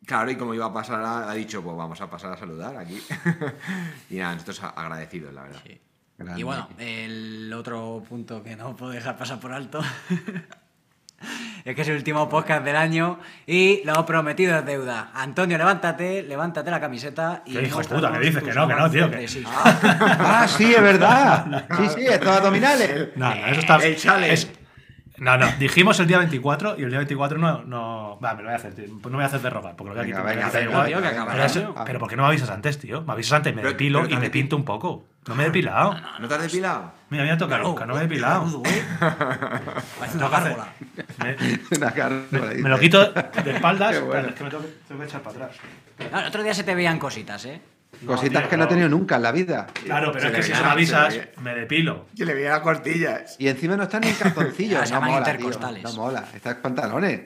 [0.05, 2.75] Claro, y como iba a pasar, a- ha dicho, pues vamos a pasar a saludar
[2.75, 2.99] aquí.
[4.09, 5.61] y nada, nosotros agradecidos, la verdad.
[5.65, 5.79] Sí.
[6.35, 9.81] Y bueno, el otro punto que no puedo dejar pasar por alto
[11.65, 15.11] es que es el último podcast del año y lo prometido es deuda.
[15.13, 17.53] Antonio, levántate, levántate la camiseta y.
[17.53, 18.11] ¿Qué hijo de puta?
[18.11, 18.43] ¿Qué dices?
[18.43, 21.65] Que no, que no, tío, que- Ah, sí, es verdad.
[21.77, 23.09] Sí, sí, estos abdominales.
[23.15, 23.75] No, no, eso está.
[23.77, 24.33] El challenge.
[24.33, 24.49] es-
[25.23, 27.63] no, no, dijimos el día 24 y el día 24 no.
[27.63, 28.85] no va, me lo voy a hacer, tío.
[28.87, 30.45] No me voy a hacer de rogar, porque lo voy a Venga, venga, voy a
[30.47, 30.87] quitar venga, igual.
[30.87, 33.01] tío, que pero, eso- pero ¿por qué no me avisas antes, tío?
[33.03, 35.05] Me avisas antes, me Pero- depilo pero y me pinto un poco.
[35.27, 35.95] No me he depilado.
[36.19, 36.91] ¿No te has depilado?
[37.09, 38.43] Mira, mira, toca que no me he depilado.
[38.61, 38.69] Una
[40.11, 40.67] que gárgola.
[41.77, 41.91] Una
[42.61, 44.01] me lo quito de espaldas.
[44.01, 44.27] Bueno.
[44.29, 45.57] Es que me tengo, que- tengo que echar para atrás.
[46.11, 47.61] No, el otro día se te veían cositas, ¿eh?
[48.05, 49.67] Cositas tío, que no he tenido nunca en la vida.
[49.85, 52.07] Claro, pero Se es que si se me avisas, me depilo.
[52.15, 53.35] Que le veía las costillas.
[53.39, 54.91] Y encima no están ni en calzoncillos.
[54.91, 55.33] no mola, tío.
[55.33, 55.83] intercostales.
[55.83, 56.25] No mola.
[56.33, 57.21] Estás pantalones.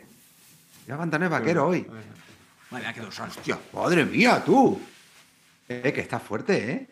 [0.86, 1.88] Lleva pantalones vaqueros hoy.
[2.70, 3.30] Madre mía, qué dorsal.
[3.30, 4.80] Hostia, madre mía, tú.
[5.70, 6.88] Eh, que estás fuerte, ¿eh?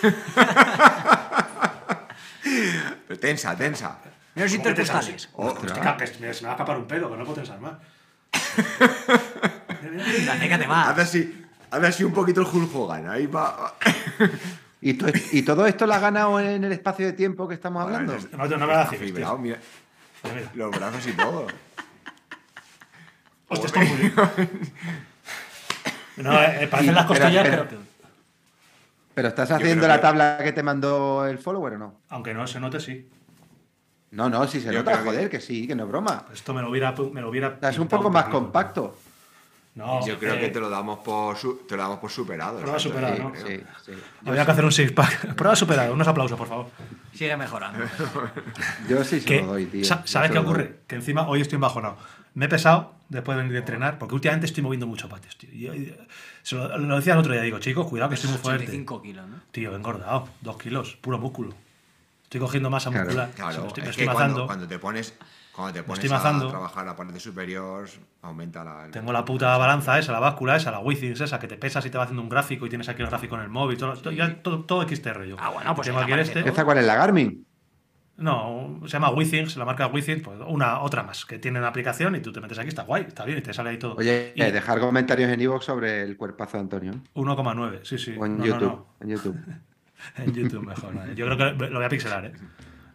[3.08, 3.98] Pero tensa, tensa.
[4.34, 5.28] Mira los ¿Cómo que te intercostales.
[5.34, 7.74] Hostia, se me se me va a escapar un pedo, que no puedo tensar más.
[10.28, 10.98] Haz más.
[10.98, 13.08] así, haz así un poquito el Hulk Hogan.
[13.08, 13.74] Ahí va.
[14.80, 17.82] ¿Y, to- y todo esto lo has ganado en el espacio de tiempo que estamos
[17.82, 18.14] hablando?
[18.32, 19.58] No, no me lo Está haces, fibrado, mira.
[20.22, 20.50] Mira.
[20.54, 21.46] Los brazos y todo.
[23.48, 24.12] Hostia, estoy muy...
[26.16, 27.80] No, eh, eh, parecen las Pero- costillas, pero- pero...
[29.14, 31.94] ¿Pero estás haciendo la que- tabla que te mandó el follower o no?
[32.10, 33.08] Aunque no se note, sí.
[34.12, 36.24] No, no, si se Yo nota, que- joder, que sí, que no es broma.
[36.32, 36.92] Esto me lo hubiera...
[37.12, 38.96] Me lo hubiera O sea, es un poco más compacto.
[39.78, 41.36] No, Yo creo eh, que te lo damos por,
[41.68, 42.58] te lo damos por superado.
[42.58, 43.32] Prueba Sí, ¿no?
[43.36, 43.92] Sí, sí.
[44.26, 45.34] Habría que hacer un six-pack.
[45.36, 45.94] Prueba superado.
[45.94, 46.66] Unos aplausos, por favor.
[47.14, 47.84] Sigue mejorando.
[48.88, 49.84] Yo sí se Que- lo doy, tío.
[49.84, 50.44] sa- Yo ¿Sabes qué doy.
[50.44, 50.80] ocurre?
[50.88, 51.96] Que encima hoy estoy embajonado.
[52.34, 55.72] Me he pesado después de venir de entrenar, porque últimamente estoy moviendo mucho patios, tío.
[56.42, 58.64] Se lo, lo decía el otro día, digo, chicos, cuidado que estoy muy fuerte.
[58.64, 59.36] 85 kilos, ¿no?
[59.52, 61.54] Tío, he engordado, dos kilos, puro músculo.
[62.24, 63.04] Estoy cogiendo masa Claro.
[63.06, 63.30] muscular.
[63.34, 65.14] Claro, me estoy, me es estoy que cuando, cuando te pones,
[65.58, 66.48] cuando te pones estoy a mazando.
[66.48, 67.86] trabajar la parte superior,
[68.22, 68.86] aumenta la.
[68.86, 71.84] el- Tengo la puta balanza esa, la báscula esa, la Withings esa, que te pesas
[71.84, 73.76] y te va haciendo un gráfico y tienes aquí el gráfico en el móvil.
[73.76, 75.36] Todo, todo, todo, todo XTR yo.
[75.38, 76.40] Ah, bueno, pues Tengo aquí este.
[76.48, 77.44] ¿Esta cuál es la Garmin?
[78.16, 82.16] No, se llama Withings, la marca Withings, pues una, otra más, que tiene una aplicación
[82.16, 83.94] y tú te metes aquí, está guay, está bien y te sale ahí todo.
[83.94, 86.92] Oye, Y eh, dejar comentarios en iVoox sobre el cuerpazo de Antonio.
[87.14, 88.16] 1,9, sí, sí.
[88.18, 88.62] O en No, no, YouTube.
[88.68, 88.86] no.
[89.00, 89.36] En YouTube.
[90.16, 90.94] En YouTube mejor.
[90.94, 91.12] ¿no?
[91.12, 92.32] Yo creo que lo voy a pixelar, ¿eh?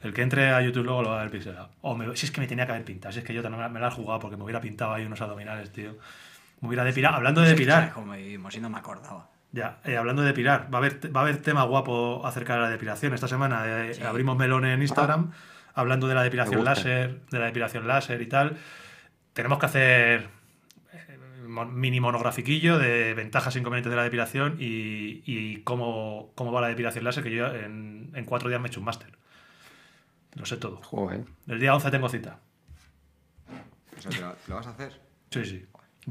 [0.04, 1.70] El que entre a YouTube luego lo va a ver pixelado.
[1.82, 3.72] O me- si es que me tenía que haber pintado, si es que yo también
[3.72, 5.96] me la- he jugado porque me hubiera pintado ahí unos abdominales, tío.
[6.62, 7.16] Me hubiera depilado.
[7.16, 8.56] Hablando de ¿Sabes depilar, cómo vivimos?
[8.56, 9.30] Y no me acordaba.
[9.52, 12.62] ya, eh, hablando de depilar, va a haber, va a haber tema guapo acerca de
[12.62, 13.14] la depilación.
[13.14, 14.04] Esta semana eh, Sí.
[14.04, 15.32] abrimos melón en Instagram
[15.76, 18.58] hablando de la depilación láser, de la depilación láser y tal.
[19.34, 20.28] Tenemos que hacer
[20.94, 21.18] eh,
[21.72, 26.68] mini monografiquillo de ventajas e inconvenientes de la depilación y, y cómo, cómo va la
[26.68, 29.10] depilación láser, que yo en, en cuatro días me he hecho un máster.
[30.36, 30.78] Lo sé todo.
[30.84, 31.24] Joder.
[31.48, 32.40] El día 11 tengo cita.
[33.98, 35.00] O sea, ¿te lo, vas a hacer?
[35.30, 35.66] Sí, sí.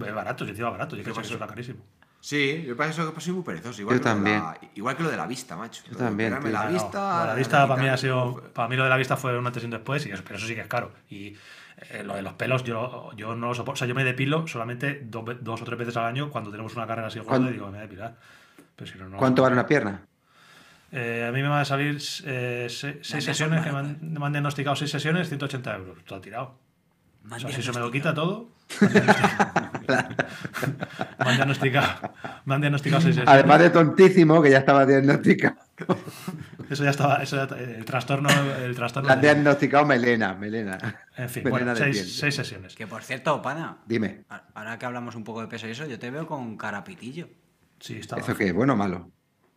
[0.05, 0.97] Es barato, si encima barato.
[0.97, 1.81] Yo ¿Qué creo que eso era carísimo.
[2.21, 3.81] Sí, yo para eso soy muy perezoso.
[3.81, 4.39] Igual Yo que lo de también.
[4.39, 5.83] la- igual que lo de la vista, macho.
[5.91, 6.69] Yo también, la no.
[6.73, 7.27] vista.
[7.27, 8.43] la vista para mí ha sido.
[8.55, 10.37] Para mí lo de la vista fue un antes y un después, y eso, pero
[10.37, 10.93] eso sí que es caro.
[11.11, 11.37] Y
[11.91, 13.73] eh, lo de los pelos, yo, yo no lo soporto.
[13.73, 16.87] O sea, yo me depilo solamente dos, o tres veces al año cuando tenemos una
[16.87, 18.17] carrera así gorda ¿Cuán- y digo, me voy a depilar.
[18.77, 19.17] Pero si no, no.
[19.19, 20.07] ¿Cuánto vale una pierna?
[20.93, 24.27] Eh, a mí me van a salir eh, se- seis sesiones, que me han, me
[24.27, 26.05] han diagnosticado seis sesiones, 180 euros.
[26.05, 26.59] Todo tirado.
[27.31, 28.49] O sea, si se me lo quita todo.
[31.19, 32.13] Me han diagnosticado.
[32.45, 33.33] Me han diagnosticado seis sesiones.
[33.41, 35.57] Además de tontísimo, que ya estaba diagnosticado.
[36.69, 37.17] Eso ya estaba.
[37.23, 38.29] Eso ya- el trastorno.
[38.63, 40.79] El trastorno Le han de- diagnosticado melena, melena.
[41.17, 42.75] en fin, melena bueno, de seis, sesiones.
[42.75, 44.25] Que por cierto, pana, Dime,
[44.55, 47.29] ahora que hablamos un poco de peso y eso, yo te veo con carapitillo.
[47.79, 48.17] Sí, está.
[48.17, 48.53] ¿eso qué?
[48.53, 49.11] ¿Bueno o malo?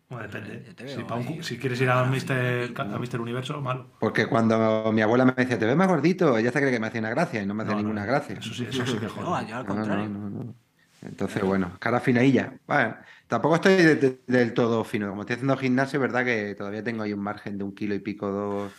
[0.10, 0.64] Bueno, depende.
[0.68, 3.90] Yo te Si, un si quieres ir a Mister, a Mister Universo, malo.
[4.00, 6.88] Porque cuando mi abuela me decía, te ves más gordito, ella se cree que me
[6.88, 8.08] hacía una gracia y no me hace No, ninguna no.
[8.08, 8.36] gracia.
[8.36, 9.08] Eso sí, eso sí que.
[9.08, 10.10] No, yo al No, no, contrario.
[10.10, 10.56] no, no.
[11.02, 12.54] Entonces, bueno, cara finailla.
[12.68, 15.10] Bueno, tampoco estoy de- de- del todo fino.
[15.10, 17.94] Como estoy haciendo gimnasio, es verdad que todavía tengo ahí un margen de un kilo
[17.96, 18.74] y pico, dos,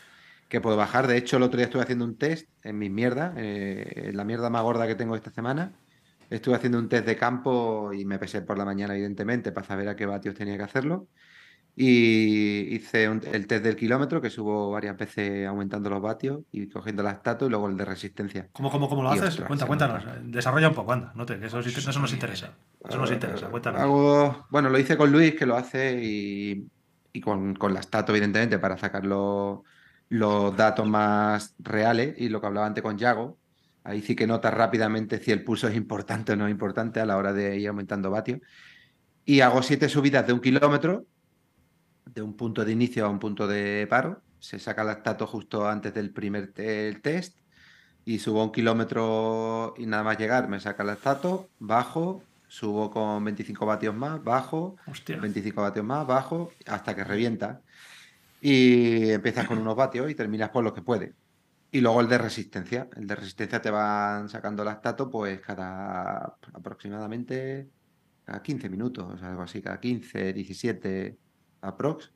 [0.48, 1.06] que puedo bajar.
[1.06, 4.50] De hecho, el otro día estuve haciendo un test en mis mierdas, eh, la mierda
[4.50, 5.78] más gorda que tengo esta semana.
[6.30, 9.88] Estuve haciendo un test de campo y me pesé por la mañana, evidentemente, para saber
[9.88, 11.08] a qué vatios tenía que hacerlo.
[11.78, 16.68] Y hice un- el test del kilómetro, que subo varias veces aumentando los vatios y
[16.68, 18.48] cogiendo las tatos, y luego el de resistencia.
[18.52, 19.30] ¿Cómo, cómo, cómo lo Y haces?
[19.30, 20.04] ostras, Cuenta, cuéntanos.
[20.24, 21.12] Desarrolla un poco, anda.
[21.14, 22.54] No te, que eso, nos interesa.
[22.88, 23.82] Eso nos interesa, cuéntanos.
[23.82, 26.66] Hago, bueno, lo hice con Luis, que lo hace, y,
[27.12, 29.60] y con, con las tatos, evidentemente, para sacar los,
[30.08, 32.14] los datos más reales.
[32.18, 33.38] Y lo que hablaba antes con Yago,
[33.86, 37.06] Ahí sí que notas rápidamente si el pulso es importante o no es importante a
[37.06, 38.40] la hora de ir aumentando vatios.
[39.24, 41.06] Y hago siete subidas de un kilómetro,
[42.04, 44.22] de un punto de inicio a un punto de paro.
[44.40, 47.38] Se saca el lactato justo antes del primer test
[48.04, 53.24] y subo un kilómetro y nada más llegar me saca el lactato, bajo, subo con
[53.24, 54.74] 25 vatios más, bajo,
[55.06, 57.62] 25 vatios más, bajo, hasta que revienta.
[58.40, 61.14] Y empiezas con unos vatios y terminas por lo que puede.
[61.76, 62.88] Y luego el de resistencia.
[62.96, 67.68] El de resistencia te van sacando lactato pues cada aproximadamente
[68.24, 71.18] cada 15 minutos, algo así, cada 15, 17
[71.60, 72.14] aprox.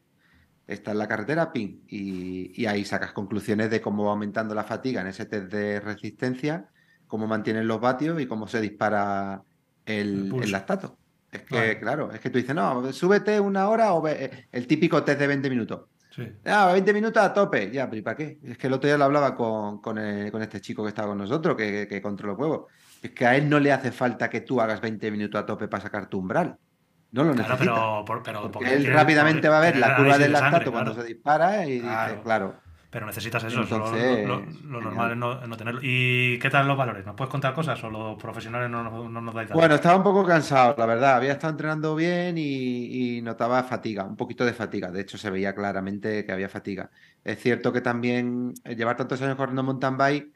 [0.66, 5.02] Está en la carretera, ping, y, ahí sacas conclusiones de cómo va aumentando la fatiga
[5.02, 6.70] en ese test de resistencia,
[7.06, 9.42] cómo mantienen los vatios y cómo se dispara
[9.84, 10.96] el, lactato.
[11.30, 15.04] Es que, claro, es que tú dices, no, súbete una hora o ve, el típico
[15.04, 15.82] test de 20 minutos.
[16.10, 16.28] Sí.
[16.44, 17.70] Ah, 20 minutos a tope.
[17.70, 18.38] Ya, pero ¿y para qué?
[18.44, 21.56] Es que el otro día lo hablaba con, con, este chico que estaba con nosotros,
[21.56, 22.66] que, que controla huevos.
[23.02, 25.68] Es que a él no le hace falta que tú hagas 20 minutos a tope
[25.68, 26.58] para sacar tu umbral.
[27.12, 27.58] No lo necesita.
[27.58, 31.80] Pero, pero, él rápidamente va a ver la curva del lactato cuando se dispara y
[31.80, 32.54] dice, claro.
[32.90, 35.80] Pero necesitas eso, lo, normal es no, tenerlo.
[35.80, 37.06] ¿Y qué tal los valores?
[37.06, 40.74] ¿Nos puedes contar cosas o los profesionales no, nos dais Bueno, estaba un poco cansado,
[40.76, 41.14] la verdad.
[41.14, 44.90] Había estado entrenando bien y, notaba fatiga, un poquito de fatiga.
[44.90, 46.90] De hecho, se veía claramente que había fatiga.
[47.22, 50.32] Es cierto que también eh, llevar tantos años corriendo mountain bike,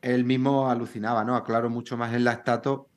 [0.00, 1.34] él mismo alucinaba, ¿no?
[1.34, 2.88] Aclaro mucho más el lactato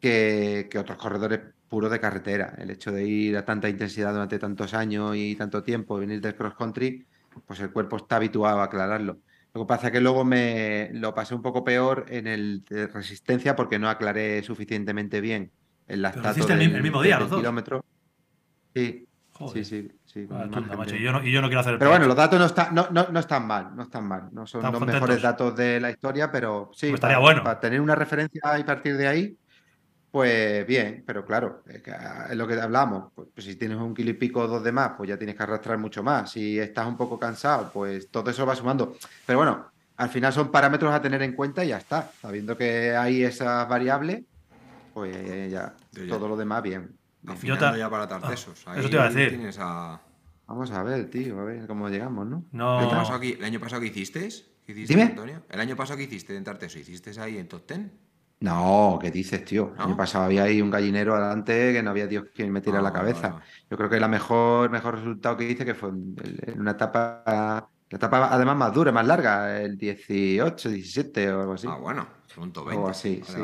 [0.00, 2.54] que, que otros corredores puros de carretera.
[2.58, 6.34] El hecho de ir a tanta intensidad durante tantos años y tanto tiempo, venir del
[6.34, 7.06] cross country
[7.46, 9.18] pues el cuerpo está habituado a aclararlo.
[9.54, 12.88] Lo que pasa es que luego me lo pasé un poco peor en el de
[12.88, 15.50] resistencia porque no aclaré suficientemente bien
[15.88, 17.84] el lactato del, el, mismo día, kilómetro.
[18.74, 19.06] Sí,
[19.52, 19.88] sí, sí.
[20.04, 23.46] sí y, yo no, quiero hacer Pero bueno, los datos no, están, no, no, están
[23.46, 24.28] mal, no están mal.
[24.32, 27.42] No son los mejores datos de la historia, pero sí, pues estaría bueno.
[27.42, 29.38] para tener una referencia y partir de ahí,
[30.16, 34.14] pues bien, pero claro, es lo que hablamos, pues, pues, si tienes un kilo y
[34.14, 36.30] pico o dos de más, pues ya tienes que arrastrar mucho más.
[36.30, 38.96] Si estás un poco cansado, pues todo eso va sumando.
[39.26, 42.10] Pero bueno, al final son parámetros a tener en cuenta y ya está.
[42.22, 44.24] Sabiendo que hay esas variables,
[44.94, 45.74] pues ya,
[46.08, 46.96] todo lo demás bien.
[47.26, 48.64] Afinando ya para tartesos.
[48.64, 49.38] Ah, eso te iba a decir.
[50.46, 52.42] Vamos a ver, tío, a ver cómo llegamos, ¿no?
[52.52, 52.80] no...
[52.80, 54.30] ¿El, año pasado que, ¿El año pasado que hiciste?
[54.64, 55.42] ¿Qué hiciste, Antonio?
[55.50, 56.78] ¿El año pasado que hiciste en Tarteso?
[56.78, 58.05] ¿Hiciste ahí en Top Ten?
[58.40, 59.72] No, ¿qué dices, tío?
[59.76, 62.82] El año pasado había ahí un gallinero adelante que no había Dios quien me tirara
[62.82, 63.40] la cabeza.
[63.70, 67.96] Yo creo que el mejor, mejor resultado que hice que fue en una etapa, la
[67.96, 71.66] etapa además más dura, más larga, el 18, 17 o algo así.
[71.70, 72.84] Ah, bueno, punto 20.
[72.84, 73.40] O así, sí.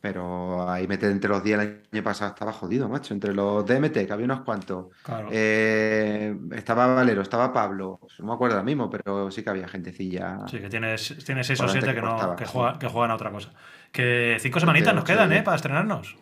[0.00, 3.12] Pero ahí meter entre los 10 el año pasado estaba jodido, macho.
[3.12, 4.86] Entre los DMT, que había unos cuantos.
[5.30, 8.00] Eh, estaba Valero, estaba Pablo.
[8.18, 10.38] No me acuerdo ahora mismo, pero sí que había gentecilla.
[10.48, 13.50] Sí, que tienes, tienes 6 o 7 que, no, que, que juegan a otra cosa.
[13.92, 15.42] Que cinco semanitas nos quedan, ¿eh?
[15.42, 16.16] Para estrenarnos.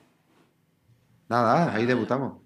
[1.28, 2.38] Nada, ahí debutamos.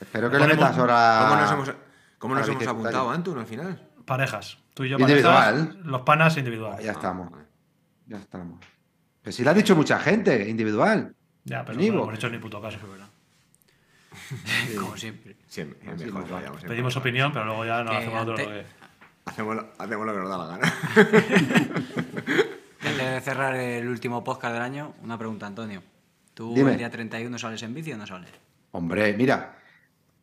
[0.00, 1.26] Espero que le metas ahora.
[1.28, 1.74] ¿Cómo nos hemos,
[2.18, 3.90] cómo nos hemos apuntado, Antun, al final?
[4.04, 4.58] Parejas.
[4.74, 5.80] Tú y yo Individual.
[5.82, 6.80] los panas individual.
[6.80, 7.30] ya estamos.
[8.06, 8.60] Ya estamos.
[9.24, 11.14] Pero si lo ha dicho mucha gente, individual.
[11.44, 13.08] Ya, pero no hemos hecho ni puto caso, ¿verdad?
[14.78, 15.36] Como siempre.
[15.48, 15.78] Siempre.
[16.66, 18.36] Pedimos opinión, pero luego ya nos hacemos otro.
[19.24, 20.74] Hacemos, hacemos lo que nos da la gana.
[22.84, 25.82] Antes de cerrar el último podcast del año, una pregunta, Antonio.
[26.34, 28.28] ¿Tú el día 31 sales en bici o no sales?
[28.72, 29.56] Hombre, mira,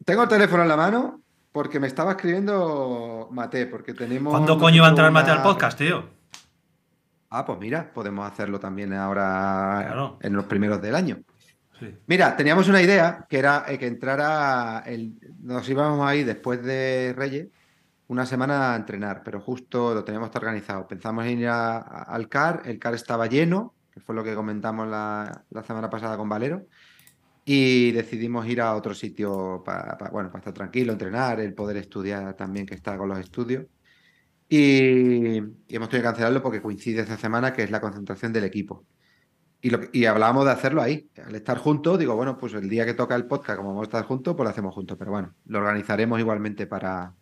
[0.06, 1.22] tengo el teléfono en la mano
[1.52, 4.30] porque me estaba escribiendo Mate, porque tenemos...
[4.32, 6.21] ¿Cuándo coño va a entrar Mate al podcast, tío?
[7.34, 11.24] Ah, pues mira, podemos hacerlo también ahora en los primeros del año.
[12.06, 15.14] Mira, teníamos una idea que era eh, que entrara el...
[15.42, 17.48] Nos íbamos ahí después de Reyes
[18.08, 20.86] una semana a entrenar, pero justo lo teníamos organizado.
[20.86, 25.46] Pensamos en ir al CAR, el CAR estaba lleno, que fue lo que comentamos la,
[25.66, 26.66] semana pasada con Valero,
[27.46, 32.34] y decidimos ir a otro sitio para, bueno, para estar tranquilo, entrenar, el poder estudiar
[32.34, 33.66] también, que está con los estudios.
[34.54, 35.38] Y,
[35.70, 38.86] hemos tenido que cancelarlo porque coincide esta semana que es la concentración del equipo.
[39.62, 41.10] Y, lo, y hablábamos de hacerlo ahí.
[41.26, 43.86] Al estar juntos, digo, bueno, pues el día que toca el podcast, como vamos a
[43.86, 44.98] estar juntos, pues lo hacemos juntos.
[45.00, 47.16] Pero bueno, lo organizaremos igualmente para,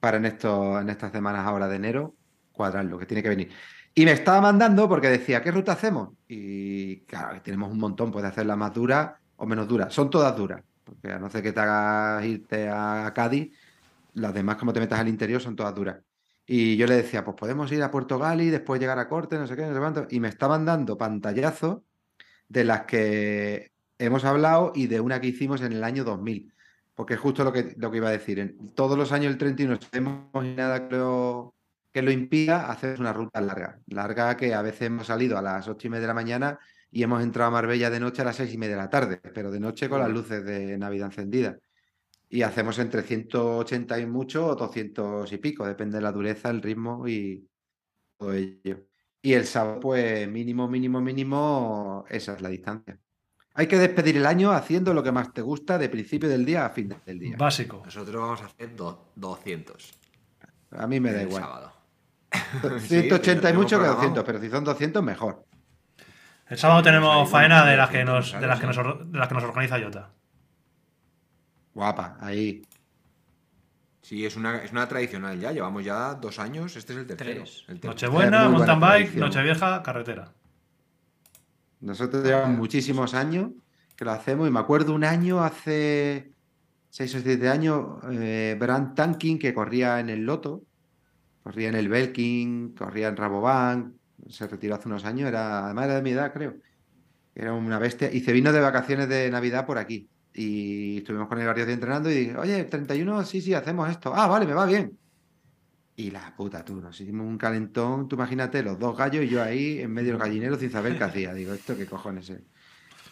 [0.00, 2.16] para en, esto, en estas semanas ahora de enero
[2.50, 3.50] cuadrarlo, que tiene que venir.
[3.94, 6.14] Y me estaba mandando porque decía, ¿qué ruta hacemos?
[6.26, 9.88] Y claro, tenemos un montón, puedes hacerla más dura o menos dura.
[9.90, 13.56] Son todas duras, porque a no ser que te hagas irte a Cádiz,
[14.14, 15.98] las demás, como te metas al interior, son todas duras.
[16.46, 19.46] Y yo le decía, pues podemos ir a Puerto Gali, después llegar a Corte, no
[19.46, 20.06] sé qué, no sé cuánto.
[20.10, 21.82] Y me estaban dando pantallazos
[22.48, 26.52] de las que hemos hablado y de una que hicimos en el año 2000
[26.96, 28.38] porque es justo lo que, lo que iba a decir.
[28.40, 31.54] En todos los años del 31 hemos nada, creo
[31.92, 33.78] que lo impida, hacer una ruta larga.
[33.86, 36.58] Larga que a veces hemos salido a las ocho y media de la mañana
[36.90, 39.20] y hemos entrado a Marbella de noche a las seis y media de la tarde,
[39.34, 41.56] pero de noche con las luces de Navidad encendidas.
[42.28, 46.60] Y hacemos entre 180 y mucho o 200 y pico, depende de la dureza, el
[46.60, 47.46] ritmo y
[48.18, 48.80] todo ello.
[49.22, 52.98] Y el sábado, pues mínimo, mínimo, mínimo, esa es la distancia.
[53.54, 56.66] Hay que despedir el año haciendo lo que más te gusta de principio del día
[56.66, 57.36] a fin del día.
[57.38, 57.82] Básico.
[57.84, 59.92] Nosotros vamos a hacer do- 200.
[60.72, 61.42] A mí me da igual.
[61.42, 61.72] sábado.
[62.80, 63.94] 180 y mucho que programado.
[63.96, 65.44] 200, pero si son 200, mejor.
[66.48, 68.76] El sábado tenemos faena de las que nos, de las que nos,
[69.10, 70.10] de las que nos organiza Jota.
[71.76, 72.62] Guapa, ahí.
[74.00, 75.52] Sí, es una, es una tradicional ya.
[75.52, 76.74] Llevamos ya dos años.
[76.74, 77.42] Este es el tercero.
[77.42, 77.64] Tres.
[77.68, 77.92] El tercero.
[77.92, 79.14] Nochebuena, mountain bike.
[79.16, 80.32] Nochevieja, carretera.
[81.82, 83.50] Nosotros llevamos muchísimos años
[83.94, 86.32] que lo hacemos y me acuerdo un año hace
[86.88, 90.62] 6 o 7 años, eh, Brand Tanking que corría en el Loto,
[91.42, 93.94] corría en el Belkin, corría en Rabobank,
[94.30, 96.56] se retiró hace unos años, era, además era de mi edad creo,
[97.34, 101.38] era una bestia y se vino de vacaciones de Navidad por aquí y estuvimos con
[101.38, 104.52] él varios días entrenando y dije, oye, 31, sí, sí, hacemos esto, ah, vale, me
[104.52, 104.98] va bien.
[105.96, 109.42] Y la puta, tú, nos hicimos un calentón, tú imagínate, los dos gallos y yo
[109.42, 111.32] ahí en medio del gallinero sin saber qué hacía.
[111.32, 112.42] Digo, ¿esto qué cojones es?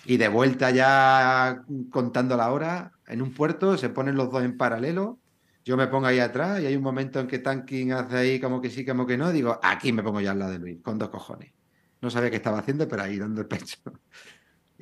[0.05, 4.59] Y de vuelta ya contando la hora, en un puerto se ponen los dos en
[4.59, 5.18] paralelo,
[5.64, 8.60] yo me pongo ahí atrás y hay un momento en que Tanking hace ahí como
[8.60, 10.98] que sí, como que no, digo, aquí me pongo yo al lado de Luis, con
[10.98, 11.55] dos cojones.
[12.02, 13.78] No sabía qué estaba haciendo, pero ahí dando el pecho.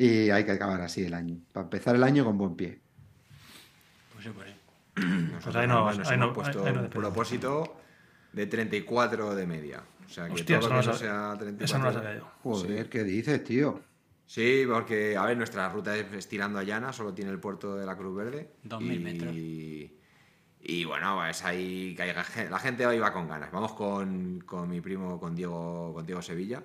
[0.05, 2.81] Y hay que acabar así el año, para empezar el año con buen pie.
[4.13, 4.55] Pues sí, pues sí.
[5.07, 7.77] Nosotros Pues ahí no- nos ahí hemos no- puesto ahí- ahí no un propósito
[8.33, 9.83] de 34 de media.
[10.05, 11.65] O sea, que Hostia, todo eso lo no que lo no sea 34.
[11.65, 12.29] Esa no la sabía yo.
[12.43, 13.81] Joder, ¿qué dices, tío?
[14.27, 17.87] Sí, porque, a ver, nuestra ruta es estirando a llana, solo tiene el puerto de
[17.87, 18.51] la Cruz Verde.
[18.65, 19.35] 2000 y, metros.
[20.65, 22.13] Y bueno, es ahí que hay
[22.51, 23.51] la gente hoy va con ganas.
[23.51, 26.63] Vamos con, con mi primo, con Diego, con Diego Sevilla.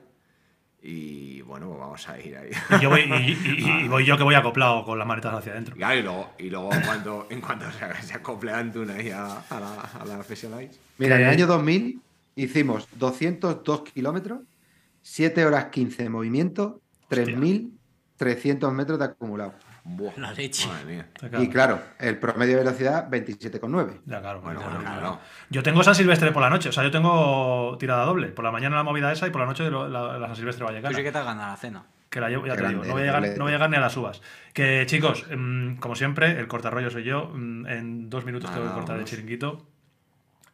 [0.81, 2.49] Y bueno, pues vamos a ir ahí.
[2.77, 5.51] Y, yo voy, y, y- y voy yo que voy acoplado con las manetas hacia
[5.53, 5.75] adentro.
[5.75, 9.09] Y, claro, y luego, y luego en cuanto, en cuanto se, se acople Antun ahí
[9.09, 10.77] a, a la, a la Specialized.
[10.99, 11.99] Mira, en el Que- año 2000
[12.35, 14.39] hicimos 202 kilómetros,
[15.01, 16.79] 7 horas 15 de movimiento,
[17.09, 19.53] 3.300 metros de acumulado.
[19.89, 20.67] Buah, La leche.
[20.67, 21.07] Madre mía.
[21.17, 21.41] Claro.
[21.41, 24.01] Y claro, el promedio de velocidad 27,9.
[24.05, 24.41] Ya, claro.
[24.41, 24.99] Bueno, claro, bueno, claro.
[24.99, 25.19] claro.
[25.49, 28.27] Yo tengo San Silvestre por la noche, o sea, yo tengo tirada doble.
[28.27, 29.87] Por la mañana la movida esa y por la noche la,
[30.17, 30.89] la San Silvestre Vallecana.
[30.89, 31.83] Tú sí que te ganado la cena.
[32.09, 33.37] Que la llevo, ya Qué te digo, no voy, a llegar, Lete.
[33.37, 34.21] no voy a llegar ni a las uvas.
[34.53, 37.31] Que chicos, em, como siempre, el cortarrollo soy yo.
[37.35, 39.65] em, En dos minutos Ah, tengo que cortar el chiringuito.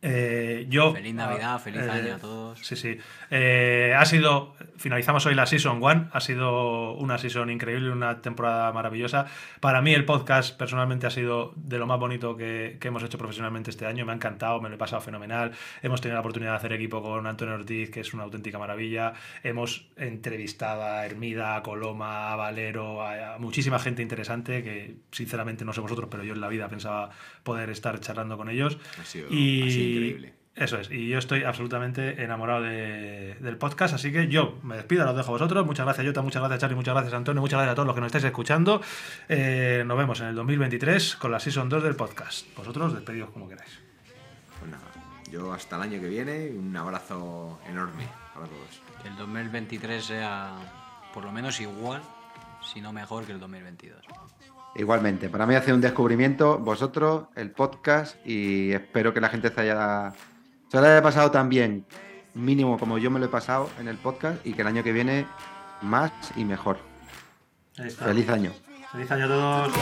[0.05, 0.93] Eh, yo.
[0.93, 2.59] Feliz Navidad, feliz eh, año a todos.
[2.59, 2.97] Sí, sí.
[3.31, 4.53] Eh, ha sido.
[4.75, 6.09] Finalizamos hoy la Season 1.
[6.11, 9.27] Ha sido una season increíble, una temporada maravillosa.
[9.61, 13.17] Para mí, el podcast personalmente ha sido de lo más bonito que, que hemos hecho
[13.17, 14.05] profesionalmente este año.
[14.05, 15.53] Me ha encantado, me lo he pasado fenomenal.
[15.81, 19.13] Hemos tenido la oportunidad de hacer equipo con Antonio Ortiz, que es una auténtica maravilla.
[19.41, 25.63] Hemos entrevistado a Hermida, a Coloma, a Valero, a, a muchísima gente interesante que, sinceramente,
[25.63, 27.09] no sé vosotros, pero yo en la vida pensaba
[27.43, 28.77] poder estar charlando con ellos.
[28.99, 30.33] Ha sido, Y ha sido increíble.
[30.55, 35.03] eso es, y yo estoy absolutamente enamorado de- del podcast, así que yo me despido,
[35.05, 35.65] los dejo a vosotros.
[35.65, 38.01] Muchas gracias, Jota, muchas gracias, Charlie, muchas gracias, Antonio, muchas gracias a todos los que
[38.01, 38.81] nos estáis escuchando.
[39.29, 42.45] Eh, nos vemos en el 2023 con la Season 2 del podcast.
[42.55, 43.79] Vosotros despedidos como queráis.
[44.59, 44.83] Pues nada,
[45.31, 48.81] yo hasta el año que viene, un abrazo enorme para todos.
[49.01, 50.51] Que el 2023 sea
[51.13, 52.01] por lo menos igual,
[52.73, 53.99] si no mejor que el 2022.
[54.75, 59.49] Igualmente, para mí ha sido un descubrimiento, vosotros, el podcast, y espero que la gente
[59.53, 60.13] se haya,
[60.69, 61.85] se lo haya pasado tan bien,
[62.33, 64.91] mínimo como yo me lo he pasado en el podcast, y que el año que
[64.91, 65.27] viene
[65.83, 66.77] más y mejor.
[67.77, 68.05] Ahí está.
[68.05, 68.51] Feliz año.
[68.91, 69.73] Feliz año a todos.